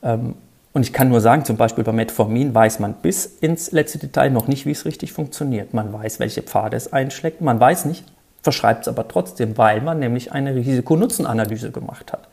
Ähm, 0.02 0.34
Und 0.72 0.82
ich 0.82 0.92
kann 0.92 1.08
nur 1.08 1.20
sagen, 1.20 1.44
zum 1.44 1.56
Beispiel 1.56 1.84
bei 1.84 1.92
Metformin 1.92 2.54
weiß 2.54 2.78
man 2.78 2.94
bis 2.94 3.26
ins 3.26 3.72
letzte 3.72 3.98
Detail 3.98 4.30
noch 4.30 4.48
nicht, 4.48 4.64
wie 4.64 4.70
es 4.70 4.84
richtig 4.84 5.12
funktioniert. 5.12 5.74
Man 5.74 5.92
weiß, 5.92 6.18
welche 6.18 6.42
Pfade 6.42 6.76
es 6.76 6.92
einschlägt. 6.92 7.40
Man 7.40 7.60
weiß 7.60 7.84
nicht, 7.84 8.04
verschreibt 8.42 8.82
es 8.82 8.88
aber 8.88 9.08
trotzdem, 9.08 9.56
weil 9.56 9.80
man 9.80 9.98
nämlich 9.98 10.32
eine 10.32 10.54
Risiko-Nutzen-Analyse 10.54 11.70
gemacht 11.70 12.12
hat. 12.12 12.28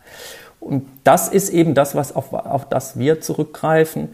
Und 0.59 0.85
das 1.03 1.29
ist 1.29 1.49
eben 1.49 1.73
das, 1.73 1.95
was 1.95 2.15
auf, 2.15 2.33
auf 2.33 2.67
das 2.67 2.99
wir 2.99 3.21
zurückgreifen. 3.21 4.09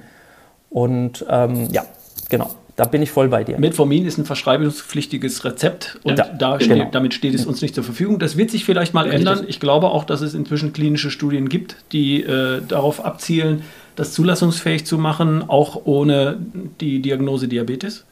Und 0.70 1.26
ähm, 1.30 1.68
ja, 1.72 1.86
genau. 2.30 2.52
Da 2.76 2.84
bin 2.84 3.02
ich 3.02 3.10
voll 3.10 3.30
bei 3.30 3.46
dir. 3.46 3.58
Metformin 3.58 4.06
ist 4.06 4.18
ein 4.18 4.26
verschreibungspflichtiges 4.26 5.46
Rezept 5.46 5.98
und 6.04 6.20
ja, 6.20 6.26
da 6.26 6.58
genau. 6.58 6.76
steht, 6.76 6.94
damit 6.94 7.14
steht 7.14 7.34
es 7.34 7.46
uns 7.46 7.62
nicht 7.62 7.74
zur 7.74 7.86
Verfügung. 7.86 8.20
Das 8.20 8.36
wird 8.36 8.52
sich 8.52 8.66
vielleicht 8.66 8.94
mal 8.94 9.04
Richtig. 9.06 9.20
ändern. 9.20 9.46
Ich 9.48 9.62
glaube 9.62 9.88
auch, 9.88 10.04
dass 10.04 10.20
es 10.20 10.34
inzwischen 10.34 10.74
klinische 10.74 11.10
Studien 11.10 11.48
gibt, 11.48 11.78
die 11.94 12.22
äh, 12.24 12.62
darauf 12.68 13.06
abzielen, 13.06 13.62
das 13.96 14.12
zulassungsfähig 14.12 14.86
zu 14.86 14.98
machen, 14.98 15.48
auch 15.48 15.84
ohne 15.86 16.38
die 16.82 17.02
Diagnose 17.02 17.48
Diabetes. 17.48 18.04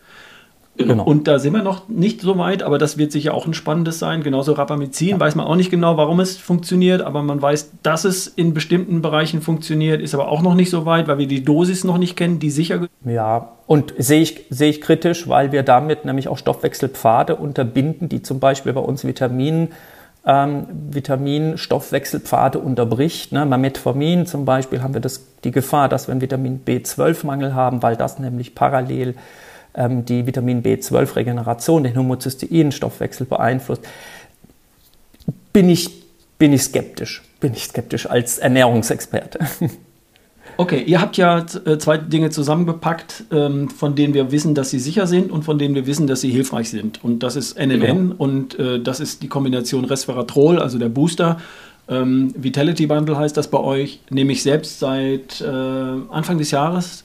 Genau. 0.75 1.03
Und 1.03 1.27
da 1.27 1.37
sind 1.37 1.53
wir 1.53 1.61
noch 1.61 1.87
nicht 1.87 2.21
so 2.21 2.37
weit, 2.39 2.63
aber 2.63 2.79
das 2.79 2.97
wird 2.97 3.11
sicher 3.11 3.35
auch 3.35 3.45
ein 3.45 3.53
spannendes 3.53 3.99
sein. 3.99 4.23
Genauso 4.23 4.53
Rapamycin, 4.53 5.09
ja. 5.09 5.19
weiß 5.19 5.35
man 5.35 5.45
auch 5.45 5.55
nicht 5.55 5.69
genau, 5.69 5.97
warum 5.97 6.19
es 6.19 6.37
funktioniert, 6.37 7.01
aber 7.01 7.21
man 7.21 7.41
weiß, 7.41 7.73
dass 7.83 8.05
es 8.05 8.27
in 8.27 8.55
bestimmten 8.55 9.03
Bereichen 9.03 9.41
funktioniert, 9.41 10.01
ist 10.01 10.15
aber 10.15 10.29
auch 10.29 10.41
noch 10.41 10.55
nicht 10.55 10.71
so 10.71 10.85
weit, 10.87 11.07
weil 11.07 11.19
wir 11.19 11.27
die 11.27 11.43
Dosis 11.43 11.83
noch 11.83 11.99
nicht 11.99 12.15
kennen, 12.15 12.39
die 12.39 12.49
sicher. 12.49 12.87
Ja, 13.05 13.49
und 13.67 13.93
sehe 13.99 14.21
ich, 14.21 14.45
sehe 14.49 14.71
ich 14.71 14.81
kritisch, 14.81 15.29
weil 15.29 15.51
wir 15.51 15.61
damit 15.61 16.05
nämlich 16.05 16.27
auch 16.27 16.39
Stoffwechselpfade 16.39 17.35
unterbinden, 17.35 18.09
die 18.09 18.23
zum 18.23 18.39
Beispiel 18.39 18.73
bei 18.73 18.81
uns 18.81 19.05
Vitaminen 19.05 19.69
ähm, 20.25 20.65
Vitaminstoffwechselpfade 20.89 22.57
unterbricht. 22.57 23.31
Ne? 23.31 23.45
Bei 23.45 23.57
Metformin 23.57 24.25
zum 24.25 24.45
Beispiel 24.45 24.81
haben 24.81 24.93
wir 24.93 25.01
das, 25.01 25.25
die 25.43 25.51
Gefahr, 25.51 25.89
dass 25.89 26.07
wir 26.07 26.13
einen 26.13 26.21
Vitamin 26.21 26.61
B12-Mangel 26.65 27.53
haben, 27.53 27.83
weil 27.83 27.95
das 27.95 28.19
nämlich 28.19 28.55
parallel 28.55 29.15
ähm, 29.75 30.05
die 30.05 30.25
Vitamin 30.25 30.63
B12-Regeneration, 30.63 31.83
den 31.83 31.95
Homozystein-Stoffwechsel 31.95 33.25
beeinflusst, 33.25 33.83
bin 35.51 35.69
ich, 35.69 35.89
bin 36.37 36.53
ich 36.53 36.63
skeptisch. 36.63 37.21
Bin 37.39 37.53
ich 37.53 37.65
skeptisch 37.65 38.09
als 38.09 38.37
Ernährungsexperte. 38.39 39.39
Okay, 40.57 40.83
ihr 40.85 41.01
habt 41.01 41.17
ja 41.17 41.43
äh, 41.65 41.77
zwei 41.77 41.97
Dinge 41.97 42.29
zusammengepackt, 42.29 43.23
ähm, 43.31 43.69
von 43.69 43.95
denen 43.95 44.13
wir 44.13 44.31
wissen, 44.31 44.53
dass 44.53 44.69
sie 44.69 44.79
sicher 44.79 45.07
sind 45.07 45.31
und 45.31 45.43
von 45.43 45.57
denen 45.57 45.73
wir 45.73 45.87
wissen, 45.87 46.05
dass 46.05 46.21
sie 46.21 46.29
hilfreich 46.29 46.69
sind. 46.69 47.03
Und 47.03 47.23
das 47.23 47.35
ist 47.35 47.57
NMN 47.57 47.79
genau. 47.79 48.15
und 48.17 48.59
äh, 48.59 48.79
das 48.79 48.99
ist 48.99 49.23
die 49.23 49.27
Kombination 49.27 49.85
Resveratrol, 49.85 50.59
also 50.59 50.77
der 50.77 50.89
Booster. 50.89 51.39
Ähm, 51.89 52.33
Vitality 52.37 52.85
Bundle 52.85 53.17
heißt 53.17 53.35
das 53.35 53.47
bei 53.47 53.59
euch, 53.59 53.99
nehme 54.09 54.31
ich 54.31 54.43
selbst 54.43 54.79
seit 54.79 55.41
äh, 55.41 55.45
Anfang 55.45 56.37
des 56.37 56.51
Jahres 56.51 57.02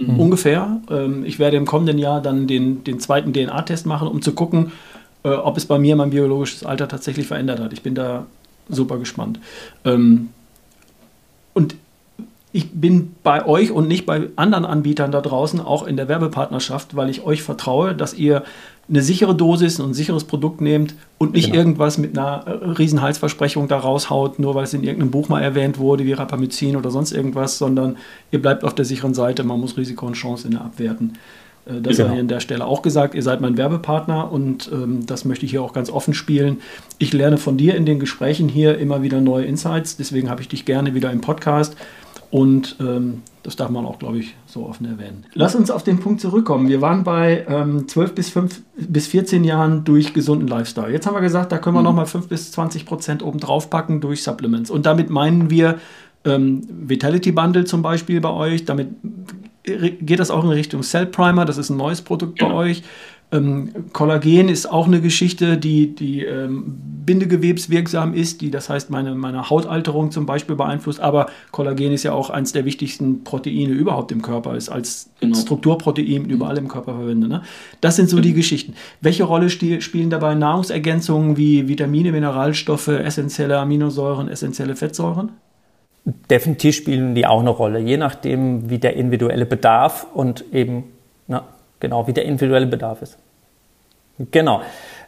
mhm. 0.00 0.20
ungefähr. 0.20 0.80
Ähm, 0.90 1.24
ich 1.24 1.38
werde 1.38 1.56
im 1.56 1.66
kommenden 1.66 1.98
Jahr 1.98 2.20
dann 2.20 2.46
den, 2.46 2.84
den 2.84 3.00
zweiten 3.00 3.32
DNA-Test 3.32 3.86
machen, 3.86 4.08
um 4.08 4.22
zu 4.22 4.32
gucken, 4.32 4.72
äh, 5.22 5.30
ob 5.30 5.56
es 5.56 5.66
bei 5.66 5.78
mir 5.78 5.96
mein 5.96 6.10
biologisches 6.10 6.64
Alter 6.64 6.88
tatsächlich 6.88 7.26
verändert 7.26 7.60
hat. 7.60 7.72
Ich 7.72 7.82
bin 7.82 7.94
da 7.94 8.26
super 8.68 8.98
gespannt. 8.98 9.38
Ähm, 9.84 10.30
und 11.52 11.74
ich 12.52 12.72
bin 12.72 13.14
bei 13.22 13.46
euch 13.46 13.70
und 13.70 13.86
nicht 13.86 14.06
bei 14.06 14.28
anderen 14.36 14.64
Anbietern 14.64 15.12
da 15.12 15.20
draußen, 15.20 15.60
auch 15.60 15.86
in 15.86 15.96
der 15.96 16.08
Werbepartnerschaft, 16.08 16.96
weil 16.96 17.08
ich 17.08 17.22
euch 17.22 17.42
vertraue, 17.42 17.94
dass 17.94 18.14
ihr 18.14 18.42
eine 18.90 19.02
sichere 19.02 19.34
Dosis 19.34 19.78
und 19.78 19.90
ein 19.90 19.94
sicheres 19.94 20.24
Produkt 20.24 20.60
nehmt 20.60 20.94
und 21.18 21.32
nicht 21.34 21.46
genau. 21.46 21.58
irgendwas 21.58 21.96
mit 21.96 22.18
einer 22.18 22.44
äh, 22.46 22.50
riesen 22.72 23.00
Heilsversprechung 23.00 23.68
da 23.68 23.78
raushaut, 23.78 24.40
nur 24.40 24.56
weil 24.56 24.64
es 24.64 24.74
in 24.74 24.82
irgendeinem 24.82 25.12
Buch 25.12 25.28
mal 25.28 25.40
erwähnt 25.40 25.78
wurde, 25.78 26.04
wie 26.04 26.12
Rapamycin 26.12 26.76
oder 26.76 26.90
sonst 26.90 27.12
irgendwas, 27.12 27.56
sondern 27.56 27.96
ihr 28.32 28.42
bleibt 28.42 28.64
auf 28.64 28.74
der 28.74 28.84
sicheren 28.84 29.14
Seite. 29.14 29.44
Man 29.44 29.60
muss 29.60 29.76
Risiko 29.76 30.06
und 30.06 30.14
Chance 30.14 30.48
in 30.48 30.54
der 30.54 30.62
abwerten. 30.62 31.12
Äh, 31.66 31.80
das 31.80 31.96
genau. 31.96 32.08
sei 32.10 32.20
an 32.20 32.28
der 32.28 32.40
Stelle 32.40 32.66
auch 32.66 32.82
gesagt. 32.82 33.14
Ihr 33.14 33.22
seid 33.22 33.40
mein 33.40 33.56
Werbepartner 33.56 34.32
und 34.32 34.68
ähm, 34.72 35.06
das 35.06 35.24
möchte 35.24 35.44
ich 35.44 35.52
hier 35.52 35.62
auch 35.62 35.72
ganz 35.72 35.88
offen 35.90 36.12
spielen. 36.12 36.60
Ich 36.98 37.12
lerne 37.12 37.38
von 37.38 37.56
dir 37.56 37.76
in 37.76 37.86
den 37.86 38.00
Gesprächen 38.00 38.48
hier 38.48 38.78
immer 38.78 39.02
wieder 39.02 39.20
neue 39.20 39.44
Insights. 39.44 39.96
Deswegen 39.96 40.30
habe 40.30 40.40
ich 40.42 40.48
dich 40.48 40.64
gerne 40.64 40.94
wieder 40.94 41.12
im 41.12 41.20
Podcast. 41.20 41.76
Und 42.30 42.76
ähm, 42.78 43.22
das 43.42 43.56
darf 43.56 43.70
man 43.70 43.84
auch, 43.86 43.98
glaube 43.98 44.18
ich, 44.18 44.36
so 44.46 44.66
offen 44.66 44.86
erwähnen. 44.86 45.24
Lass 45.34 45.54
uns 45.54 45.70
auf 45.70 45.82
den 45.82 45.98
Punkt 45.98 46.20
zurückkommen. 46.20 46.68
Wir 46.68 46.80
waren 46.80 47.02
bei 47.02 47.44
ähm, 47.48 47.88
12 47.88 48.14
bis, 48.14 48.30
5, 48.30 48.62
bis 48.76 49.06
14 49.08 49.42
Jahren 49.44 49.84
durch 49.84 50.12
gesunden 50.12 50.46
Lifestyle. 50.46 50.92
Jetzt 50.92 51.06
haben 51.06 51.14
wir 51.14 51.20
gesagt, 51.22 51.50
da 51.50 51.58
können 51.58 51.74
wir 51.74 51.80
mhm. 51.80 51.86
nochmal 51.86 52.06
5 52.06 52.28
bis 52.28 52.52
20 52.52 52.86
Prozent 52.86 53.22
oben 53.22 53.40
drauf 53.40 53.70
packen 53.70 54.00
durch 54.00 54.22
Supplements. 54.22 54.70
Und 54.70 54.86
damit 54.86 55.10
meinen 55.10 55.50
wir 55.50 55.78
ähm, 56.24 56.62
Vitality 56.68 57.32
Bundle 57.32 57.64
zum 57.64 57.82
Beispiel 57.82 58.20
bei 58.20 58.30
euch. 58.30 58.64
Damit 58.64 58.88
geht 59.64 60.20
das 60.20 60.30
auch 60.30 60.44
in 60.44 60.50
Richtung 60.50 60.82
Cell 60.82 61.06
Primer. 61.06 61.44
Das 61.44 61.58
ist 61.58 61.70
ein 61.70 61.76
neues 61.76 62.02
Produkt 62.02 62.38
bei 62.38 62.52
euch. 62.52 62.82
Ähm, 63.32 63.70
Kollagen 63.92 64.48
ist 64.48 64.66
auch 64.70 64.86
eine 64.86 65.00
Geschichte, 65.00 65.56
die, 65.56 65.94
die 65.94 66.24
ähm, 66.24 66.76
bindegewebswirksam 67.06 68.12
ist, 68.12 68.40
die 68.40 68.50
das 68.50 68.68
heißt 68.68 68.90
meine, 68.90 69.14
meine 69.14 69.50
Hautalterung 69.50 70.10
zum 70.10 70.26
Beispiel 70.26 70.56
beeinflusst. 70.56 71.00
Aber 71.00 71.26
Kollagen 71.52 71.92
ist 71.92 72.02
ja 72.02 72.12
auch 72.12 72.30
eines 72.30 72.52
der 72.52 72.64
wichtigsten 72.64 73.22
Proteine 73.22 73.72
überhaupt 73.72 74.10
im 74.10 74.20
Körper, 74.22 74.56
ist 74.56 74.68
als 74.68 75.10
genau. 75.20 75.36
Strukturprotein 75.36 76.24
überall 76.28 76.58
im 76.58 76.68
Körper 76.68 76.94
verwendet. 76.94 77.30
Ne? 77.30 77.42
Das 77.80 77.96
sind 77.96 78.10
so 78.10 78.20
die 78.20 78.32
Geschichten. 78.32 78.74
Welche 79.00 79.24
Rolle 79.24 79.48
spielen 79.48 80.10
dabei 80.10 80.34
Nahrungsergänzungen 80.34 81.36
wie 81.36 81.68
Vitamine, 81.68 82.10
Mineralstoffe, 82.10 82.88
essentielle 82.88 83.58
Aminosäuren, 83.58 84.28
essentielle 84.28 84.74
Fettsäuren? 84.74 85.30
Definitiv 86.04 86.74
spielen 86.74 87.14
die 87.14 87.26
auch 87.26 87.40
eine 87.40 87.50
Rolle, 87.50 87.78
je 87.78 87.96
nachdem, 87.96 88.70
wie 88.70 88.78
der 88.78 88.96
individuelle 88.96 89.46
Bedarf 89.46 90.06
und 90.14 90.44
eben 90.52 90.84
na, 91.28 91.44
Genau, 91.80 92.06
wie 92.06 92.12
der 92.12 92.24
individuelle 92.24 92.66
Bedarf 92.66 93.02
ist. 93.02 93.18
Genau. 94.30 94.62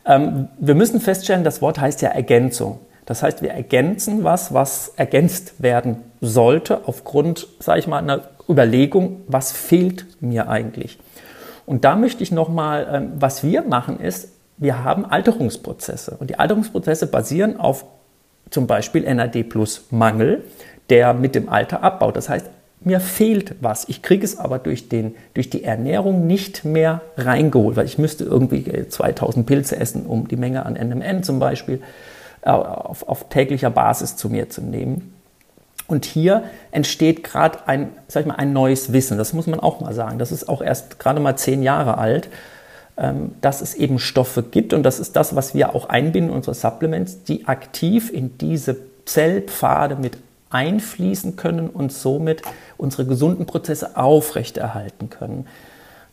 Ähm, 0.06 0.48
wir 0.58 0.74
müssen 0.74 1.00
feststellen, 1.00 1.44
das 1.44 1.62
Wort 1.62 1.78
heißt 1.78 2.02
ja 2.02 2.08
Ergänzung. 2.08 2.80
Das 3.04 3.22
heißt, 3.22 3.42
wir 3.42 3.50
ergänzen 3.50 4.24
was, 4.24 4.54
was 4.54 4.92
ergänzt 4.96 5.62
werden 5.62 5.96
sollte, 6.20 6.86
aufgrund, 6.86 7.46
sage 7.58 7.80
ich 7.80 7.86
mal, 7.86 7.98
einer 7.98 8.22
Überlegung, 8.48 9.22
was 9.26 9.52
fehlt 9.52 10.06
mir 10.20 10.48
eigentlich. 10.48 10.98
Und 11.66 11.84
da 11.84 11.96
möchte 11.96 12.22
ich 12.22 12.32
nochmal, 12.32 12.88
ähm, 12.90 13.12
was 13.16 13.42
wir 13.44 13.62
machen 13.62 14.00
ist, 14.00 14.28
wir 14.56 14.84
haben 14.84 15.04
Alterungsprozesse. 15.04 16.16
Und 16.18 16.30
die 16.30 16.38
Alterungsprozesse 16.38 17.06
basieren 17.06 17.58
auf 17.58 17.84
zum 18.50 18.66
Beispiel 18.66 19.02
NAD 19.12 19.48
plus 19.48 19.86
Mangel, 19.90 20.44
der 20.90 21.14
mit 21.14 21.34
dem 21.34 21.48
Alter 21.48 21.82
abbaut. 21.82 22.16
Das 22.16 22.28
heißt, 22.28 22.46
mir 22.86 23.00
fehlt 23.00 23.54
was. 23.60 23.88
Ich 23.88 24.02
kriege 24.02 24.24
es 24.24 24.38
aber 24.38 24.58
durch, 24.58 24.88
den, 24.88 25.14
durch 25.34 25.50
die 25.50 25.64
Ernährung 25.64 26.26
nicht 26.26 26.64
mehr 26.64 27.00
reingeholt, 27.16 27.76
weil 27.76 27.86
ich 27.86 27.98
müsste 27.98 28.24
irgendwie 28.24 28.88
2000 28.88 29.46
Pilze 29.46 29.76
essen, 29.76 30.06
um 30.06 30.28
die 30.28 30.36
Menge 30.36 30.66
an 30.66 30.74
NMN 30.74 31.22
zum 31.22 31.38
Beispiel 31.38 31.82
äh, 32.42 32.50
auf, 32.50 33.08
auf 33.08 33.28
täglicher 33.28 33.70
Basis 33.70 34.16
zu 34.16 34.28
mir 34.28 34.50
zu 34.50 34.62
nehmen. 34.62 35.14
Und 35.88 36.04
hier 36.04 36.44
entsteht 36.70 37.24
gerade 37.24 37.58
ein, 37.66 37.90
sag 38.08 38.22
ich 38.22 38.26
mal, 38.26 38.36
ein 38.36 38.52
neues 38.52 38.92
Wissen. 38.92 39.18
Das 39.18 39.32
muss 39.32 39.46
man 39.46 39.60
auch 39.60 39.80
mal 39.80 39.92
sagen. 39.92 40.18
Das 40.18 40.32
ist 40.32 40.48
auch 40.48 40.62
erst 40.62 40.98
gerade 40.98 41.20
mal 41.20 41.36
zehn 41.36 41.62
Jahre 41.62 41.98
alt, 41.98 42.28
ähm, 42.96 43.32
dass 43.40 43.60
es 43.60 43.74
eben 43.74 43.98
Stoffe 43.98 44.42
gibt. 44.42 44.72
Und 44.72 44.84
das 44.84 45.00
ist 45.00 45.16
das, 45.16 45.36
was 45.36 45.54
wir 45.54 45.74
auch 45.74 45.88
einbinden 45.88 46.30
in 46.30 46.36
unsere 46.36 46.54
Supplements, 46.54 47.24
die 47.24 47.46
aktiv 47.46 48.10
in 48.12 48.38
diese 48.38 48.76
Zellpfade 49.04 49.96
mit 49.96 50.16
einfließen 50.52 51.36
können 51.36 51.68
und 51.68 51.92
somit 51.92 52.42
unsere 52.76 53.06
gesunden 53.06 53.46
Prozesse 53.46 53.96
aufrechterhalten 53.96 55.10
können, 55.10 55.46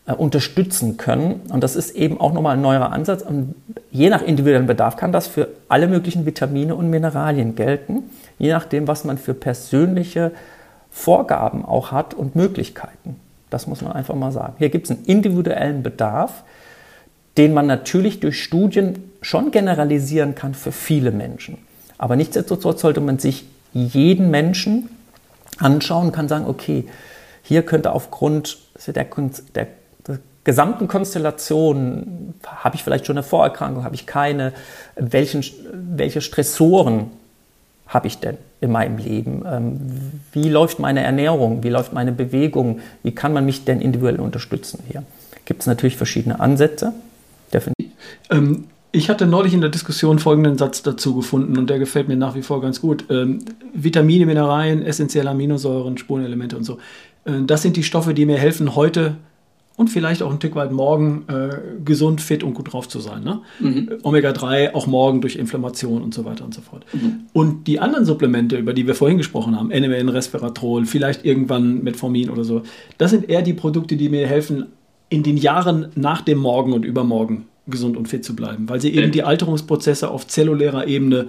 äh, 0.06 0.12
unterstützen 0.12 0.96
können. 0.96 1.42
Und 1.52 1.62
das 1.62 1.76
ist 1.76 1.94
eben 1.94 2.20
auch 2.20 2.32
nochmal 2.32 2.56
ein 2.56 2.62
neuer 2.62 2.90
Ansatz. 2.92 3.22
Und 3.22 3.54
je 3.90 4.10
nach 4.10 4.22
individuellem 4.22 4.66
Bedarf 4.66 4.96
kann 4.96 5.12
das 5.12 5.26
für 5.26 5.48
alle 5.68 5.88
möglichen 5.88 6.26
Vitamine 6.26 6.74
und 6.74 6.90
Mineralien 6.90 7.54
gelten, 7.54 8.04
je 8.38 8.50
nachdem, 8.50 8.88
was 8.88 9.04
man 9.04 9.18
für 9.18 9.34
persönliche 9.34 10.32
Vorgaben 10.90 11.64
auch 11.64 11.92
hat 11.92 12.14
und 12.14 12.34
Möglichkeiten. 12.34 13.16
Das 13.50 13.66
muss 13.66 13.82
man 13.82 13.92
einfach 13.92 14.14
mal 14.14 14.32
sagen. 14.32 14.54
Hier 14.58 14.70
gibt 14.70 14.86
es 14.86 14.90
einen 14.90 15.04
individuellen 15.04 15.82
Bedarf, 15.82 16.44
den 17.36 17.52
man 17.52 17.66
natürlich 17.66 18.20
durch 18.20 18.42
Studien 18.42 19.10
schon 19.22 19.50
generalisieren 19.50 20.34
kann 20.34 20.54
für 20.54 20.72
viele 20.72 21.10
Menschen. 21.10 21.58
Aber 21.98 22.16
nichtsdestotrotz 22.16 22.80
sollte 22.80 23.00
man 23.00 23.18
sich 23.18 23.44
jeden 23.72 24.30
Menschen 24.30 24.88
anschauen 25.58 26.12
kann 26.12 26.28
sagen, 26.28 26.46
okay, 26.46 26.86
hier 27.42 27.62
könnte 27.62 27.92
aufgrund 27.92 28.58
der, 28.86 29.04
der, 29.54 29.66
der 30.06 30.18
gesamten 30.44 30.88
Konstellation, 30.88 32.34
habe 32.46 32.76
ich 32.76 32.84
vielleicht 32.84 33.06
schon 33.06 33.16
eine 33.16 33.22
Vorerkrankung, 33.22 33.84
habe 33.84 33.94
ich 33.94 34.06
keine, 34.06 34.52
welchen, 34.96 35.44
welche 35.72 36.20
Stressoren 36.20 37.10
habe 37.86 38.06
ich 38.06 38.18
denn 38.18 38.38
in 38.60 38.70
meinem 38.70 38.98
Leben? 38.98 39.42
Ähm, 39.46 39.80
wie 40.32 40.48
läuft 40.48 40.78
meine 40.78 41.02
Ernährung? 41.02 41.64
Wie 41.64 41.70
läuft 41.70 41.92
meine 41.92 42.12
Bewegung? 42.12 42.80
Wie 43.02 43.12
kann 43.12 43.32
man 43.32 43.44
mich 43.44 43.64
denn 43.64 43.80
individuell 43.80 44.20
unterstützen 44.20 44.84
hier? 44.88 45.02
Gibt 45.44 45.62
es 45.62 45.66
natürlich 45.66 45.96
verschiedene 45.96 46.38
Ansätze. 46.38 46.92
Definitiv. 47.52 47.90
Ähm, 48.30 48.68
ich 48.92 49.08
hatte 49.08 49.26
neulich 49.26 49.54
in 49.54 49.60
der 49.60 49.70
Diskussion 49.70 50.18
folgenden 50.18 50.58
Satz 50.58 50.82
dazu 50.82 51.14
gefunden 51.14 51.56
und 51.58 51.70
der 51.70 51.78
gefällt 51.78 52.08
mir 52.08 52.16
nach 52.16 52.34
wie 52.34 52.42
vor 52.42 52.60
ganz 52.60 52.80
gut. 52.80 53.04
Ähm, 53.10 53.40
Vitamine, 53.72 54.26
Mineralien, 54.26 54.82
essentielle 54.82 55.30
Aminosäuren, 55.30 55.96
Spurenelemente 55.96 56.56
und 56.56 56.64
so. 56.64 56.78
Äh, 57.24 57.42
das 57.46 57.62
sind 57.62 57.76
die 57.76 57.82
Stoffe, 57.82 58.14
die 58.14 58.26
mir 58.26 58.38
helfen, 58.38 58.74
heute 58.74 59.16
und 59.76 59.88
vielleicht 59.88 60.22
auch 60.22 60.30
ein 60.30 60.36
Stück 60.36 60.56
weit 60.56 60.72
morgen 60.72 61.24
äh, 61.28 61.56
gesund, 61.84 62.20
fit 62.20 62.42
und 62.42 62.54
gut 62.54 62.72
drauf 62.72 62.88
zu 62.88 63.00
sein. 63.00 63.22
Ne? 63.22 63.40
Mhm. 63.60 63.90
Omega-3 64.02 64.74
auch 64.74 64.86
morgen 64.86 65.20
durch 65.20 65.36
Inflammation 65.36 66.02
und 66.02 66.12
so 66.12 66.24
weiter 66.24 66.44
und 66.44 66.52
so 66.52 66.60
fort. 66.60 66.84
Mhm. 66.92 67.20
Und 67.32 67.66
die 67.66 67.80
anderen 67.80 68.04
Supplemente, 68.04 68.58
über 68.58 68.74
die 68.74 68.86
wir 68.86 68.94
vorhin 68.94 69.18
gesprochen 69.18 69.56
haben, 69.56 69.68
NMN, 69.68 70.08
Resveratrol, 70.08 70.84
vielleicht 70.84 71.24
irgendwann 71.24 71.82
Metformin 71.82 72.28
oder 72.28 72.44
so, 72.44 72.62
das 72.98 73.12
sind 73.12 73.30
eher 73.30 73.42
die 73.42 73.54
Produkte, 73.54 73.96
die 73.96 74.08
mir 74.08 74.26
helfen, 74.26 74.66
in 75.08 75.22
den 75.22 75.36
Jahren 75.36 75.88
nach 75.94 76.20
dem 76.20 76.38
Morgen 76.38 76.72
und 76.72 76.84
übermorgen 76.84 77.46
gesund 77.70 77.96
und 77.96 78.08
fit 78.08 78.24
zu 78.24 78.36
bleiben, 78.36 78.68
weil 78.68 78.80
sie 78.80 78.94
eben 78.94 79.12
die 79.12 79.22
Alterungsprozesse 79.22 80.10
auf 80.10 80.26
zellulärer 80.26 80.86
Ebene 80.86 81.28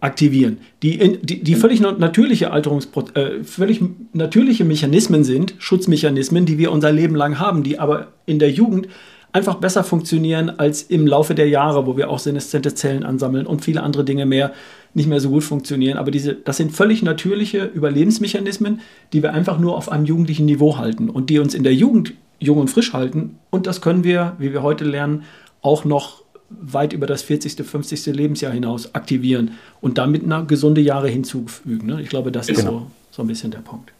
aktivieren. 0.00 0.58
Die, 0.82 1.18
die, 1.22 1.42
die 1.42 1.54
völlig 1.54 1.80
natürliche 1.80 2.50
Alterungspro 2.50 3.04
äh, 3.14 3.42
völlig 3.42 3.80
natürliche 4.12 4.64
Mechanismen 4.64 5.24
sind, 5.24 5.54
Schutzmechanismen, 5.58 6.44
die 6.44 6.58
wir 6.58 6.72
unser 6.72 6.92
Leben 6.92 7.14
lang 7.14 7.38
haben, 7.38 7.62
die 7.62 7.78
aber 7.78 8.08
in 8.26 8.38
der 8.38 8.50
Jugend 8.50 8.88
einfach 9.32 9.56
besser 9.56 9.82
funktionieren 9.82 10.50
als 10.58 10.82
im 10.82 11.06
Laufe 11.06 11.34
der 11.34 11.48
Jahre, 11.48 11.86
wo 11.86 11.96
wir 11.96 12.08
auch 12.08 12.20
seneszente 12.20 12.74
Zellen 12.74 13.02
ansammeln 13.02 13.46
und 13.46 13.64
viele 13.64 13.82
andere 13.82 14.04
Dinge 14.04 14.26
mehr 14.26 14.52
nicht 14.94 15.08
mehr 15.08 15.20
so 15.20 15.30
gut 15.30 15.42
funktionieren. 15.42 15.98
Aber 15.98 16.12
diese, 16.12 16.34
das 16.34 16.56
sind 16.56 16.70
völlig 16.70 17.02
natürliche 17.02 17.64
Überlebensmechanismen, 17.64 18.80
die 19.12 19.22
wir 19.22 19.32
einfach 19.32 19.58
nur 19.58 19.76
auf 19.76 19.90
einem 19.90 20.04
jugendlichen 20.04 20.46
Niveau 20.46 20.76
halten 20.76 21.10
und 21.10 21.30
die 21.30 21.40
uns 21.40 21.54
in 21.54 21.64
der 21.64 21.74
Jugend 21.74 22.12
jung 22.38 22.58
und 22.58 22.68
frisch 22.68 22.92
halten. 22.92 23.38
Und 23.50 23.66
das 23.66 23.80
können 23.80 24.04
wir, 24.04 24.34
wie 24.38 24.52
wir 24.52 24.62
heute 24.62 24.84
lernen, 24.84 25.24
auch 25.64 25.84
noch 25.84 26.22
weit 26.50 26.92
über 26.92 27.06
das 27.06 27.22
40., 27.22 27.66
50. 27.66 28.06
Lebensjahr 28.06 28.52
hinaus 28.52 28.94
aktivieren 28.94 29.52
und 29.80 29.98
damit 29.98 30.22
eine 30.24 30.44
gesunde 30.44 30.80
Jahre 30.80 31.08
hinzufügen. 31.08 31.86
Ne? 31.86 32.02
Ich 32.02 32.08
glaube, 32.08 32.30
das 32.30 32.46
genau. 32.46 32.58
ist 32.58 32.66
so, 32.66 32.86
so 33.10 33.22
ein 33.22 33.26
bisschen 33.26 33.50
der 33.50 33.58
Punkt. 33.58 33.90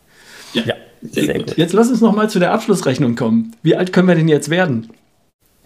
Ja, 0.53 0.63
ja 0.63 0.75
sehr, 1.03 1.25
sehr 1.25 1.35
gut. 1.39 1.47
gut. 1.49 1.59
Jetzt 1.59 1.73
lass 1.73 1.89
uns 1.89 2.01
noch 2.01 2.15
mal 2.15 2.29
zu 2.31 2.39
der 2.39 2.53
Abschlussrechnung 2.53 3.17
kommen. 3.17 3.57
Wie 3.63 3.75
alt 3.75 3.93
können 3.93 4.07
wir 4.07 4.15
denn 4.15 4.29
jetzt 4.29 4.51
werden? 4.51 4.91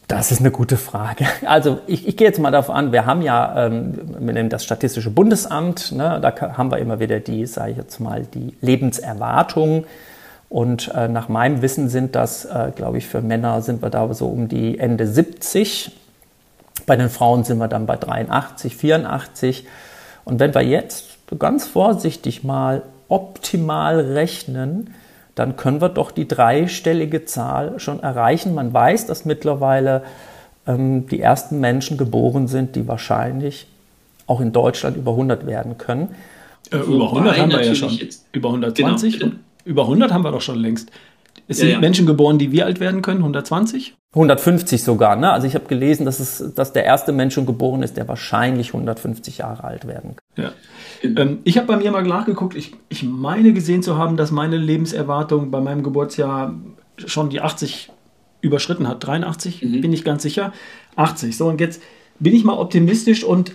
Das 0.07 0.33
ist 0.33 0.41
eine 0.41 0.51
gute 0.51 0.77
Frage. 0.77 1.27
Also 1.47 1.81
ich, 1.87 2.09
ich 2.09 2.17
gehe 2.17 2.27
jetzt 2.27 2.39
mal 2.39 2.51
darauf 2.51 2.71
an, 2.71 2.93
wir 2.93 3.05
haben 3.05 3.21
ja 3.21 3.67
ähm, 3.67 3.95
wir 4.19 4.33
nennen 4.33 4.49
das 4.49 4.65
Statistische 4.65 5.11
Bundesamt, 5.11 5.93
ne, 5.93 6.19
da 6.23 6.57
haben 6.57 6.71
wir 6.71 6.79
immer 6.79 7.01
wieder 7.01 7.21
die, 7.21 7.45
sage 7.45 7.73
ich 7.73 7.77
jetzt 7.77 8.01
mal, 8.01 8.27
die 8.35 8.55
Lebenserwartung. 8.61 9.85
Und 10.49 10.89
äh, 10.95 11.09
nach 11.09 11.29
meinem 11.29 11.61
Wissen 11.63 11.89
sind 11.89 12.15
das, 12.15 12.45
äh, 12.47 12.73
glaube 12.75 12.99
ich, 12.99 13.07
für 13.07 13.21
Männer 13.21 13.61
sind 13.61 13.83
wir 13.83 13.91
da 13.91 14.13
so 14.15 14.27
um 14.29 14.49
die 14.49 14.79
Ende 14.79 15.07
70 15.07 15.93
bei 16.89 16.97
den 16.97 17.11
Frauen 17.11 17.45
sind 17.45 17.59
wir 17.59 17.69
dann 17.69 17.87
bei 17.87 17.97
83, 17.97 18.75
84. 18.75 19.67
Und 20.25 20.41
wenn 20.41 20.55
wir 20.55 20.63
jetzt 20.63 21.19
ganz 21.39 21.67
vorsichtig 21.67 22.43
mal 22.43 22.83
optimal 23.09 24.01
rechnen, 24.01 24.95
dann 25.35 25.57
können 25.57 25.81
wir 25.81 25.91
doch 25.91 26.11
die 26.11 26.27
dreistellige 26.27 27.25
Zahl 27.27 27.79
schon 27.79 28.03
erreichen. 28.03 28.55
Man 28.55 28.73
weiß, 28.73 29.07
dass 29.07 29.25
mittlerweile 29.25 30.03
ähm, 30.67 31.07
die 31.07 31.21
ersten 31.21 31.61
Menschen 31.61 31.97
geboren 31.97 32.49
sind, 32.49 32.75
die 32.75 32.89
wahrscheinlich 32.89 33.67
auch 34.27 34.41
in 34.41 34.53
Deutschland 34.53 34.97
über 34.97 35.13
100 35.13 35.47
werden 35.47 35.79
können. 35.79 36.15
Äh, 36.73 36.79
über 36.79 37.05
100 37.05 37.39
haben 37.39 37.51
wir 37.51 37.65
ja 37.65 37.75
schon. 37.75 37.91
Jetzt. 37.91 38.27
Über 38.33 38.49
120 38.49 39.21
genau. 39.21 39.33
Über 39.69 39.83
100 39.83 40.13
haben 40.13 40.25
wir 40.25 40.33
doch 40.33 40.41
schon 40.41 40.59
längst. 40.59 40.91
Es 41.47 41.59
sind 41.59 41.69
ja, 41.69 41.75
ja. 41.75 41.81
Menschen 41.81 42.07
geboren, 42.07 42.39
die 42.39 42.53
wie 42.53 42.63
alt 42.63 42.81
werden 42.81 43.03
können? 43.03 43.21
120? 43.21 43.95
150 44.15 44.83
sogar. 44.83 45.17
Ne? 45.17 45.31
Also 45.31 45.47
ich 45.47 45.55
habe 45.55 45.67
gelesen, 45.67 46.07
dass, 46.07 46.21
es, 46.21 46.55
dass 46.55 46.73
der 46.73 46.85
erste 46.85 47.13
Mensch 47.13 47.35
schon 47.35 47.47
geboren 47.47 47.83
ist, 47.83 47.97
der 47.97 48.09
wahrscheinlich 48.09 48.69
150 48.69 49.39
Jahre 49.39 49.65
alt 49.65 49.87
werden 49.87 50.17
kann. 50.17 50.45
Ja. 50.45 50.53
Ähm, 51.03 51.39
ich 51.45 51.59
habe 51.59 51.67
bei 51.67 51.77
mir 51.77 51.91
mal 51.91 52.03
nachgeguckt. 52.03 52.57
Ich, 52.57 52.73
ich 52.89 53.03
meine 53.03 53.53
gesehen 53.53 53.83
zu 53.83 53.99
haben, 53.99 54.17
dass 54.17 54.31
meine 54.31 54.57
Lebenserwartung 54.57 55.51
bei 55.51 55.61
meinem 55.61 55.83
Geburtsjahr 55.83 56.55
schon 56.97 57.29
die 57.29 57.41
80 57.41 57.91
überschritten 58.41 58.89
hat. 58.89 59.07
83, 59.07 59.63
mhm. 59.63 59.81
bin 59.83 59.93
ich 59.93 60.05
ganz 60.05 60.23
sicher. 60.23 60.53
80. 60.97 61.37
So, 61.37 61.47
und 61.49 61.61
jetzt 61.61 61.83
bin 62.19 62.35
ich 62.35 62.45
mal 62.45 62.59
optimistisch 62.59 63.23
und 63.23 63.53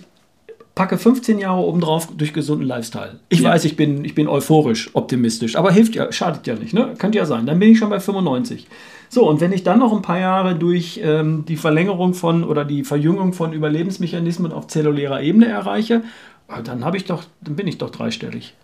packe 0.74 0.98
15 0.98 1.38
Jahre 1.38 1.60
obendrauf 1.60 2.08
durch 2.16 2.32
gesunden 2.32 2.66
Lifestyle. 2.66 3.20
Ich 3.28 3.40
ja. 3.40 3.50
weiß, 3.50 3.64
ich 3.64 3.76
bin, 3.76 4.04
ich 4.04 4.14
bin 4.14 4.26
euphorisch, 4.26 4.90
optimistisch, 4.94 5.56
aber 5.56 5.70
hilft 5.70 5.94
ja, 5.94 6.10
schadet 6.10 6.46
ja 6.46 6.54
nicht, 6.56 6.74
ne? 6.74 6.94
Könnte 6.98 7.18
ja 7.18 7.26
sein. 7.26 7.46
Dann 7.46 7.58
bin 7.58 7.70
ich 7.70 7.78
schon 7.78 7.90
bei 7.90 8.00
95. 8.00 8.66
So, 9.08 9.28
und 9.28 9.40
wenn 9.40 9.52
ich 9.52 9.62
dann 9.62 9.78
noch 9.78 9.92
ein 9.92 10.02
paar 10.02 10.18
Jahre 10.18 10.56
durch 10.56 11.00
ähm, 11.02 11.44
die 11.46 11.56
Verlängerung 11.56 12.14
von 12.14 12.42
oder 12.42 12.64
die 12.64 12.82
Verjüngung 12.82 13.32
von 13.32 13.52
Überlebensmechanismen 13.52 14.52
auf 14.52 14.66
zellulärer 14.66 15.22
Ebene 15.22 15.46
erreiche, 15.46 16.02
äh, 16.48 16.62
dann 16.62 16.84
habe 16.84 16.96
ich 16.96 17.04
doch, 17.04 17.22
dann 17.40 17.54
bin 17.54 17.68
ich 17.68 17.78
doch 17.78 17.90
dreistellig. 17.90 18.54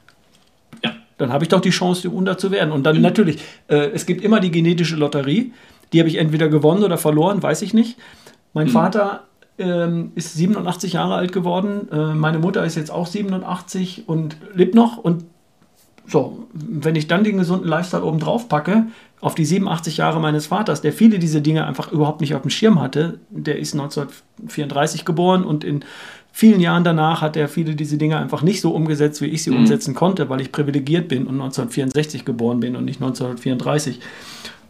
Ja. 0.84 0.92
Dann 1.18 1.32
habe 1.32 1.44
ich 1.44 1.48
doch 1.48 1.60
die 1.60 1.70
Chance, 1.70 2.10
unter 2.10 2.36
zu 2.38 2.50
werden. 2.50 2.72
Und 2.72 2.84
dann 2.84 2.96
mhm. 2.96 3.02
natürlich, 3.02 3.38
äh, 3.68 3.90
es 3.90 4.06
gibt 4.06 4.24
immer 4.24 4.40
die 4.40 4.50
genetische 4.50 4.96
Lotterie. 4.96 5.52
Die 5.92 6.00
habe 6.00 6.08
ich 6.08 6.16
entweder 6.16 6.48
gewonnen 6.48 6.82
oder 6.82 6.98
verloren, 6.98 7.40
weiß 7.40 7.62
ich 7.62 7.72
nicht. 7.72 7.96
Mein 8.52 8.66
mhm. 8.66 8.72
Vater 8.72 9.22
ähm, 9.60 10.12
ist 10.14 10.34
87 10.34 10.94
Jahre 10.94 11.14
alt 11.14 11.32
geworden. 11.32 11.88
Äh, 11.92 12.14
meine 12.14 12.38
Mutter 12.38 12.64
ist 12.64 12.76
jetzt 12.76 12.90
auch 12.90 13.06
87 13.06 14.04
und 14.06 14.36
lebt 14.54 14.74
noch. 14.74 14.96
Und 14.96 15.24
so, 16.06 16.48
wenn 16.52 16.96
ich 16.96 17.06
dann 17.06 17.22
den 17.22 17.38
gesunden 17.38 17.68
Lifestyle 17.68 18.04
oben 18.04 18.18
drauf 18.18 18.48
packe, 18.48 18.86
auf 19.20 19.34
die 19.34 19.44
87 19.44 19.98
Jahre 19.98 20.18
meines 20.18 20.46
Vaters, 20.46 20.80
der 20.80 20.92
viele 20.92 21.18
diese 21.18 21.42
Dinge 21.42 21.66
einfach 21.66 21.92
überhaupt 21.92 22.20
nicht 22.20 22.34
auf 22.34 22.42
dem 22.42 22.50
Schirm 22.50 22.80
hatte, 22.80 23.18
der 23.28 23.58
ist 23.58 23.74
1934 23.74 25.04
geboren 25.04 25.44
und 25.44 25.62
in 25.62 25.84
vielen 26.32 26.60
Jahren 26.60 26.84
danach 26.84 27.20
hat 27.20 27.36
er 27.36 27.48
viele 27.48 27.74
diese 27.74 27.98
Dinge 27.98 28.16
einfach 28.16 28.42
nicht 28.42 28.60
so 28.60 28.70
umgesetzt, 28.70 29.20
wie 29.20 29.26
ich 29.26 29.42
sie 29.42 29.50
mhm. 29.50 29.58
umsetzen 29.58 29.94
konnte, 29.94 30.28
weil 30.30 30.40
ich 30.40 30.52
privilegiert 30.52 31.08
bin 31.08 31.26
und 31.26 31.34
1964 31.34 32.24
geboren 32.24 32.60
bin 32.60 32.76
und 32.76 32.84
nicht 32.84 33.00
1934. 33.02 34.00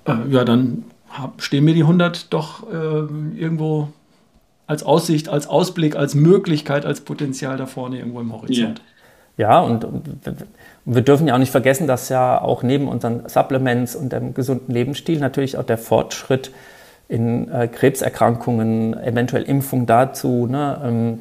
Äh, 0.05 0.15
ja, 0.31 0.45
dann 0.45 0.85
hab, 1.11 1.43
stehen 1.43 1.65
mir 1.65 1.75
die 1.75 1.83
100 1.83 2.33
doch 2.33 2.71
äh, 2.71 3.39
irgendwo 3.39 3.89
als 4.71 4.85
Aussicht, 4.85 5.29
als 5.29 5.49
Ausblick, 5.49 5.97
als 5.97 6.15
Möglichkeit, 6.15 6.87
als 6.87 7.01
Potenzial 7.01 7.57
da 7.57 7.67
vorne 7.67 7.99
irgendwo 7.99 8.21
im 8.21 8.33
Horizont. 8.33 8.81
Ja, 9.37 9.51
ja 9.51 9.61
und, 9.61 9.85
wir 10.85 11.03
dürfen 11.03 11.27
ja 11.27 11.35
auch 11.35 11.39
nicht 11.39 11.51
vergessen, 11.51 11.87
dass 11.87 12.09
ja 12.09 12.41
auch 12.41 12.63
neben 12.63 12.89
unseren 12.89 13.29
Supplements 13.29 13.97
und 13.97 14.13
dem 14.13 14.33
gesunden 14.33 14.73
Lebensstil 14.73 15.19
natürlich 15.19 15.59
auch 15.59 15.65
der 15.65 15.77
Fortschritt 15.77 16.53
in 17.09 17.51
äh, 17.51 17.69
Krebserkrankungen, 17.69 18.99
eventuell 18.99 19.43
Impfung 19.43 19.87
dazu, 19.87 20.47
ne, 20.47 20.81
ähm, 20.85 21.21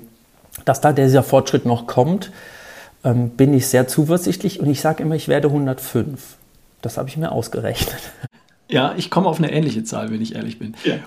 dass 0.66 0.80
da 0.80 0.94
dieser 0.94 1.24
Fortschritt 1.24 1.66
noch 1.66 1.88
kommt, 1.88 2.32
ähm, 3.04 3.32
bin 3.32 3.54
ich 3.54 3.68
sehr 3.68 3.88
zuversichtlich 3.88 4.60
und 4.60 4.70
ich 4.70 4.82
sage 4.82 5.04
immer, 5.04 5.16
ich 5.16 5.28
werde 5.28 5.48
105. 5.48 6.38
Das 6.82 6.98
habe 6.98 7.10
ich 7.10 7.18
mir 7.18 7.32
ausgerechnet. 7.32 8.00
Ja, 8.70 8.94
ich 8.96 9.10
komme 9.10 9.28
auf 9.28 9.40
eine 9.40 9.52
ähnliche 9.52 9.84
Zahl, 9.84 10.12
wenn 10.12 10.22
ich 10.22 10.36
ehrlich 10.36 10.60
bin. 10.60 10.76
Ja. 10.84 10.98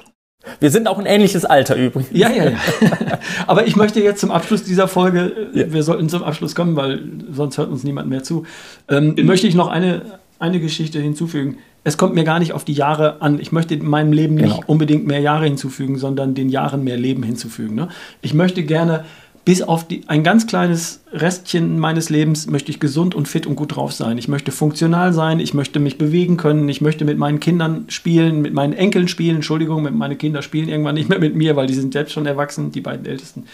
Wir 0.60 0.70
sind 0.70 0.88
auch 0.88 0.98
ein 0.98 1.06
ähnliches 1.06 1.44
Alter 1.44 1.76
übrigens. 1.76 2.10
Ja, 2.12 2.30
ja, 2.30 2.50
ja. 2.50 2.58
Aber 3.46 3.66
ich 3.66 3.76
möchte 3.76 4.00
jetzt 4.00 4.20
zum 4.20 4.30
Abschluss 4.30 4.64
dieser 4.64 4.88
Folge, 4.88 5.48
ja. 5.54 5.72
wir 5.72 5.82
sollten 5.82 6.08
zum 6.08 6.22
Abschluss 6.22 6.54
kommen, 6.54 6.76
weil 6.76 7.00
sonst 7.30 7.58
hört 7.58 7.70
uns 7.70 7.84
niemand 7.84 8.08
mehr 8.08 8.22
zu, 8.22 8.44
ähm, 8.88 9.14
mhm. 9.16 9.26
möchte 9.26 9.46
ich 9.46 9.54
noch 9.54 9.68
eine, 9.68 10.02
eine 10.38 10.60
Geschichte 10.60 11.00
hinzufügen. 11.00 11.58
Es 11.84 11.96
kommt 11.96 12.14
mir 12.14 12.24
gar 12.24 12.38
nicht 12.38 12.52
auf 12.52 12.64
die 12.64 12.74
Jahre 12.74 13.20
an. 13.22 13.40
Ich 13.40 13.50
möchte 13.50 13.76
meinem 13.78 14.12
Leben 14.12 14.36
nicht 14.36 14.54
genau. 14.54 14.64
unbedingt 14.66 15.06
mehr 15.06 15.20
Jahre 15.20 15.44
hinzufügen, 15.44 15.98
sondern 15.98 16.34
den 16.34 16.48
Jahren 16.48 16.84
mehr 16.84 16.96
Leben 16.96 17.24
hinzufügen. 17.24 17.74
Ne? 17.74 17.88
Ich 18.20 18.34
möchte 18.34 18.62
gerne 18.62 19.04
bis 19.44 19.60
auf 19.60 19.86
die, 19.88 20.02
ein 20.06 20.22
ganz 20.22 20.46
kleines 20.46 21.00
Restchen 21.12 21.78
meines 21.78 22.10
Lebens 22.10 22.46
möchte 22.46 22.70
ich 22.70 22.78
gesund 22.78 23.14
und 23.14 23.26
fit 23.26 23.46
und 23.46 23.56
gut 23.56 23.74
drauf 23.74 23.92
sein. 23.92 24.16
Ich 24.16 24.28
möchte 24.28 24.52
funktional 24.52 25.12
sein, 25.12 25.40
ich 25.40 25.52
möchte 25.52 25.80
mich 25.80 25.98
bewegen 25.98 26.36
können, 26.36 26.68
ich 26.68 26.80
möchte 26.80 27.04
mit 27.04 27.18
meinen 27.18 27.40
Kindern 27.40 27.86
spielen, 27.88 28.40
mit 28.40 28.54
meinen 28.54 28.72
Enkeln 28.72 29.08
spielen. 29.08 29.36
Entschuldigung, 29.36 29.82
meine 29.96 30.16
Kinder 30.16 30.42
spielen 30.42 30.68
irgendwann 30.68 30.94
nicht 30.94 31.08
mehr 31.08 31.18
mit 31.18 31.34
mir, 31.34 31.56
weil 31.56 31.66
die 31.66 31.74
sind 31.74 31.92
selbst 31.92 32.12
schon 32.12 32.26
erwachsen, 32.26 32.70
die 32.70 32.80
beiden 32.80 33.04
Ältesten. 33.04 33.44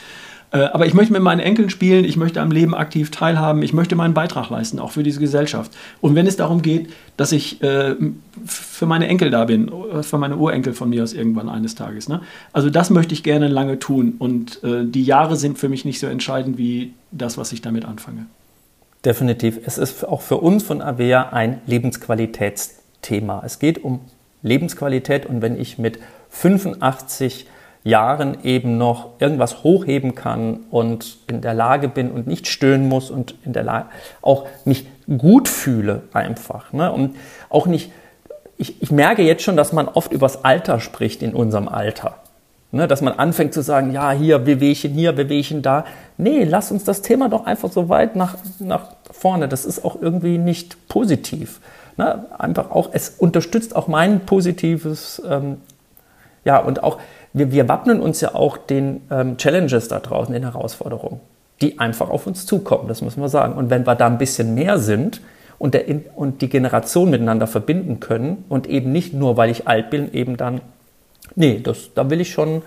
Äh, 0.51 0.59
aber 0.59 0.87
ich 0.87 0.95
möchte 0.95 1.13
mit 1.13 1.23
meinen 1.23 1.41
Enkeln 1.41 1.69
spielen, 1.69 2.05
ich 2.05 2.17
möchte 2.17 2.41
am 2.41 2.51
Leben 2.51 2.75
aktiv 2.75 3.11
teilhaben, 3.11 3.63
ich 3.63 3.73
möchte 3.73 3.97
meinen 3.97 4.15
Beitrag 4.15 4.49
leisten, 4.49 4.79
auch 4.79 4.93
für 4.93 5.03
diese 5.03 5.21
Gesellschaft. 5.21 5.73
Und 6.01 6.15
wenn 6.15 6.27
es 6.27 6.37
darum 6.37 6.63
geht, 6.63 6.91
dass 7.17 7.33
ich 7.33 7.63
äh, 7.63 7.97
für 8.47 8.87
meine 8.87 9.09
Enkel 9.09 9.31
da 9.31 9.45
bin, 9.45 9.69
äh, 9.69 10.03
für 10.03 10.19
meine 10.19 10.37
Urenkel 10.37 10.73
von 10.73 10.89
mir 10.89 11.03
aus 11.03 11.13
irgendwann 11.13 11.49
eines 11.49 11.75
Tages. 11.75 12.09
Ne? 12.09 12.23
Also 12.53 12.71
das 12.71 12.91
möchte 12.91 13.13
ich 13.13 13.23
gerne 13.23 13.49
lange 13.49 13.79
tun. 13.79 14.15
Und 14.19 14.63
äh, 14.65 14.85
die 14.85 15.05
Jahre 15.05 15.37
sind 15.37 15.59
für 15.59 15.69
mich 15.69 15.85
nicht 15.85 16.01
so 16.01 16.07
entscheidend 16.07 16.57
wie 16.57 16.95
das, 17.11 17.37
was 17.37 17.53
ich 17.53 17.61
damit 17.61 17.85
anfange. 17.85 18.27
Definitiv. 19.05 19.61
Es 19.65 19.79
ist 19.79 20.05
auch 20.07 20.23
für 20.23 20.39
uns 20.39 20.63
von 20.63 20.83
Avea 20.83 21.29
ein 21.31 21.61
Lebensqualitätsthema. 21.67 23.43
Es 23.45 23.59
geht 23.59 23.85
um 23.85 24.01
Lebensqualität 24.43 25.27
und 25.27 25.43
wenn 25.43 25.61
ich 25.61 25.79
mit 25.79 25.99
85 26.31 27.47
Jahren 27.89 28.39
eben 28.45 28.79
noch 28.79 29.11
irgendwas 29.19 29.63
hochheben 29.65 30.15
kann 30.15 30.61
und 30.71 31.19
in 31.27 31.41
der 31.41 31.55
Lage 31.55 31.89
bin 31.89 32.11
und 32.11 32.27
nicht 32.27 32.47
stöhnen 32.47 32.89
muss 32.89 33.11
und 33.11 33.35
in 33.45 33.53
der 33.53 33.65
Lage 33.65 33.87
auch 34.23 34.47
mich 34.65 34.87
gut 35.19 35.49
fühle 35.49 36.03
einfach. 36.13 36.73
Ne? 36.73 36.93
Und 36.93 37.17
auch 37.49 37.67
nicht, 37.67 37.91
ich, 38.59 38.83
ich 38.83 38.91
merke 38.91 39.23
jetzt 39.23 39.43
schon, 39.43 39.57
dass 39.57 39.73
man 39.73 39.89
oft 39.89 40.13
übers 40.13 40.45
Alter 40.45 40.81
spricht 40.81 41.23
in 41.23 41.35
unserem 41.35 41.69
Alter. 41.69 42.17
Ne, 42.71 42.87
dass 42.87 43.01
man 43.01 43.15
anfängt 43.15 43.55
zu 43.55 43.63
sagen, 43.63 43.95
ja, 43.95 44.11
hier 44.13 44.45
Wehwehchen, 44.45 44.93
hier 44.93 45.17
Wehwehchen 45.17 45.63
da. 45.63 45.87
Nee, 46.19 46.45
lass 46.45 46.71
uns 46.71 46.85
das 46.85 47.01
Thema 47.01 47.31
doch 47.31 47.47
einfach 47.47 47.73
so 47.73 47.89
weit 47.89 48.15
nach, 48.15 48.37
nach 48.59 48.91
vorne. 49.11 49.49
Das 49.49 49.65
ist 49.65 49.87
auch 49.87 49.97
irgendwie 50.03 50.37
nicht 50.37 50.87
positiv. 50.87 51.61
Na, 51.97 52.27
einfach 52.37 52.71
auch, 52.71 52.91
es 52.93 53.15
unterstützt 53.19 53.75
auch 53.75 53.89
mein 53.89 54.21
positives, 54.21 55.23
ähm, 55.27 55.63
ja, 56.45 56.59
und 56.59 56.83
auch, 56.83 56.99
wir, 57.33 57.53
wir 57.53 57.69
wappnen 57.69 58.01
uns 58.01 58.21
ja 58.21 58.35
auch 58.35 58.57
den 58.57 59.03
ähm, 59.11 59.37
Challenges 59.37 59.89
da 59.89 60.01
draußen, 60.01 60.33
den 60.33 60.45
Herausforderungen, 60.45 61.21
die 61.61 61.79
einfach 61.79 62.11
auf 62.11 62.27
uns 62.27 62.47
zukommen, 62.47 62.89
das 62.89 63.03
müssen 63.03 63.21
wir 63.21 63.29
sagen. 63.29 63.55
Und 63.55 63.71
wenn 63.71 63.87
wir 63.87 63.95
da 63.95 64.07
ein 64.07 64.19
bisschen 64.19 64.55
mehr 64.55 64.79
sind, 64.79 65.21
und, 65.59 65.75
der, 65.75 65.85
und 66.15 66.41
die 66.41 66.49
Generation 66.49 67.11
miteinander 67.11 67.47
verbinden 67.47 68.01
können 68.01 68.45
und 68.49 68.69
eben 68.69 68.93
nicht 68.93 69.13
nur, 69.13 69.37
weil 69.37 69.51
ich 69.51 69.67
alt 69.67 69.91
bin, 69.91 70.13
eben 70.13 70.37
dann, 70.37 70.61
nee, 71.35 71.61
das, 71.63 71.91
da 71.95 72.09
will 72.11 72.21
ich 72.21 72.31
schon 72.33 72.63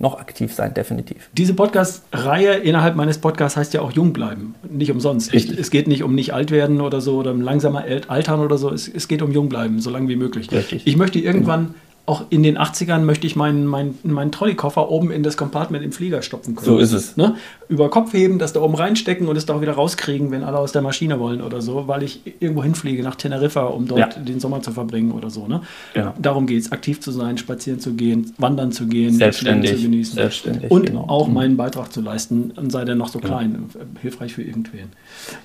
noch 0.00 0.20
aktiv 0.20 0.54
sein, 0.54 0.74
definitiv. 0.74 1.28
Diese 1.32 1.54
Podcast-Reihe 1.54 2.52
innerhalb 2.52 2.94
meines 2.94 3.18
Podcasts 3.18 3.56
heißt 3.56 3.74
ja 3.74 3.80
auch 3.80 3.90
jung 3.90 4.12
bleiben, 4.12 4.54
nicht 4.70 4.92
umsonst. 4.92 5.34
Ich, 5.34 5.50
es 5.50 5.70
geht 5.70 5.88
nicht 5.88 6.04
um 6.04 6.14
nicht 6.14 6.32
alt 6.32 6.52
werden 6.52 6.80
oder 6.80 7.00
so 7.00 7.16
oder 7.16 7.34
langsamer 7.34 7.84
altern 8.06 8.38
oder 8.38 8.58
so, 8.58 8.70
es, 8.70 8.86
es 8.86 9.08
geht 9.08 9.22
um 9.22 9.32
jung 9.32 9.48
bleiben, 9.48 9.80
so 9.80 9.90
lange 9.90 10.08
wie 10.08 10.14
möglich. 10.14 10.52
Richtig. 10.52 10.86
Ich 10.86 10.96
möchte 10.96 11.18
irgendwann 11.18 11.58
genau 11.66 11.74
auch 12.08 12.24
in 12.30 12.42
den 12.42 12.58
80ern 12.58 13.00
möchte 13.00 13.26
ich 13.26 13.36
meinen, 13.36 13.66
meinen, 13.66 13.98
meinen 14.02 14.32
Trolleykoffer 14.32 14.88
oben 14.90 15.10
in 15.10 15.22
das 15.22 15.36
Compartment 15.36 15.84
im 15.84 15.92
Flieger 15.92 16.22
stopfen 16.22 16.56
können. 16.56 16.66
So 16.66 16.78
ist 16.78 16.92
es. 16.92 17.16
Ne? 17.16 17.36
Über 17.68 17.90
Kopf 17.90 18.12
heben, 18.12 18.38
das 18.38 18.52
da 18.52 18.60
oben 18.60 18.74
reinstecken 18.74 19.28
und 19.28 19.36
es 19.36 19.46
da 19.46 19.54
auch 19.54 19.60
wieder 19.60 19.72
rauskriegen, 19.72 20.30
wenn 20.30 20.42
alle 20.42 20.58
aus 20.58 20.72
der 20.72 20.82
Maschine 20.82 21.20
wollen 21.20 21.42
oder 21.42 21.60
so, 21.60 21.86
weil 21.86 22.02
ich 22.02 22.20
irgendwo 22.40 22.62
hinfliege 22.62 23.02
nach 23.02 23.14
Teneriffa, 23.14 23.64
um 23.66 23.86
dort 23.86 23.98
ja. 23.98 24.22
den 24.22 24.40
Sommer 24.40 24.62
zu 24.62 24.72
verbringen 24.72 25.12
oder 25.12 25.28
so. 25.28 25.46
Ne? 25.46 25.60
Genau. 25.92 26.14
Darum 26.18 26.46
geht 26.46 26.62
es, 26.62 26.72
aktiv 26.72 27.00
zu 27.00 27.10
sein, 27.10 27.36
spazieren 27.36 27.80
zu 27.80 27.94
gehen, 27.94 28.32
wandern 28.38 28.72
zu 28.72 28.86
gehen, 28.86 29.14
Selbstständig. 29.14 29.76
zu 29.76 29.82
genießen. 29.82 30.14
Selbstständig, 30.14 30.70
und 30.70 30.86
genau. 30.86 31.04
auch 31.08 31.28
mhm. 31.28 31.34
meinen 31.34 31.56
Beitrag 31.56 31.92
zu 31.92 32.00
leisten, 32.00 32.52
sei 32.68 32.84
der 32.84 32.94
noch 32.94 33.08
so 33.08 33.18
genau. 33.18 33.36
klein, 33.36 33.66
hilfreich 34.00 34.32
für 34.32 34.42
irgendwen. 34.42 34.90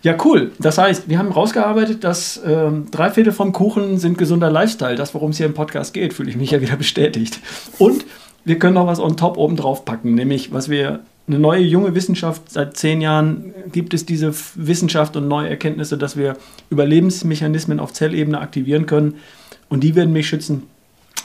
Ja, 0.01 0.15
cool. 0.23 0.51
Das 0.59 0.77
heißt, 0.77 1.09
wir 1.09 1.17
haben 1.17 1.31
rausgearbeitet, 1.31 2.03
dass 2.03 2.41
ähm, 2.45 2.85
drei 2.91 3.09
Viertel 3.09 3.33
vom 3.33 3.51
Kuchen 3.51 3.97
sind 3.97 4.17
gesunder 4.17 4.49
Lifestyle. 4.49 4.95
Das, 4.95 5.13
worum 5.13 5.31
es 5.31 5.37
hier 5.37 5.45
im 5.45 5.53
Podcast 5.53 5.93
geht, 5.93 6.13
fühle 6.13 6.29
ich 6.29 6.37
mich 6.37 6.51
ja 6.51 6.61
wieder 6.61 6.77
bestätigt. 6.77 7.39
Und 7.79 8.05
wir 8.45 8.59
können 8.59 8.73
noch 8.73 8.87
was 8.87 8.99
on 8.99 9.17
top 9.17 9.37
oben 9.37 9.55
drauf 9.55 9.85
packen, 9.85 10.15
nämlich 10.15 10.51
was 10.51 10.69
wir 10.69 10.99
eine 11.27 11.39
neue 11.39 11.61
junge 11.61 11.95
Wissenschaft, 11.95 12.51
seit 12.51 12.75
zehn 12.75 12.99
Jahren 12.99 13.53
gibt 13.71 13.93
es 13.93 14.05
diese 14.05 14.33
Wissenschaft 14.55 15.15
und 15.15 15.27
neue 15.27 15.49
Erkenntnisse, 15.49 15.97
dass 15.97 16.17
wir 16.17 16.35
Überlebensmechanismen 16.69 17.79
auf 17.79 17.93
Zellebene 17.93 18.39
aktivieren 18.39 18.85
können 18.85 19.15
und 19.69 19.83
die 19.83 19.95
werden 19.95 20.11
mich 20.11 20.27
schützen 20.27 20.63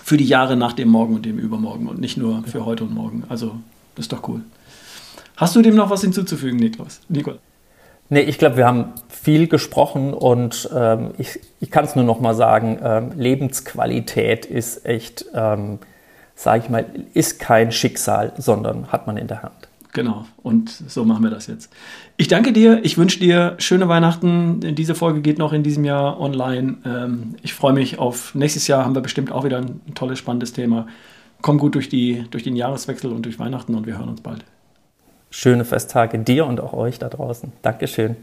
für 0.05 0.17
die 0.17 0.25
Jahre 0.25 0.57
nach 0.57 0.73
dem 0.73 0.89
Morgen 0.89 1.15
und 1.15 1.27
dem 1.27 1.39
Übermorgen 1.39 1.89
und 1.89 2.01
nicht 2.01 2.17
nur 2.17 2.45
für 2.45 2.65
heute 2.65 2.85
und 2.85 2.95
morgen. 2.95 3.25
Also, 3.29 3.57
das 3.95 4.05
ist 4.05 4.13
doch 4.13 4.27
cool. 4.29 4.43
Hast 5.37 5.55
du 5.55 5.63
dem 5.63 5.75
noch 5.75 5.91
was 5.91 6.01
hinzuzufügen, 6.01 6.59
Niklas? 6.59 7.01
Nicole? 7.09 7.39
Nee, 8.09 8.23
ich 8.23 8.39
glaube, 8.39 8.57
wir 8.57 8.67
haben 8.67 8.95
viel 9.09 9.49
gesprochen 9.49 10.15
und 10.15 10.69
ähm, 10.75 11.11
ich, 11.19 11.41
ich 11.61 11.71
kann 11.71 11.85
es 11.85 11.95
nur 11.95 12.05
noch 12.05 12.21
mal 12.21 12.35
sagen, 12.35 12.79
ähm, 12.83 13.13
Lebensqualität 13.17 14.47
ist 14.47 14.87
echt, 14.87 15.27
ähm, 15.35 15.79
sage 16.35 16.63
ich 16.65 16.71
mal, 16.71 16.87
ist 17.13 17.39
kein 17.39 17.71
Schicksal, 17.71 18.33
sondern 18.39 18.91
hat 18.91 19.07
man 19.07 19.19
in 19.19 19.27
der 19.27 19.43
Hand. 19.43 19.68
Genau, 19.93 20.27
und 20.43 20.71
so 20.71 21.05
machen 21.05 21.25
wir 21.25 21.31
das 21.31 21.47
jetzt. 21.47 21.73
Ich 22.19 22.29
danke 22.29 22.53
dir, 22.53 22.85
ich 22.85 22.99
wünsche 22.99 23.19
dir 23.19 23.55
schöne 23.59 23.89
Weihnachten. 23.89 24.75
Diese 24.75 24.95
Folge 24.95 25.23
geht 25.23 25.39
noch 25.39 25.53
in 25.53 25.63
diesem 25.63 25.85
Jahr 25.85 26.21
online. 26.21 26.77
Ähm, 26.85 27.37
ich 27.43 27.55
freue 27.55 27.73
mich 27.73 27.99
auf 27.99 28.35
nächstes 28.35 28.67
Jahr, 28.67 28.85
haben 28.85 28.95
wir 28.95 29.01
bestimmt 29.01 29.33
auch 29.33 29.45
wieder 29.45 29.59
ein 29.59 29.81
tolles, 29.95 30.19
spannendes 30.19 30.53
Thema. 30.53 30.87
Komm 31.41 31.59
gut 31.59 31.75
durch, 31.75 31.89
die, 31.89 32.25
durch 32.31 32.43
den 32.43 32.57
Jahreswechsel 32.57 33.11
und 33.13 33.25
durch 33.25 33.39
Weihnachten 33.39 33.75
und 33.75 33.87
wir 33.87 33.99
hören 33.99 34.09
uns 34.11 34.21
bald. 34.21 34.45
Schöne 35.31 35.65
Festtage 35.65 36.19
dir 36.19 36.47
und 36.47 36.61
auch 36.61 36.73
euch 36.73 36.99
da 36.99 37.09
draußen. 37.09 37.53
Dankeschön. 37.63 38.17